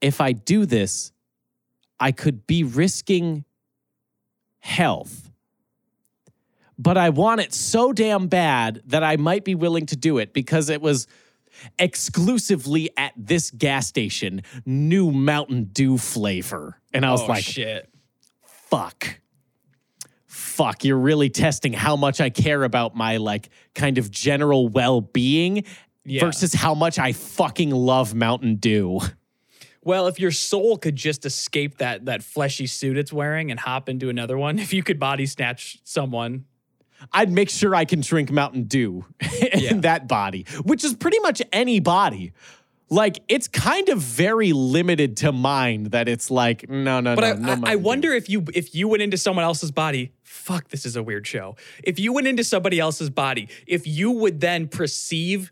if 0.00 0.20
I 0.20 0.32
do 0.32 0.66
this, 0.66 1.12
I 1.98 2.12
could 2.12 2.46
be 2.46 2.64
risking 2.64 3.44
health. 4.58 5.30
But 6.78 6.98
I 6.98 7.08
want 7.10 7.40
it 7.40 7.54
so 7.54 7.92
damn 7.92 8.28
bad 8.28 8.82
that 8.86 9.02
I 9.02 9.16
might 9.16 9.44
be 9.44 9.54
willing 9.54 9.86
to 9.86 9.96
do 9.96 10.18
it 10.18 10.34
because 10.34 10.68
it 10.68 10.82
was 10.82 11.06
exclusively 11.78 12.90
at 12.98 13.12
this 13.16 13.50
gas 13.50 13.86
station, 13.86 14.42
new 14.66 15.10
Mountain 15.10 15.64
Dew 15.72 15.96
flavor. 15.96 16.78
And 16.92 17.06
I 17.06 17.12
was 17.12 17.22
oh 17.22 17.26
like, 17.26 17.44
shit. 17.44 17.88
fuck. 18.42 19.20
Fuck, 20.56 20.84
you're 20.84 20.96
really 20.98 21.28
testing 21.28 21.74
how 21.74 21.96
much 21.96 22.18
I 22.18 22.30
care 22.30 22.64
about 22.64 22.96
my 22.96 23.18
like 23.18 23.50
kind 23.74 23.98
of 23.98 24.10
general 24.10 24.68
well-being 24.68 25.64
Yeah. 26.06 26.24
versus 26.24 26.54
how 26.54 26.74
much 26.74 26.98
I 26.98 27.12
fucking 27.12 27.70
love 27.70 28.14
Mountain 28.14 28.56
Dew. 28.56 29.00
Well, 29.84 30.06
if 30.06 30.18
your 30.18 30.30
soul 30.30 30.78
could 30.78 30.96
just 30.96 31.26
escape 31.26 31.76
that 31.76 32.06
that 32.06 32.22
fleshy 32.22 32.66
suit 32.66 32.96
it's 32.96 33.12
wearing 33.12 33.50
and 33.50 33.60
hop 33.60 33.90
into 33.90 34.08
another 34.08 34.38
one, 34.38 34.58
if 34.66 34.72
you 34.72 34.82
could 34.82 34.98
body 34.98 35.26
snatch 35.26 35.78
someone, 35.84 36.46
I'd 37.12 37.30
make 37.30 37.50
sure 37.50 37.74
I 37.74 37.84
can 37.84 38.00
drink 38.00 38.32
Mountain 38.32 38.64
Dew 38.64 39.04
in 39.52 39.60
Yeah. 39.60 39.74
that 39.80 40.08
body, 40.08 40.46
which 40.64 40.84
is 40.84 40.94
pretty 40.94 41.18
much 41.18 41.42
any 41.52 41.80
body. 41.80 42.32
Like 42.88 43.20
it's 43.28 43.48
kind 43.48 43.88
of 43.88 43.98
very 43.98 44.52
limited 44.52 45.16
to 45.18 45.32
mine 45.32 45.84
that 45.90 46.08
it's 46.08 46.30
like 46.30 46.68
no 46.68 47.00
no 47.00 47.16
But 47.16 47.40
no 47.40 47.52
I, 47.52 47.54
no. 47.56 47.66
I, 47.66 47.72
I 47.72 47.74
wonder 47.76 48.12
if 48.12 48.28
you 48.28 48.44
if 48.54 48.74
you 48.74 48.86
went 48.88 49.02
into 49.02 49.16
someone 49.16 49.44
else's 49.44 49.72
body. 49.72 50.12
Fuck, 50.22 50.68
this 50.68 50.86
is 50.86 50.94
a 50.94 51.02
weird 51.02 51.26
show. 51.26 51.56
If 51.82 51.98
you 51.98 52.12
went 52.12 52.28
into 52.28 52.44
somebody 52.44 52.78
else's 52.78 53.10
body, 53.10 53.48
if 53.66 53.86
you 53.86 54.12
would 54.12 54.40
then 54.40 54.68
perceive 54.68 55.50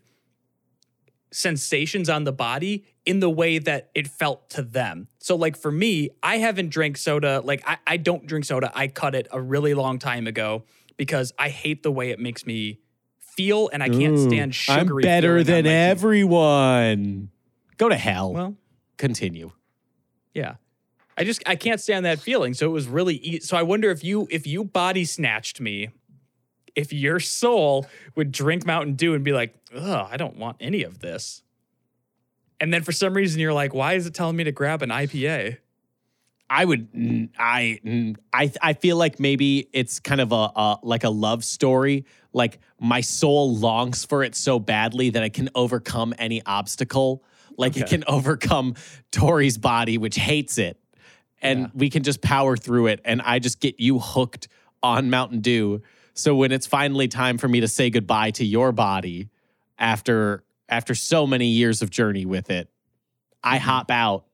sensations 1.35 2.09
on 2.09 2.23
the 2.23 2.31
body 2.31 2.85
in 3.05 3.19
the 3.19 3.29
way 3.29 3.57
that 3.57 3.89
it 3.93 4.07
felt 4.07 4.49
to 4.51 4.61
them. 4.61 5.09
So, 5.19 5.35
like 5.35 5.57
for 5.57 5.71
me, 5.71 6.09
I 6.23 6.37
haven't 6.37 6.69
drank 6.69 6.97
soda. 6.97 7.41
Like 7.43 7.61
I, 7.67 7.77
I 7.85 7.97
don't 7.97 8.25
drink 8.25 8.45
soda. 8.45 8.71
I 8.73 8.87
cut 8.87 9.15
it 9.15 9.27
a 9.31 9.41
really 9.41 9.73
long 9.73 9.99
time 9.99 10.27
ago 10.27 10.63
because 10.95 11.33
I 11.37 11.49
hate 11.49 11.83
the 11.83 11.91
way 11.91 12.11
it 12.11 12.19
makes 12.19 12.45
me 12.45 12.79
feel, 13.35 13.69
and 13.71 13.83
I 13.83 13.89
can't 13.89 14.17
Ooh, 14.17 14.29
stand 14.29 14.55
sugary. 14.55 15.03
I'm 15.03 15.07
better 15.07 15.43
than 15.43 15.65
everyone. 15.65 17.29
Go 17.77 17.89
to 17.89 17.95
hell. 17.95 18.33
Well, 18.33 18.55
Continue. 18.97 19.51
Yeah. 20.33 20.55
I 21.17 21.23
just 21.23 21.43
I 21.45 21.55
can't 21.55 21.79
stand 21.79 22.05
that 22.05 22.19
feeling. 22.19 22.53
So 22.53 22.65
it 22.65 22.69
was 22.69 22.87
really 22.87 23.15
e- 23.15 23.39
so 23.39 23.55
I 23.57 23.63
wonder 23.63 23.89
if 23.89 24.03
you 24.03 24.27
if 24.29 24.45
you 24.45 24.63
body 24.63 25.05
snatched 25.05 25.61
me, 25.61 25.89
if 26.75 26.91
your 26.91 27.19
soul 27.19 27.87
would 28.15 28.31
drink 28.31 28.65
Mountain 28.65 28.95
Dew 28.95 29.13
and 29.13 29.23
be 29.23 29.31
like, 29.31 29.55
"Ugh, 29.73 30.07
I 30.11 30.17
don't 30.17 30.37
want 30.37 30.57
any 30.59 30.83
of 30.83 30.99
this." 30.99 31.41
And 32.59 32.73
then 32.73 32.83
for 32.83 32.91
some 32.91 33.13
reason 33.13 33.39
you're 33.39 33.53
like, 33.53 33.73
"Why 33.73 33.93
is 33.93 34.05
it 34.05 34.13
telling 34.13 34.35
me 34.35 34.43
to 34.43 34.51
grab 34.51 34.81
an 34.81 34.89
IPA?" 34.89 35.57
I 36.49 36.65
would 36.65 37.31
I 37.37 37.79
I 38.31 38.51
I 38.61 38.73
feel 38.73 38.97
like 38.97 39.19
maybe 39.19 39.67
it's 39.73 39.99
kind 39.99 40.21
of 40.21 40.31
a, 40.31 40.51
a 40.55 40.79
like 40.83 41.03
a 41.03 41.09
love 41.09 41.43
story. 41.43 42.05
Like 42.33 42.59
my 42.79 43.01
soul 43.01 43.55
longs 43.55 44.05
for 44.05 44.23
it 44.23 44.35
so 44.35 44.59
badly 44.59 45.09
that 45.11 45.23
it 45.23 45.33
can 45.33 45.49
overcome 45.55 46.13
any 46.17 46.43
obstacle. 46.45 47.23
Like 47.57 47.77
it 47.77 47.87
can 47.87 48.03
overcome 48.07 48.75
Tori's 49.11 49.57
body, 49.57 49.97
which 49.97 50.17
hates 50.17 50.57
it, 50.57 50.79
and 51.41 51.61
Yeah. 51.61 51.67
we 51.73 51.89
can 51.89 52.03
just 52.03 52.21
power 52.21 52.57
through 52.57 52.87
it. 52.87 53.01
And 53.05 53.21
I 53.21 53.39
just 53.39 53.59
get 53.59 53.79
you 53.79 53.99
hooked 53.99 54.47
on 54.83 55.09
Mountain 55.09 55.41
Dew. 55.41 55.81
So 56.13 56.35
when 56.35 56.51
it's 56.51 56.67
finally 56.67 57.07
time 57.07 57.37
for 57.37 57.47
me 57.47 57.61
to 57.61 57.67
say 57.67 57.89
goodbye 57.89 58.31
to 58.31 58.45
your 58.45 58.71
body 58.71 59.29
after 59.79 60.43
after 60.69 60.93
so 60.95 61.25
many 61.25 61.47
years 61.47 61.81
of 61.81 61.89
journey 61.89 62.25
with 62.25 62.49
it, 62.49 62.69
I 63.43 63.57
mm-hmm. 63.57 63.65
hop 63.65 63.91
out. 63.91 64.25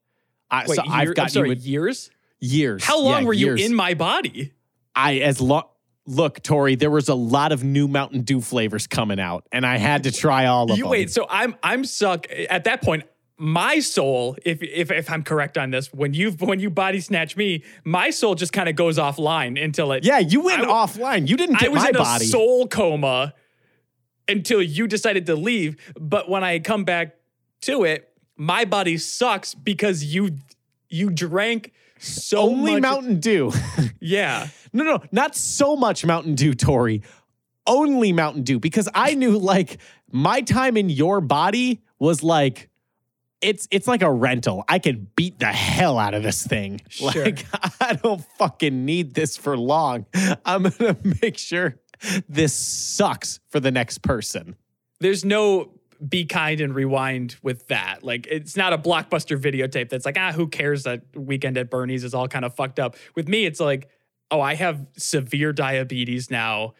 I. 0.51 0.65
Wait, 0.67 0.75
so 0.75 0.83
year- 0.83 0.93
I've 0.93 1.15
got 1.15 1.31
sorry, 1.31 1.49
with 1.49 1.65
years? 1.65 2.11
years. 2.39 2.83
How 2.83 2.99
long 2.99 3.21
Yeah, 3.21 3.27
were 3.27 3.33
you 3.33 3.53
in 3.55 3.73
my 3.73 3.93
body? 3.93 4.51
I 4.95 5.19
as 5.19 5.39
long. 5.41 5.63
Look, 6.07 6.41
Tori, 6.41 6.73
there 6.75 6.89
was 6.89 7.09
a 7.09 7.15
lot 7.15 7.51
of 7.51 7.63
new 7.63 7.87
Mountain 7.87 8.21
Dew 8.23 8.41
flavors 8.41 8.87
coming 8.87 9.19
out, 9.19 9.45
and 9.51 9.65
I 9.65 9.77
had 9.77 10.03
to 10.03 10.11
try 10.11 10.47
all 10.47 10.71
of 10.71 10.77
You 10.77 10.85
them. 10.85 10.91
wait, 10.91 11.11
so 11.11 11.25
I'm 11.29 11.55
I'm 11.63 11.85
suck 11.85 12.25
at 12.49 12.63
that 12.65 12.81
point. 12.81 13.03
My 13.37 13.79
soul, 13.79 14.35
if 14.43 14.61
if 14.63 14.91
if 14.91 15.09
I'm 15.11 15.23
correct 15.23 15.57
on 15.57 15.69
this, 15.71 15.93
when 15.93 16.13
you 16.15 16.31
when 16.31 16.59
you 16.59 16.69
body 16.71 16.99
snatch 16.99 17.37
me, 17.37 17.63
my 17.83 18.09
soul 18.09 18.35
just 18.35 18.51
kind 18.51 18.67
of 18.67 18.75
goes 18.75 18.97
offline 18.97 19.63
until 19.63 19.91
it 19.93 20.03
yeah, 20.03 20.19
you 20.19 20.41
went 20.41 20.61
I 20.63 20.65
offline. 20.65 21.27
You 21.29 21.37
didn't 21.37 21.55
I 21.57 21.59
get 21.59 21.71
was 21.71 21.83
my 21.83 21.89
in 21.89 21.95
body. 21.95 22.25
a 22.25 22.27
soul 22.27 22.67
coma 22.67 23.33
until 24.27 24.61
you 24.61 24.87
decided 24.87 25.25
to 25.27 25.35
leave. 25.35 25.75
But 25.99 26.29
when 26.29 26.43
I 26.43 26.59
come 26.59 26.83
back 26.83 27.15
to 27.61 27.83
it, 27.83 28.10
my 28.41 28.65
body 28.65 28.97
sucks 28.97 29.53
because 29.53 30.03
you 30.03 30.31
you 30.89 31.11
drank 31.11 31.71
so 31.99 32.39
Only 32.39 32.73
much. 32.73 32.81
Mountain 32.81 33.19
Dew. 33.19 33.53
yeah. 33.99 34.47
no, 34.73 34.83
no, 34.83 34.99
not 35.11 35.35
so 35.35 35.75
much 35.75 36.03
Mountain 36.03 36.33
Dew, 36.33 36.55
Tori. 36.55 37.03
Only 37.67 38.11
Mountain 38.11 38.41
Dew 38.41 38.59
because 38.59 38.89
I 38.95 39.13
knew 39.13 39.37
like 39.37 39.77
my 40.11 40.41
time 40.41 40.75
in 40.75 40.89
your 40.89 41.21
body 41.21 41.83
was 41.99 42.23
like 42.23 42.69
it's 43.41 43.67
it's 43.69 43.87
like 43.87 44.01
a 44.01 44.11
rental. 44.11 44.63
I 44.67 44.79
can 44.79 45.07
beat 45.15 45.37
the 45.37 45.45
hell 45.45 45.99
out 45.99 46.15
of 46.15 46.23
this 46.23 46.45
thing. 46.45 46.81
Sure. 46.89 47.25
Like 47.25 47.45
I 47.79 47.93
don't 47.93 48.23
fucking 48.39 48.85
need 48.85 49.13
this 49.13 49.37
for 49.37 49.55
long. 49.55 50.07
I'm 50.43 50.63
gonna 50.63 50.97
make 51.21 51.37
sure 51.37 51.79
this 52.27 52.53
sucks 52.53 53.39
for 53.49 53.59
the 53.59 53.69
next 53.69 53.99
person. 53.99 54.55
There's 54.99 55.23
no 55.23 55.69
be 56.07 56.25
kind 56.25 56.61
and 56.61 56.73
rewind 56.73 57.35
with 57.43 57.67
that. 57.67 58.03
Like 58.03 58.27
it's 58.27 58.57
not 58.57 58.73
a 58.73 58.77
blockbuster 58.77 59.37
videotape 59.39 59.89
that's 59.89 60.05
like, 60.05 60.17
ah, 60.19 60.31
who 60.31 60.47
cares 60.47 60.83
that 60.83 61.01
weekend 61.15 61.57
at 61.57 61.69
Bernie's 61.69 62.03
is 62.03 62.13
all 62.13 62.27
kind 62.27 62.43
of 62.45 62.55
fucked 62.55 62.79
up. 62.79 62.95
With 63.15 63.27
me, 63.27 63.45
it's 63.45 63.59
like, 63.59 63.87
oh, 64.31 64.41
I 64.41 64.55
have 64.55 64.85
severe 64.97 65.53
diabetes 65.53 66.31
now. 66.31 66.73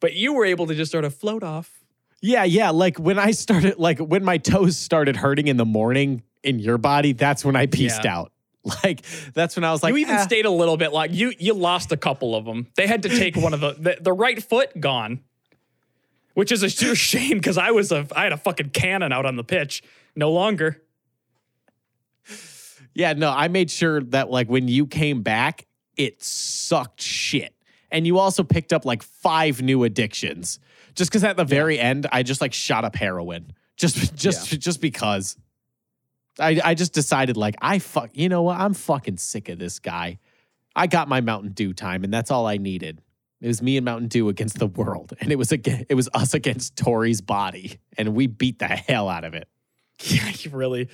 But 0.00 0.14
you 0.14 0.32
were 0.32 0.44
able 0.46 0.66
to 0.68 0.74
just 0.74 0.92
sort 0.92 1.04
of 1.04 1.14
float 1.14 1.42
off. 1.42 1.80
Yeah, 2.22 2.44
yeah. 2.44 2.70
Like 2.70 2.98
when 2.98 3.18
I 3.18 3.30
started, 3.32 3.78
like 3.78 3.98
when 3.98 4.24
my 4.24 4.38
toes 4.38 4.76
started 4.78 5.16
hurting 5.16 5.48
in 5.48 5.56
the 5.56 5.64
morning 5.64 6.22
in 6.42 6.58
your 6.58 6.78
body, 6.78 7.12
that's 7.12 7.44
when 7.44 7.56
I 7.56 7.66
pieced 7.66 8.04
Yeah. 8.04 8.16
out. 8.18 8.32
Like 8.84 9.00
that's 9.32 9.56
when 9.56 9.64
I 9.64 9.72
was 9.72 9.82
like, 9.82 9.92
you 9.92 9.96
even 10.00 10.16
"Ah." 10.16 10.22
stayed 10.22 10.44
a 10.44 10.50
little 10.50 10.76
bit 10.76 10.92
like 10.92 11.14
you 11.14 11.32
you 11.38 11.54
lost 11.54 11.92
a 11.92 11.96
couple 11.96 12.34
of 12.36 12.44
them. 12.44 12.66
They 12.76 12.86
had 12.86 13.02
to 13.04 13.08
take 13.08 13.34
one 13.34 13.54
of 13.54 13.60
the 13.60 13.72
the, 13.72 13.96
the 14.02 14.12
right 14.12 14.42
foot 14.42 14.78
gone, 14.78 15.20
which 16.34 16.52
is 16.52 16.62
a 16.62 16.68
sheer 16.68 16.94
shame 16.94 17.38
because 17.38 17.58
I 17.58 17.70
was 17.70 17.92
a 17.92 18.06
I 18.14 18.24
had 18.24 18.32
a 18.32 18.36
fucking 18.36 18.70
cannon 18.70 19.12
out 19.12 19.26
on 19.26 19.36
the 19.36 19.44
pitch. 19.44 19.82
No 20.16 20.30
longer. 20.30 20.82
Yeah, 22.94 23.12
no, 23.12 23.30
I 23.30 23.48
made 23.48 23.70
sure 23.70 24.02
that 24.02 24.30
like 24.30 24.48
when 24.48 24.68
you 24.68 24.86
came 24.86 25.22
back, 25.22 25.66
it 25.96 26.22
sucked 26.22 27.00
shit. 27.00 27.54
And 27.92 28.06
you 28.06 28.18
also 28.18 28.42
picked 28.42 28.72
up 28.72 28.84
like 28.84 29.02
five 29.02 29.62
new 29.62 29.84
addictions. 29.84 30.58
Just 30.94 31.10
because 31.10 31.24
at 31.24 31.36
the 31.36 31.44
very 31.44 31.78
end, 31.78 32.06
I 32.10 32.22
just 32.22 32.40
like 32.40 32.52
shot 32.52 32.84
up 32.84 32.96
heroin. 32.96 33.52
Just 33.76 34.14
just 34.14 34.58
just 34.58 34.80
because. 34.80 35.36
I 36.38 36.60
I 36.64 36.74
just 36.74 36.92
decided 36.92 37.36
like 37.36 37.56
I 37.60 37.80
fuck 37.80 38.10
you 38.14 38.28
know 38.28 38.42
what? 38.42 38.58
I'm 38.58 38.74
fucking 38.74 39.18
sick 39.18 39.48
of 39.48 39.58
this 39.58 39.78
guy. 39.78 40.18
I 40.74 40.86
got 40.86 41.08
my 41.08 41.20
Mountain 41.20 41.52
Dew 41.52 41.72
time, 41.72 42.04
and 42.04 42.14
that's 42.14 42.30
all 42.30 42.46
I 42.46 42.56
needed. 42.56 43.02
It 43.40 43.46
was 43.46 43.62
me 43.62 43.76
and 43.76 43.84
Mountain 43.84 44.08
Dew 44.08 44.28
against 44.28 44.58
the 44.58 44.66
world. 44.66 45.14
And 45.20 45.32
it 45.32 45.36
was 45.36 45.50
again 45.52 45.86
it 45.88 45.94
was 45.94 46.08
us 46.12 46.34
against 46.34 46.76
Tori's 46.76 47.20
body. 47.20 47.78
And 47.96 48.14
we 48.14 48.26
beat 48.26 48.58
the 48.58 48.66
hell 48.66 49.08
out 49.08 49.24
of 49.24 49.34
it. 49.34 49.48
Yeah, 50.02 50.30
you 50.38 50.50
really 50.50 50.88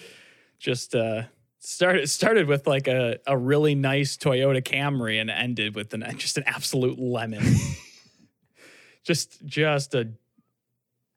just 0.58 0.94
uh 0.94 1.22
started 1.58 2.08
started 2.08 2.46
with 2.46 2.66
like 2.66 2.86
a, 2.86 3.18
a 3.26 3.36
really 3.36 3.74
nice 3.74 4.16
Toyota 4.16 4.62
Camry 4.62 5.20
and 5.20 5.30
ended 5.30 5.74
with 5.74 5.92
an 5.94 6.04
just 6.16 6.38
an 6.38 6.44
absolute 6.46 6.98
lemon. 6.98 7.42
just 9.04 9.44
just 9.44 9.94
a 9.94 10.08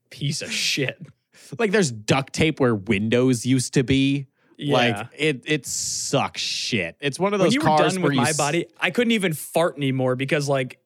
piece 0.10 0.42
of 0.42 0.52
shit. 0.52 1.00
Like 1.58 1.72
there's 1.72 1.92
duct 1.92 2.34
tape 2.34 2.60
where 2.60 2.76
windows 2.76 3.46
used 3.46 3.74
to 3.76 3.84
be. 3.84 4.28
Yeah. 4.58 4.74
Like 4.74 5.08
it 5.18 5.44
it 5.46 5.66
sucks 5.66 6.42
shit. 6.42 6.98
It's 7.00 7.18
one 7.20 7.34
of 7.34 7.40
when 7.40 7.48
those 7.48 7.54
you 7.54 7.62
were 7.62 7.66
cars 7.68 7.94
done 7.94 8.02
where 8.02 8.10
with 8.10 8.16
you 8.16 8.22
my 8.22 8.30
s- 8.30 8.38
body, 8.38 8.66
I 8.80 8.92
couldn't 8.92 9.12
even 9.12 9.34
fart 9.34 9.78
anymore 9.78 10.16
because 10.16 10.50
like 10.50 10.80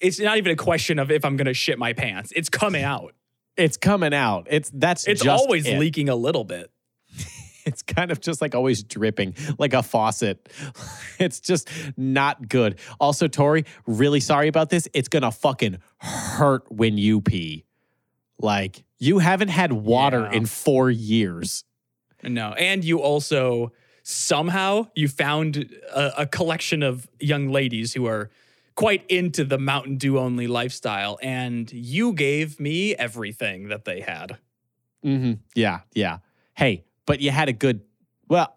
it's 0.00 0.18
not 0.20 0.36
even 0.38 0.52
a 0.52 0.56
question 0.56 0.98
of 0.98 1.10
if 1.10 1.24
I'm 1.24 1.36
gonna 1.36 1.54
shit 1.54 1.78
my 1.78 1.92
pants. 1.92 2.32
It's 2.34 2.48
coming 2.48 2.82
out. 2.84 3.14
It's 3.56 3.76
coming 3.76 4.14
out. 4.14 4.46
It's 4.50 4.70
that's 4.72 5.06
It's 5.06 5.26
always 5.26 5.66
it. 5.66 5.78
leaking 5.78 6.08
a 6.08 6.16
little 6.16 6.44
bit. 6.44 6.70
It's 7.64 7.80
kind 7.80 8.10
of 8.10 8.20
just 8.20 8.40
like 8.42 8.56
always 8.56 8.82
dripping 8.82 9.36
like 9.56 9.72
a 9.72 9.84
faucet. 9.84 10.48
It's 11.20 11.38
just 11.38 11.68
not 11.96 12.48
good. 12.48 12.80
Also, 12.98 13.28
Tori, 13.28 13.64
really 13.86 14.18
sorry 14.18 14.48
about 14.48 14.68
this. 14.70 14.88
It's 14.92 15.08
gonna 15.08 15.30
fucking 15.30 15.78
hurt 15.98 16.64
when 16.72 16.98
you 16.98 17.20
pee. 17.20 17.64
Like 18.40 18.82
you 18.98 19.20
haven't 19.20 19.48
had 19.50 19.72
water 19.72 20.22
Yeah. 20.22 20.38
in 20.38 20.46
four 20.46 20.90
years. 20.90 21.62
No, 22.24 22.52
and 22.54 22.84
you 22.84 22.98
also 22.98 23.70
somehow 24.02 24.88
you 24.96 25.06
found 25.06 25.70
a, 25.94 26.22
a 26.22 26.26
collection 26.26 26.82
of 26.82 27.06
young 27.20 27.48
ladies 27.50 27.94
who 27.94 28.06
are 28.06 28.30
quite 28.74 29.04
into 29.10 29.44
the 29.44 29.58
Mountain 29.58 29.96
Dew 29.96 30.18
only 30.18 30.46
lifestyle, 30.46 31.18
and 31.22 31.70
you 31.72 32.12
gave 32.12 32.58
me 32.60 32.94
everything 32.94 33.68
that 33.68 33.84
they 33.84 34.00
had. 34.00 34.38
hmm 35.02 35.34
Yeah, 35.54 35.80
yeah. 35.94 36.18
Hey, 36.54 36.84
but 37.06 37.20
you 37.20 37.30
had 37.30 37.48
a 37.48 37.52
good. 37.52 37.80
Well, 38.28 38.56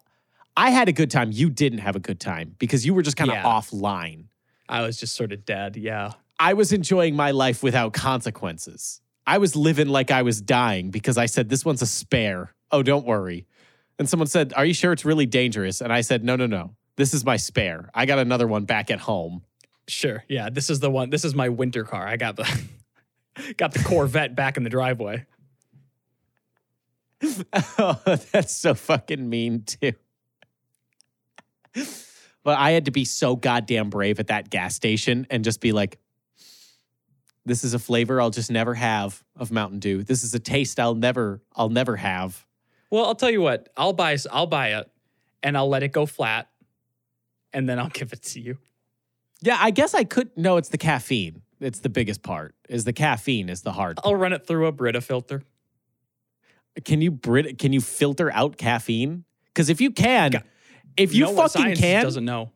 I 0.57 0.69
had 0.69 0.87
a 0.87 0.93
good 0.93 1.11
time. 1.11 1.31
You 1.31 1.49
didn't 1.49 1.79
have 1.79 1.95
a 1.95 1.99
good 1.99 2.19
time 2.19 2.55
because 2.59 2.85
you 2.85 2.93
were 2.93 3.01
just 3.01 3.17
kind 3.17 3.29
of 3.29 3.35
Yeah. 3.37 3.43
offline. 3.43 4.25
I 4.69 4.81
was 4.81 4.97
just 4.99 5.15
sort 5.15 5.31
of 5.31 5.45
dead. 5.45 5.75
Yeah. 5.75 6.11
I 6.39 6.53
was 6.53 6.71
enjoying 6.73 7.15
my 7.15 7.31
life 7.31 7.61
without 7.63 7.93
consequences. 7.93 9.01
I 9.27 9.37
was 9.37 9.55
living 9.55 9.87
like 9.87 10.11
I 10.11 10.21
was 10.21 10.41
dying 10.41 10.91
because 10.91 11.17
I 11.17 11.25
said, 11.27 11.49
This 11.49 11.63
one's 11.65 11.81
a 11.81 11.85
spare. 11.87 12.53
Oh, 12.71 12.83
don't 12.83 13.05
worry. 13.05 13.47
And 13.97 14.09
someone 14.09 14.27
said, 14.27 14.53
Are 14.55 14.65
you 14.65 14.73
sure 14.73 14.91
it's 14.91 15.05
really 15.05 15.25
dangerous? 15.25 15.81
And 15.81 15.91
I 15.93 16.01
said, 16.01 16.23
No, 16.23 16.35
no, 16.35 16.45
no. 16.47 16.75
This 16.97 17.13
is 17.13 17.25
my 17.25 17.37
spare. 17.37 17.89
I 17.93 18.05
got 18.05 18.19
another 18.19 18.47
one 18.47 18.65
back 18.65 18.89
at 18.91 18.99
home. 18.99 19.43
Sure. 19.87 20.23
Yeah. 20.27 20.49
This 20.49 20.69
is 20.69 20.79
the 20.79 20.89
one. 20.89 21.09
This 21.09 21.25
is 21.25 21.35
my 21.35 21.49
winter 21.49 21.83
car. 21.83 22.07
I 22.07 22.17
got 22.17 22.35
the 22.35 22.61
got 23.57 23.73
the 23.73 23.83
Corvette 23.83 24.35
back 24.35 24.57
in 24.57 24.63
the 24.63 24.69
driveway. 24.69 25.25
oh, 27.77 28.01
that's 28.31 28.55
so 28.55 28.73
fucking 28.73 29.29
mean, 29.29 29.63
too. 29.63 29.93
But 32.43 32.59
I 32.59 32.71
had 32.71 32.85
to 32.85 32.91
be 32.91 33.05
so 33.05 33.35
goddamn 33.35 33.89
brave 33.89 34.19
at 34.19 34.27
that 34.27 34.49
gas 34.49 34.75
station 34.75 35.25
and 35.29 35.43
just 35.43 35.61
be 35.61 35.71
like, 35.71 35.97
this 37.45 37.63
is 37.63 37.73
a 37.73 37.79
flavor 37.79 38.21
I'll 38.21 38.29
just 38.29 38.51
never 38.51 38.73
have 38.73 39.23
of 39.35 39.51
Mountain 39.51 39.79
Dew. 39.79 40.03
This 40.03 40.23
is 40.23 40.33
a 40.33 40.39
taste 40.39 40.79
I'll 40.79 40.95
never, 40.95 41.41
I'll 41.55 41.69
never 41.69 41.95
have. 41.95 42.45
Well, 42.89 43.05
I'll 43.05 43.15
tell 43.15 43.31
you 43.31 43.41
what. 43.41 43.69
I'll 43.75 43.93
buy. 43.93 44.17
I'll 44.31 44.47
buy 44.47 44.79
it, 44.79 44.89
and 45.43 45.57
I'll 45.57 45.69
let 45.69 45.83
it 45.83 45.91
go 45.91 46.05
flat, 46.05 46.49
and 47.51 47.67
then 47.67 47.79
I'll 47.79 47.89
give 47.93 48.13
it 48.13 48.23
to 48.23 48.39
you. 48.39 48.57
Yeah, 49.45 49.57
I 49.59 49.69
guess 49.71 49.93
I 49.93 50.03
could. 50.03 50.31
No, 50.35 50.57
it's 50.57 50.69
the 50.69 50.77
caffeine. 50.77 51.43
It's 51.59 51.79
the 51.79 51.89
biggest 51.89 52.23
part. 52.23 52.55
Is 52.67 52.83
the 52.83 52.93
caffeine 52.93 53.47
is 53.47 53.61
the 53.61 53.71
hard. 53.71 53.99
I'll 54.03 54.15
run 54.15 54.33
it 54.33 54.45
through 54.45 54.65
a 54.65 54.71
Brita 54.71 55.01
filter. 55.01 55.43
Can 56.83 57.01
you 57.01 57.11
Brit? 57.11 57.57
Can 57.59 57.71
you 57.71 57.79
filter 57.79 58.31
out 58.31 58.57
caffeine? 58.57 59.23
Because 59.47 59.69
if 59.69 59.79
you 59.79 59.91
can, 59.91 60.43
if 60.97 61.13
you 61.13 61.29
what 61.31 61.53
fucking 61.53 61.75
can, 61.75 62.03
doesn't 62.03 62.25
know. 62.25 62.51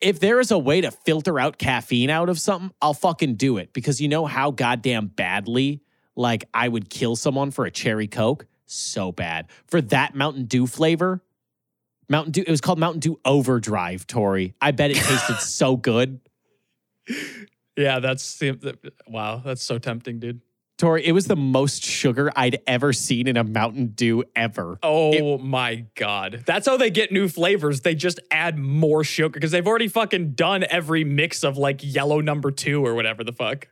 if 0.00 0.20
there 0.20 0.40
is 0.40 0.50
a 0.50 0.58
way 0.58 0.80
to 0.80 0.90
filter 0.90 1.38
out 1.38 1.58
caffeine 1.58 2.10
out 2.10 2.28
of 2.28 2.38
something, 2.40 2.70
I'll 2.80 2.94
fucking 2.94 3.34
do 3.34 3.58
it. 3.58 3.72
Because 3.72 4.00
you 4.00 4.08
know 4.08 4.24
how 4.24 4.50
goddamn 4.50 5.08
badly, 5.08 5.82
like 6.14 6.44
I 6.54 6.68
would 6.68 6.88
kill 6.88 7.16
someone 7.16 7.50
for 7.50 7.66
a 7.66 7.70
cherry 7.70 8.06
coke, 8.06 8.46
so 8.66 9.12
bad 9.12 9.48
for 9.66 9.80
that 9.80 10.14
Mountain 10.14 10.44
Dew 10.46 10.66
flavor. 10.66 11.22
Mountain 12.08 12.32
Dew. 12.32 12.44
It 12.46 12.50
was 12.50 12.60
called 12.60 12.78
Mountain 12.78 13.00
Dew 13.00 13.20
Overdrive, 13.24 14.06
Tori. 14.06 14.54
I 14.60 14.70
bet 14.70 14.90
it 14.90 14.96
tasted 14.96 15.36
so 15.40 15.76
good. 15.76 16.20
Yeah, 17.76 18.00
that's 18.00 18.40
wow. 19.06 19.42
That's 19.44 19.62
so 19.62 19.78
tempting, 19.78 20.18
dude. 20.18 20.40
Tori, 20.78 21.06
it 21.06 21.12
was 21.12 21.26
the 21.26 21.36
most 21.36 21.82
sugar 21.82 22.30
I'd 22.36 22.58
ever 22.66 22.92
seen 22.92 23.28
in 23.28 23.38
a 23.38 23.44
Mountain 23.44 23.88
Dew 23.94 24.24
ever. 24.34 24.78
Oh 24.82 25.38
my 25.38 25.86
god, 25.94 26.42
that's 26.44 26.66
how 26.66 26.76
they 26.76 26.90
get 26.90 27.10
new 27.10 27.28
flavors. 27.28 27.80
They 27.80 27.94
just 27.94 28.20
add 28.30 28.58
more 28.58 29.02
sugar 29.02 29.30
because 29.30 29.52
they've 29.52 29.66
already 29.66 29.88
fucking 29.88 30.32
done 30.32 30.66
every 30.68 31.02
mix 31.02 31.44
of 31.44 31.56
like 31.56 31.80
yellow 31.82 32.20
number 32.20 32.50
two 32.50 32.84
or 32.84 32.94
whatever 32.94 33.24
the 33.24 33.32
fuck. 33.32 33.68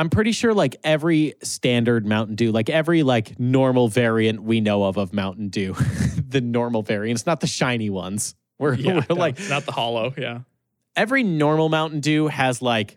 I'm 0.00 0.08
pretty 0.08 0.32
sure 0.32 0.54
like 0.54 0.76
every 0.82 1.34
standard 1.42 2.06
Mountain 2.06 2.36
Dew, 2.36 2.52
like 2.52 2.70
every 2.70 3.02
like 3.02 3.38
normal 3.38 3.88
variant 3.88 4.42
we 4.42 4.62
know 4.62 4.84
of 4.84 4.96
of 4.96 5.12
Mountain 5.12 5.50
Dew, 5.50 5.74
the 6.26 6.40
normal 6.40 6.80
variants, 6.80 7.26
not 7.26 7.40
the 7.40 7.46
shiny 7.46 7.90
ones. 7.90 8.34
We're, 8.58 8.72
Yeah, 8.76 8.94
we're 8.94 9.04
no, 9.10 9.14
like 9.16 9.38
not 9.50 9.66
the 9.66 9.72
hollow. 9.72 10.14
Yeah, 10.16 10.40
every 10.96 11.22
normal 11.22 11.68
Mountain 11.68 12.00
Dew 12.00 12.28
has 12.28 12.62
like 12.62 12.96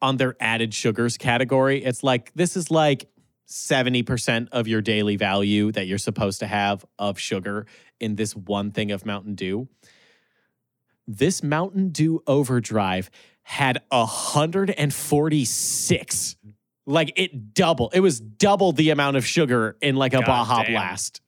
on 0.00 0.16
their 0.16 0.36
added 0.38 0.72
sugars 0.72 1.16
category, 1.16 1.84
it's 1.84 2.04
like 2.04 2.30
this 2.36 2.56
is 2.56 2.70
like 2.70 3.10
70% 3.48 4.48
of 4.52 4.68
your 4.68 4.80
daily 4.80 5.16
value 5.16 5.72
that 5.72 5.88
you're 5.88 5.98
supposed 5.98 6.38
to 6.38 6.46
have 6.46 6.84
of 7.00 7.18
sugar 7.18 7.66
in 7.98 8.14
this 8.14 8.36
one 8.36 8.70
thing 8.70 8.92
of 8.92 9.04
Mountain 9.04 9.34
Dew. 9.34 9.66
This 11.08 11.42
Mountain 11.42 11.88
Dew 11.88 12.22
Overdrive 12.28 13.10
had 13.48 13.82
146. 13.88 16.36
Like 16.86 17.12
it 17.16 17.54
double. 17.54 17.90
It 17.94 18.00
was 18.00 18.20
double 18.20 18.72
the 18.72 18.90
amount 18.90 19.16
of 19.16 19.24
sugar 19.24 19.78
in 19.80 19.96
like 19.96 20.12
a 20.12 20.18
God 20.18 20.26
Baja 20.26 20.64
damn. 20.64 20.72
Blast. 20.72 21.22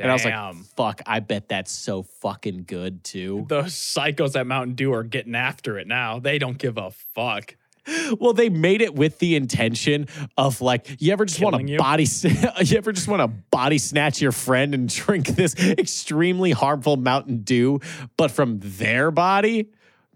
And 0.00 0.10
I 0.10 0.14
was 0.14 0.24
like, 0.24 0.34
fuck, 0.76 1.00
I 1.06 1.20
bet 1.20 1.48
that's 1.48 1.70
so 1.70 2.02
fucking 2.02 2.64
good 2.66 3.04
too. 3.04 3.46
those 3.48 3.74
psychos 3.74 4.34
at 4.34 4.48
Mountain 4.48 4.74
Dew 4.74 4.92
are 4.92 5.04
getting 5.04 5.36
after 5.36 5.78
it 5.78 5.86
now. 5.86 6.18
They 6.18 6.40
don't 6.40 6.58
give 6.58 6.76
a 6.76 6.90
fuck. 6.90 7.54
Well, 8.18 8.32
they 8.32 8.48
made 8.48 8.80
it 8.80 8.94
with 8.94 9.18
the 9.18 9.36
intention 9.36 10.08
of 10.38 10.62
like, 10.62 10.96
you 11.00 11.12
ever 11.12 11.26
just 11.26 11.38
want 11.38 11.68
to 11.68 11.76
body, 11.76 12.06
you 12.64 12.78
ever 12.78 12.92
just 12.92 13.08
want 13.08 13.20
to 13.20 13.28
body 13.28 13.76
snatch 13.76 14.22
your 14.22 14.32
friend 14.32 14.74
and 14.74 14.88
drink 14.94 15.26
this 15.26 15.54
extremely 15.54 16.50
harmful 16.50 16.96
Mountain 16.96 17.42
Dew, 17.42 17.80
but 18.16 18.30
from 18.30 18.58
their 18.60 19.10
body? 19.10 19.64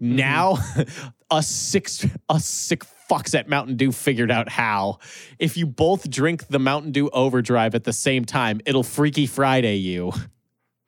Mm-hmm. 0.01 0.15
Now, 0.15 0.57
us 1.31 1.47
six, 1.47 2.05
us 2.29 2.45
sick 2.45 2.83
fucks 3.09 3.37
at 3.37 3.47
Mountain 3.49 3.75
Dew 3.77 3.91
figured 3.91 4.29
out 4.31 4.49
how. 4.49 4.99
If 5.39 5.57
you 5.57 5.65
both 5.65 6.09
drink 6.09 6.47
the 6.47 6.59
Mountain 6.59 6.91
Dew 6.91 7.09
Overdrive 7.09 7.75
at 7.75 7.83
the 7.83 7.93
same 7.93 8.25
time, 8.25 8.61
it'll 8.65 8.83
Freaky 8.83 9.25
Friday 9.25 9.75
you. 9.77 10.11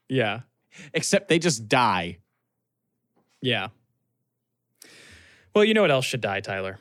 Yeah, 0.09 0.41
Except 0.93 1.27
they 1.29 1.39
just 1.39 1.67
die. 1.67 2.17
yeah. 3.41 3.67
Well, 5.53 5.65
you 5.65 5.73
know 5.73 5.81
what 5.81 5.91
else 5.91 6.05
should 6.05 6.21
die, 6.21 6.39
Tyler? 6.39 6.77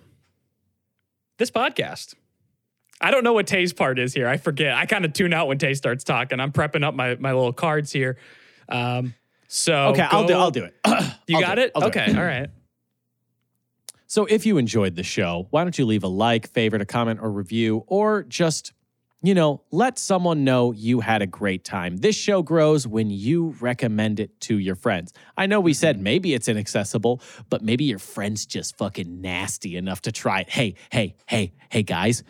This 1.39 1.51
podcast. 1.51 2.15
I 3.01 3.11
don't 3.11 3.25
know 3.25 3.33
what 3.33 3.47
Tay's 3.47 3.73
part 3.73 3.99
is 3.99 4.13
here. 4.15 4.29
I 4.29 4.37
forget. 4.37 4.75
I 4.75 4.87
kind 4.87 5.05
of 5.05 5.13
tune 5.13 5.33
out 5.33 5.49
when 5.49 5.59
Tay 5.59 5.75
starts 5.75 6.05
talking. 6.05 6.39
I'm 6.39 6.53
prepping 6.53 6.85
up 6.85 6.95
my 6.95 7.17
my 7.17 7.33
little 7.33 7.53
cards 7.53 7.91
here. 7.91 8.17
Um, 8.69 9.15
so 9.49 9.89
Okay, 9.89 10.03
I'll 10.03 10.27
do. 10.27 10.35
I'll 10.35 10.51
do 10.51 10.65
it. 10.65 10.75
You 11.27 11.37
I'll 11.37 11.43
got 11.43 11.59
it? 11.59 11.73
Do 11.75 11.83
Okay, 11.85 12.15
all 12.15 12.25
right. 12.25 12.51
So 14.11 14.25
if 14.25 14.45
you 14.45 14.59
enjoyed 14.59 14.97
the 14.97 15.05
show, 15.05 15.47
why 15.51 15.63
don't 15.63 15.79
you 15.79 15.87
leave 15.87 16.03
a 16.03 16.09
like, 16.09 16.49
favorite, 16.49 16.83
a 16.83 16.85
comment, 16.85 17.21
or 17.23 17.31
review, 17.31 17.85
or 17.87 18.25
just, 18.25 18.73
you 19.23 19.35
know, 19.35 19.63
let 19.71 20.01
someone 20.01 20.43
know 20.43 20.73
you 20.73 20.99
had 20.99 21.23
a 21.23 21.29
great 21.29 21.63
time. 21.63 21.99
This 21.99 22.17
show 22.17 22.43
grows 22.43 22.89
when 22.89 23.09
you 23.09 23.55
recommend 23.61 24.19
it 24.19 24.41
to 24.41 24.59
your 24.59 24.75
friends. 24.75 25.13
I 25.37 25.47
know 25.47 25.61
we 25.61 25.75
said 25.75 25.95
mm-hmm. 25.95 26.03
maybe 26.03 26.35
it's 26.35 26.49
inaccessible, 26.49 27.23
but 27.51 27.63
maybe 27.63 27.85
your 27.85 28.01
friend's 28.01 28.47
just 28.47 28.77
fucking 28.77 29.21
nasty 29.21 29.77
enough 29.77 30.03
to 30.03 30.11
try 30.11 30.41
it. 30.41 30.51
Hey, 30.51 30.75
hey, 30.91 31.15
hey, 31.27 31.53
hey, 31.69 31.85
guys. 31.85 32.25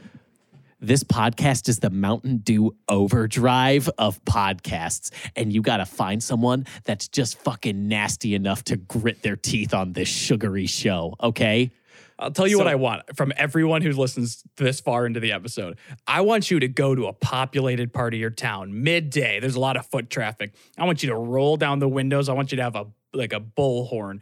This 0.82 1.04
podcast 1.04 1.68
is 1.68 1.80
the 1.80 1.90
Mountain 1.90 2.38
Dew 2.38 2.74
overdrive 2.88 3.90
of 3.98 4.24
podcasts. 4.24 5.10
And 5.36 5.52
you 5.52 5.60
got 5.60 5.76
to 5.76 5.84
find 5.84 6.22
someone 6.22 6.64
that's 6.84 7.06
just 7.06 7.36
fucking 7.38 7.86
nasty 7.86 8.34
enough 8.34 8.64
to 8.64 8.76
grit 8.78 9.22
their 9.22 9.36
teeth 9.36 9.74
on 9.74 9.92
this 9.92 10.08
sugary 10.08 10.64
show, 10.66 11.16
okay? 11.22 11.70
I'll 12.18 12.30
tell 12.30 12.46
you 12.46 12.56
So- 12.56 12.64
what 12.64 12.68
I 12.72 12.76
want 12.76 13.14
from 13.14 13.30
everyone 13.36 13.82
who 13.82 13.92
listens 13.92 14.42
this 14.56 14.80
far 14.80 15.04
into 15.04 15.20
the 15.20 15.32
episode. 15.32 15.76
I 16.06 16.22
want 16.22 16.50
you 16.50 16.58
to 16.60 16.68
go 16.68 16.94
to 16.94 17.06
a 17.08 17.12
populated 17.12 17.92
part 17.92 18.14
of 18.14 18.20
your 18.20 18.30
town 18.30 18.82
midday. 18.82 19.38
There's 19.38 19.56
a 19.56 19.60
lot 19.60 19.76
of 19.76 19.86
foot 19.86 20.08
traffic. 20.08 20.54
I 20.78 20.84
want 20.86 21.02
you 21.02 21.10
to 21.10 21.16
roll 21.16 21.58
down 21.58 21.78
the 21.80 21.88
windows. 21.88 22.30
I 22.30 22.32
want 22.32 22.52
you 22.52 22.56
to 22.56 22.62
have 22.62 22.76
a 22.76 22.86
like 23.12 23.32
a 23.32 23.40
bullhorn, 23.40 24.20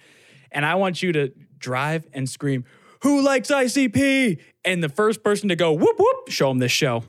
and 0.51 0.65
I 0.65 0.77
want 0.77 1.03
you 1.03 1.13
to 1.13 1.31
drive 1.59 2.07
and 2.15 2.27
scream, 2.29 2.65
"Who 3.03 3.21
likes 3.21 3.51
ICP?" 3.51 4.39
And 4.69 4.83
the 4.83 4.89
first 4.89 5.23
person 5.23 5.49
to 5.49 5.57
go 5.57 5.73
whoop 5.73 5.97
whoop, 5.99 6.29
show 6.29 6.49
them 6.49 6.59
this 6.59 6.73
show. 6.73 7.05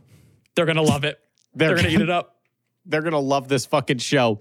They're 0.56 0.66
gonna 0.66 0.82
love 0.82 1.04
it. 1.04 1.20
They're, 1.54 1.70
They're 1.70 1.76
gonna 1.78 1.90
eat 1.90 2.02
it 2.02 2.10
up. 2.10 2.38
they're 2.86 3.02
gonna 3.02 3.20
love 3.20 3.48
this 3.48 3.66
fucking 3.66 3.98
show. 3.98 4.40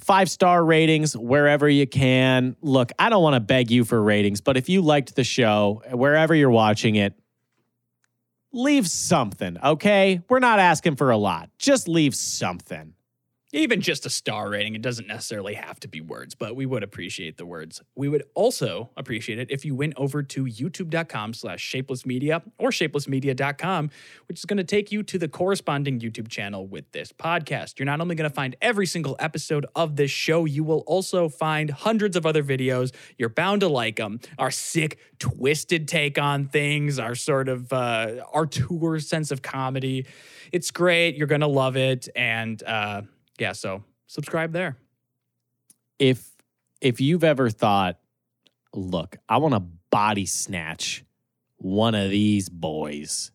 Five 0.00 0.30
star 0.30 0.64
ratings 0.64 1.16
wherever 1.16 1.68
you 1.68 1.86
can. 1.86 2.56
Look, 2.62 2.90
I 2.98 3.08
don't 3.10 3.22
want 3.22 3.34
to 3.34 3.40
beg 3.40 3.70
you 3.70 3.84
for 3.84 4.02
ratings, 4.02 4.40
but 4.40 4.56
if 4.56 4.68
you 4.68 4.82
liked 4.82 5.14
the 5.14 5.24
show, 5.24 5.82
wherever 5.90 6.34
you're 6.34 6.50
watching 6.50 6.96
it, 6.96 7.14
leave 8.52 8.88
something, 8.88 9.56
okay? 9.62 10.20
We're 10.28 10.38
not 10.38 10.58
asking 10.58 10.96
for 10.96 11.10
a 11.10 11.16
lot. 11.16 11.50
Just 11.58 11.86
leave 11.88 12.14
something. 12.14 12.94
Even 13.52 13.80
just 13.80 14.04
a 14.06 14.10
star 14.10 14.50
rating. 14.50 14.74
It 14.74 14.82
doesn't 14.82 15.06
necessarily 15.06 15.54
have 15.54 15.78
to 15.80 15.88
be 15.88 16.00
words, 16.00 16.34
but 16.34 16.56
we 16.56 16.66
would 16.66 16.82
appreciate 16.82 17.36
the 17.36 17.46
words. 17.46 17.80
We 17.94 18.08
would 18.08 18.24
also 18.34 18.90
appreciate 18.96 19.38
it 19.38 19.50
if 19.50 19.64
you 19.64 19.74
went 19.74 19.94
over 19.96 20.22
to 20.22 20.44
youtube.com 20.44 21.32
slash 21.32 21.60
shapeless 21.60 22.04
media 22.04 22.42
or 22.58 22.70
shapelessmedia.com, 22.70 23.90
which 24.28 24.38
is 24.38 24.44
going 24.44 24.56
to 24.56 24.64
take 24.64 24.90
you 24.90 25.02
to 25.04 25.18
the 25.18 25.28
corresponding 25.28 26.00
YouTube 26.00 26.28
channel 26.28 26.66
with 26.66 26.90
this 26.92 27.12
podcast. 27.12 27.78
You're 27.78 27.86
not 27.86 28.00
only 28.00 28.16
going 28.16 28.28
to 28.28 28.34
find 28.34 28.56
every 28.60 28.86
single 28.86 29.16
episode 29.20 29.66
of 29.76 29.96
this 29.96 30.10
show, 30.10 30.44
you 30.44 30.64
will 30.64 30.80
also 30.80 31.28
find 31.28 31.70
hundreds 31.70 32.16
of 32.16 32.26
other 32.26 32.42
videos. 32.42 32.92
You're 33.16 33.28
bound 33.28 33.60
to 33.60 33.68
like 33.68 33.96
them. 33.96 34.20
Our 34.38 34.50
sick, 34.50 34.98
twisted 35.18 35.86
take 35.86 36.18
on 36.18 36.46
things, 36.46 36.98
our 36.98 37.14
sort 37.14 37.48
of, 37.48 37.72
uh, 37.72 38.24
our 38.32 38.46
tour 38.46 38.98
sense 38.98 39.30
of 39.30 39.42
comedy. 39.42 40.06
It's 40.52 40.70
great. 40.70 41.16
You're 41.16 41.26
going 41.26 41.40
to 41.42 41.46
love 41.46 41.76
it. 41.76 42.08
And, 42.16 42.60
uh, 42.64 43.02
yeah, 43.38 43.52
so 43.52 43.84
subscribe 44.06 44.52
there. 44.52 44.76
If 45.98 46.30
if 46.80 47.00
you've 47.00 47.24
ever 47.24 47.50
thought, 47.50 47.98
look, 48.74 49.16
I 49.28 49.38
want 49.38 49.54
to 49.54 49.60
body 49.90 50.26
snatch 50.26 51.04
one 51.56 51.94
of 51.94 52.10
these 52.10 52.48
boys, 52.48 53.30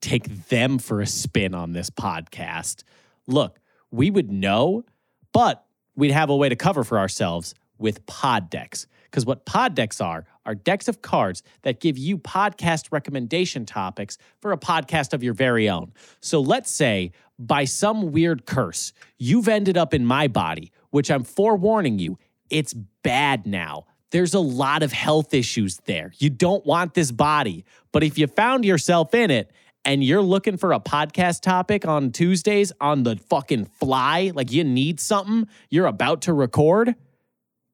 take 0.00 0.48
them 0.48 0.78
for 0.78 1.00
a 1.00 1.06
spin 1.06 1.54
on 1.54 1.72
this 1.72 1.90
podcast. 1.90 2.84
Look, 3.26 3.58
we 3.90 4.10
would 4.10 4.30
know, 4.30 4.84
but 5.32 5.64
we'd 5.96 6.12
have 6.12 6.30
a 6.30 6.36
way 6.36 6.48
to 6.48 6.56
cover 6.56 6.84
for 6.84 6.98
ourselves 6.98 7.54
with 7.78 8.04
pod 8.06 8.50
decks. 8.50 8.86
Because 9.04 9.26
what 9.26 9.44
pod 9.46 9.74
decks 9.76 10.00
are, 10.00 10.24
are 10.44 10.56
decks 10.56 10.88
of 10.88 11.00
cards 11.00 11.44
that 11.62 11.80
give 11.80 11.96
you 11.96 12.18
podcast 12.18 12.88
recommendation 12.90 13.64
topics 13.64 14.18
for 14.40 14.50
a 14.50 14.58
podcast 14.58 15.12
of 15.12 15.22
your 15.22 15.34
very 15.34 15.68
own. 15.68 15.92
So 16.20 16.40
let's 16.40 16.70
say 16.70 17.12
by 17.38 17.64
some 17.64 18.12
weird 18.12 18.46
curse, 18.46 18.92
you've 19.18 19.48
ended 19.48 19.76
up 19.76 19.94
in 19.94 20.04
my 20.06 20.28
body, 20.28 20.72
which 20.90 21.10
I'm 21.10 21.24
forewarning 21.24 21.98
you, 21.98 22.18
it's 22.50 22.74
bad 22.74 23.46
now. 23.46 23.86
There's 24.10 24.34
a 24.34 24.40
lot 24.40 24.82
of 24.82 24.92
health 24.92 25.34
issues 25.34 25.78
there. 25.86 26.12
You 26.18 26.30
don't 26.30 26.64
want 26.64 26.94
this 26.94 27.10
body. 27.10 27.64
But 27.90 28.04
if 28.04 28.16
you 28.16 28.28
found 28.28 28.64
yourself 28.64 29.12
in 29.14 29.30
it 29.30 29.50
and 29.84 30.04
you're 30.04 30.22
looking 30.22 30.56
for 30.56 30.72
a 30.72 30.78
podcast 30.78 31.40
topic 31.40 31.86
on 31.86 32.12
Tuesdays 32.12 32.72
on 32.80 33.02
the 33.02 33.16
fucking 33.16 33.64
fly, 33.64 34.30
like 34.34 34.52
you 34.52 34.62
need 34.62 35.00
something, 35.00 35.48
you're 35.68 35.86
about 35.86 36.22
to 36.22 36.32
record, 36.32 36.94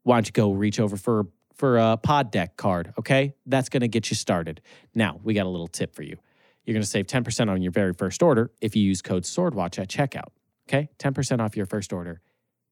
why 0.02 0.16
don't 0.16 0.26
you 0.26 0.32
go 0.32 0.52
reach 0.52 0.80
over 0.80 0.96
for 0.96 1.26
for 1.60 1.76
a 1.76 1.98
pod 1.98 2.30
deck 2.30 2.56
card, 2.56 2.94
okay? 2.98 3.34
That's 3.44 3.68
going 3.68 3.82
to 3.82 3.88
get 3.88 4.08
you 4.08 4.16
started. 4.16 4.62
Now, 4.94 5.20
we 5.22 5.34
got 5.34 5.44
a 5.44 5.50
little 5.50 5.68
tip 5.68 5.94
for 5.94 6.02
you. 6.02 6.16
You're 6.64 6.74
going 6.74 6.82
to 6.82 6.88
save 6.88 7.06
10% 7.06 7.50
on 7.50 7.62
your 7.62 7.72
very 7.72 7.92
first 7.92 8.22
order 8.22 8.50
if 8.60 8.76
you 8.76 8.82
use 8.82 9.02
code 9.02 9.24
SWORDWATCH 9.24 9.78
at 9.78 9.88
checkout, 9.88 10.28
okay? 10.68 10.88
10% 10.98 11.40
off 11.40 11.56
your 11.56 11.66
first 11.66 11.92
order, 11.92 12.20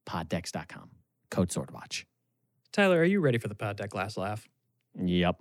poddex.com. 0.09 0.91
Code 1.31 1.51
SWORDWATCH. 1.51 2.05
Tyler, 2.73 3.01
are 3.01 3.05
you 3.05 3.21
ready 3.21 3.39
for 3.39 3.49
the 3.49 3.55
pod 3.55 3.77
deck 3.77 3.95
last 3.95 4.17
laugh? 4.17 4.47
Yep. 5.01 5.37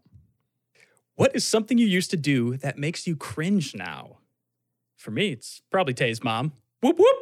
What 1.16 1.36
is 1.36 1.46
something 1.46 1.78
you 1.78 1.88
used 1.88 2.12
to 2.12 2.18
do 2.18 2.58
that 2.58 2.78
makes 2.78 3.08
you 3.08 3.16
cringe 3.16 3.76
now? 3.76 4.20
For 4.96 5.12
me, 5.12 5.30
it's 5.30 5.62
probably 5.72 5.94
Tay's 5.94 6.24
mom. 6.24 6.54
Whoop 6.82 7.00
whoop. 7.00 7.18